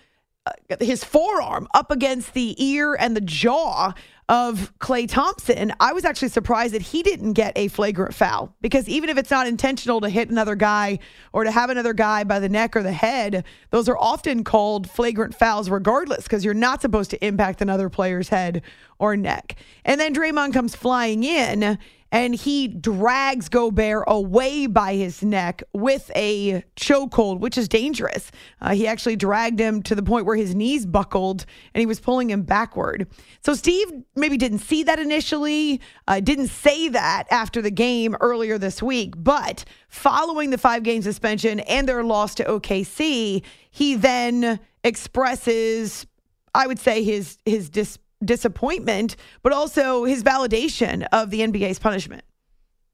uh, 0.46 0.52
his 0.80 1.04
forearm 1.04 1.68
up 1.74 1.90
against 1.90 2.34
the 2.34 2.54
ear 2.62 2.94
and 2.94 3.16
the 3.16 3.20
jaw 3.20 3.92
of 4.30 4.72
Klay 4.78 5.08
Thompson, 5.08 5.72
I 5.80 5.92
was 5.92 6.04
actually 6.04 6.28
surprised 6.28 6.72
that 6.74 6.82
he 6.82 7.02
didn't 7.02 7.32
get 7.32 7.52
a 7.56 7.66
flagrant 7.66 8.14
foul 8.14 8.54
because 8.60 8.88
even 8.88 9.10
if 9.10 9.18
it's 9.18 9.30
not 9.30 9.48
intentional 9.48 10.00
to 10.02 10.08
hit 10.08 10.30
another 10.30 10.54
guy 10.54 11.00
or 11.32 11.42
to 11.42 11.50
have 11.50 11.68
another 11.68 11.92
guy 11.92 12.22
by 12.22 12.38
the 12.38 12.48
neck 12.48 12.76
or 12.76 12.84
the 12.84 12.92
head, 12.92 13.44
those 13.70 13.88
are 13.88 13.98
often 13.98 14.44
called 14.44 14.88
flagrant 14.88 15.34
fouls 15.34 15.68
regardless 15.68 16.22
because 16.22 16.44
you're 16.44 16.54
not 16.54 16.80
supposed 16.80 17.10
to 17.10 17.26
impact 17.26 17.60
another 17.60 17.88
player's 17.88 18.28
head 18.28 18.62
or 19.00 19.16
neck. 19.16 19.56
And 19.84 20.00
then 20.00 20.14
Draymond 20.14 20.52
comes 20.52 20.76
flying 20.76 21.24
in 21.24 21.76
and 22.12 22.34
he 22.34 22.68
drags 22.68 23.48
Gobert 23.48 24.04
away 24.06 24.66
by 24.66 24.94
his 24.94 25.22
neck 25.22 25.62
with 25.72 26.10
a 26.16 26.62
chokehold, 26.76 27.40
which 27.40 27.56
is 27.56 27.68
dangerous. 27.68 28.30
Uh, 28.60 28.74
he 28.74 28.86
actually 28.86 29.16
dragged 29.16 29.60
him 29.60 29.82
to 29.84 29.94
the 29.94 30.02
point 30.02 30.26
where 30.26 30.36
his 30.36 30.54
knees 30.54 30.86
buckled 30.86 31.46
and 31.74 31.80
he 31.80 31.86
was 31.86 32.00
pulling 32.00 32.30
him 32.30 32.42
backward. 32.42 33.06
So 33.44 33.54
Steve 33.54 33.90
maybe 34.16 34.36
didn't 34.36 34.58
see 34.58 34.82
that 34.84 34.98
initially, 34.98 35.80
uh, 36.08 36.20
didn't 36.20 36.48
say 36.48 36.88
that 36.88 37.24
after 37.30 37.62
the 37.62 37.70
game 37.70 38.16
earlier 38.20 38.58
this 38.58 38.82
week, 38.82 39.14
but 39.16 39.64
following 39.88 40.50
the 40.50 40.58
five 40.58 40.82
game 40.82 41.02
suspension 41.02 41.60
and 41.60 41.88
their 41.88 42.02
loss 42.02 42.34
to 42.36 42.44
OKC, 42.44 43.42
he 43.70 43.94
then 43.94 44.58
expresses, 44.84 46.06
I 46.54 46.66
would 46.66 46.78
say, 46.78 47.02
his 47.02 47.38
his 47.44 47.70
dis- 47.70 47.98
disappointment, 48.24 49.16
but 49.42 49.52
also 49.52 50.04
his 50.04 50.22
validation 50.22 51.06
of 51.12 51.30
the 51.30 51.40
NBA's 51.40 51.78
punishment. 51.78 52.22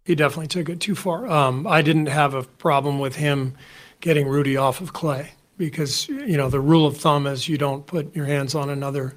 He 0.04 0.14
definitely 0.14 0.48
took 0.48 0.68
it 0.68 0.80
too 0.80 0.94
far. 0.94 1.26
Um, 1.28 1.66
I 1.66 1.82
didn't 1.82 2.06
have 2.06 2.34
a 2.34 2.44
problem 2.44 3.00
with 3.00 3.16
him 3.16 3.54
getting 4.00 4.28
Rudy 4.28 4.56
off 4.56 4.80
of 4.80 4.92
Klay 4.92 5.30
because 5.58 6.08
you 6.08 6.36
know 6.36 6.48
the 6.48 6.60
rule 6.60 6.86
of 6.86 6.96
thumb 6.98 7.26
is 7.26 7.48
you 7.48 7.58
don't 7.58 7.86
put 7.86 8.14
your 8.14 8.26
hands 8.26 8.54
on 8.54 8.70
another 8.70 9.16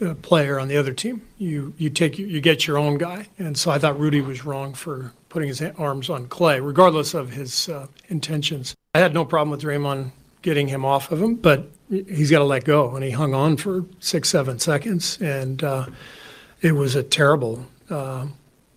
uh, 0.00 0.14
player 0.14 0.58
on 0.58 0.68
the 0.68 0.76
other 0.76 0.92
team. 0.92 1.22
You 1.36 1.74
you 1.76 1.90
take 1.90 2.18
you 2.18 2.40
get 2.40 2.66
your 2.66 2.78
own 2.78 2.96
guy, 2.96 3.28
and 3.38 3.56
so 3.58 3.70
I 3.70 3.78
thought 3.78 3.98
Rudy 3.98 4.20
was 4.20 4.44
wrong 4.44 4.72
for 4.72 5.12
putting 5.28 5.48
his 5.48 5.60
arms 5.62 6.08
on 6.08 6.26
Klay, 6.28 6.64
regardless 6.64 7.12
of 7.12 7.32
his 7.32 7.68
uh, 7.68 7.86
intentions. 8.08 8.74
I 8.94 8.98
had 8.98 9.14
no 9.14 9.24
problem 9.24 9.50
with 9.50 9.62
Draymond 9.62 10.12
getting 10.42 10.68
him 10.68 10.84
off 10.84 11.12
of 11.12 11.20
him, 11.20 11.34
but 11.34 11.70
he's 11.90 12.30
got 12.30 12.38
to 12.38 12.44
let 12.44 12.64
go, 12.64 12.94
and 12.94 13.04
he 13.04 13.10
hung 13.10 13.34
on 13.34 13.56
for 13.56 13.84
six 13.98 14.28
seven 14.28 14.58
seconds, 14.58 15.18
and 15.20 15.62
uh, 15.62 15.86
it 16.62 16.72
was 16.72 16.94
a 16.94 17.02
terrible 17.02 17.66
uh, 17.90 18.26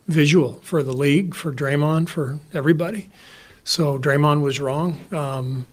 visual 0.08 0.60
for 0.64 0.84
the 0.84 0.94
league, 0.94 1.36
for 1.36 1.54
Draymond, 1.54 2.10
for 2.10 2.40
everybody. 2.54 3.10
So 3.64 3.98
Draymond 3.98 4.42
was 4.42 4.60
wrong. 4.60 5.00
Um, 5.12 5.68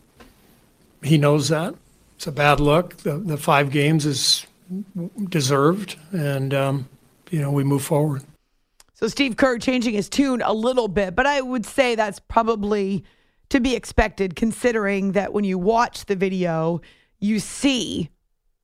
he 1.03 1.18
knows 1.18 1.49
that. 1.49 1.74
It's 2.16 2.26
a 2.26 2.32
bad 2.32 2.61
look. 2.61 2.99
The, 2.99 3.16
the 3.18 3.38
five 3.38 3.70
games 3.70 4.05
is 4.05 4.47
deserved, 5.28 5.97
and 6.12 6.53
um, 6.53 6.88
you 7.30 7.41
know 7.41 7.51
we 7.51 7.64
move 7.64 7.82
forward. 7.82 8.22
So 8.95 9.09
Steve 9.09 9.38
Kerr 9.38 9.59
changing 9.59 9.95
his 9.95 10.11
tune 10.11 10.43
a 10.43 10.53
little 10.53 10.88
bit, 10.88 11.16
but 11.16 11.26
I 11.26 11.41
would 11.41 11.64
say 11.64 11.95
that's 11.95 12.20
probably 12.20 13.03
to 13.49 13.59
be 13.59 13.74
expected 13.74 14.36
considering 14.36 15.12
that 15.12 15.32
when 15.32 15.45
you 15.45 15.59
watch 15.59 16.05
the 16.05 16.14
video, 16.14 16.82
you 17.20 17.38
see 17.38 18.10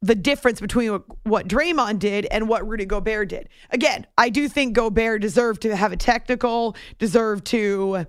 the 0.03 0.15
difference 0.15 0.61
between 0.61 1.03
what 1.25 1.49
Draymond 1.49 1.99
did 1.99 2.27
and 2.31 2.49
what 2.49 2.67
Rudy 2.67 2.85
Gobert 2.85 3.29
did. 3.29 3.49
Again, 3.71 4.07
I 4.17 4.29
do 4.29 4.49
think 4.49 4.75
Gobert 4.75 5.23
deserved 5.23 5.63
to 5.63 5.75
have 5.75 5.93
a 5.93 5.97
technical, 5.97 6.77
deserved 6.99 7.47
to 7.47 8.07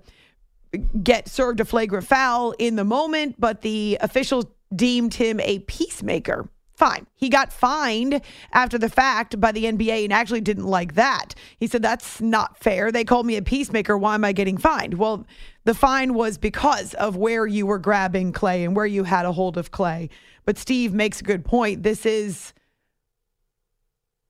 get 1.02 1.28
served 1.28 1.60
a 1.60 1.66
flagrant 1.66 2.06
foul 2.06 2.52
in 2.60 2.76
the 2.76 2.84
moment, 2.84 3.36
but 3.40 3.62
the 3.62 3.98
officials 4.02 4.46
deemed 4.76 5.14
him 5.14 5.40
a 5.40 5.60
peacemaker 5.60 6.50
Fine. 6.78 7.08
He 7.16 7.30
got 7.30 7.52
fined 7.52 8.22
after 8.54 8.78
the 8.78 8.88
fact 8.88 9.40
by 9.40 9.52
the 9.52 9.64
NBA 9.64 10.04
and 10.04 10.14
actually 10.14 10.42
didn't 10.42 10.68
like 10.68 10.94
that. 10.94 11.34
He 11.58 11.66
said, 11.66 11.82
That's 11.82 12.22
not 12.22 12.56
fair. 12.60 12.92
They 12.92 13.04
called 13.04 13.26
me 13.26 13.36
a 13.36 13.42
peacemaker. 13.42 13.98
Why 13.98 14.14
am 14.14 14.24
I 14.24 14.32
getting 14.32 14.60
fined? 14.60 14.94
Well, 14.94 15.26
the 15.68 15.74
fine 15.74 16.14
was 16.14 16.38
because 16.38 16.94
of 16.94 17.18
where 17.18 17.46
you 17.46 17.66
were 17.66 17.78
grabbing 17.78 18.32
Klay 18.32 18.64
and 18.64 18.74
where 18.74 18.86
you 18.86 19.04
had 19.04 19.26
a 19.26 19.34
hold 19.34 19.58
of 19.58 19.70
Klay. 19.70 20.10
But 20.46 20.58
Steve 20.58 20.94
makes 20.94 21.20
a 21.20 21.26
good 21.26 21.44
point. 21.44 21.84
This 21.84 22.06
is 22.06 22.54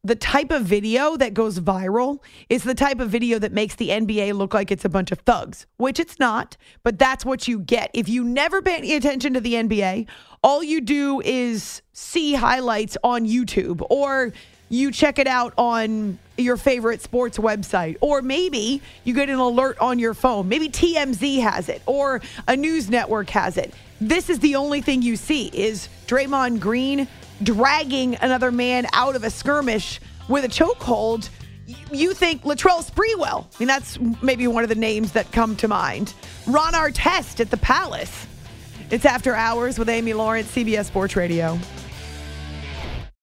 the 0.03 0.15
type 0.15 0.49
of 0.49 0.63
video 0.63 1.15
that 1.15 1.35
goes 1.35 1.59
viral 1.59 2.23
is 2.49 2.63
the 2.63 2.73
type 2.73 2.99
of 2.99 3.11
video 3.11 3.37
that 3.37 3.51
makes 3.51 3.75
the 3.75 3.89
NBA 3.89 4.33
look 4.33 4.55
like 4.55 4.71
it's 4.71 4.83
a 4.83 4.89
bunch 4.89 5.11
of 5.11 5.19
thugs, 5.19 5.67
which 5.77 5.99
it's 5.99 6.17
not, 6.17 6.57
but 6.81 6.97
that's 6.97 7.23
what 7.23 7.47
you 7.47 7.59
get. 7.59 7.91
If 7.93 8.09
you 8.09 8.23
never 8.23 8.63
pay 8.63 8.77
any 8.77 8.95
attention 8.95 9.35
to 9.35 9.39
the 9.39 9.53
NBA, 9.53 10.07
all 10.41 10.63
you 10.63 10.81
do 10.81 11.21
is 11.23 11.83
see 11.93 12.33
highlights 12.33 12.97
on 13.03 13.27
YouTube 13.27 13.85
or 13.91 14.33
you 14.69 14.91
check 14.91 15.19
it 15.19 15.27
out 15.27 15.53
on 15.57 16.19
your 16.37 16.57
favorite 16.57 17.01
sports 17.01 17.37
website, 17.37 17.97
or 18.01 18.21
maybe 18.21 18.81
you 19.03 19.13
get 19.13 19.29
an 19.29 19.39
alert 19.39 19.77
on 19.79 19.97
your 19.99 20.13
phone. 20.13 20.47
Maybe 20.47 20.69
TMZ 20.69 21.41
has 21.41 21.69
it, 21.69 21.81
or 21.85 22.21
a 22.47 22.55
news 22.55 22.89
network 22.89 23.29
has 23.31 23.57
it. 23.57 23.73
This 23.99 24.29
is 24.29 24.39
the 24.39 24.55
only 24.55 24.81
thing 24.81 25.01
you 25.01 25.15
see 25.15 25.47
is 25.47 25.89
Draymond 26.05 26.59
Green 26.59 27.07
dragging 27.43 28.15
another 28.15 28.51
man 28.51 28.87
out 28.93 29.15
of 29.15 29.23
a 29.23 29.29
skirmish 29.29 29.99
with 30.27 30.45
a 30.45 30.47
chokehold. 30.47 31.29
You 31.91 32.13
think 32.13 32.43
Latrell 32.43 32.83
Sprewell. 32.89 33.45
I 33.45 33.59
mean, 33.59 33.67
that's 33.67 33.99
maybe 34.21 34.47
one 34.47 34.63
of 34.63 34.69
the 34.69 34.75
names 34.75 35.13
that 35.13 35.31
come 35.31 35.55
to 35.57 35.67
mind. 35.67 36.13
Ron 36.45 36.73
Artest 36.73 37.39
at 37.39 37.49
the 37.49 37.57
Palace. 37.57 38.25
It's 38.89 39.05
After 39.05 39.35
Hours 39.35 39.77
with 39.77 39.89
Amy 39.89 40.13
Lawrence, 40.13 40.53
CBS 40.53 40.85
Sports 40.85 41.15
Radio. 41.15 41.59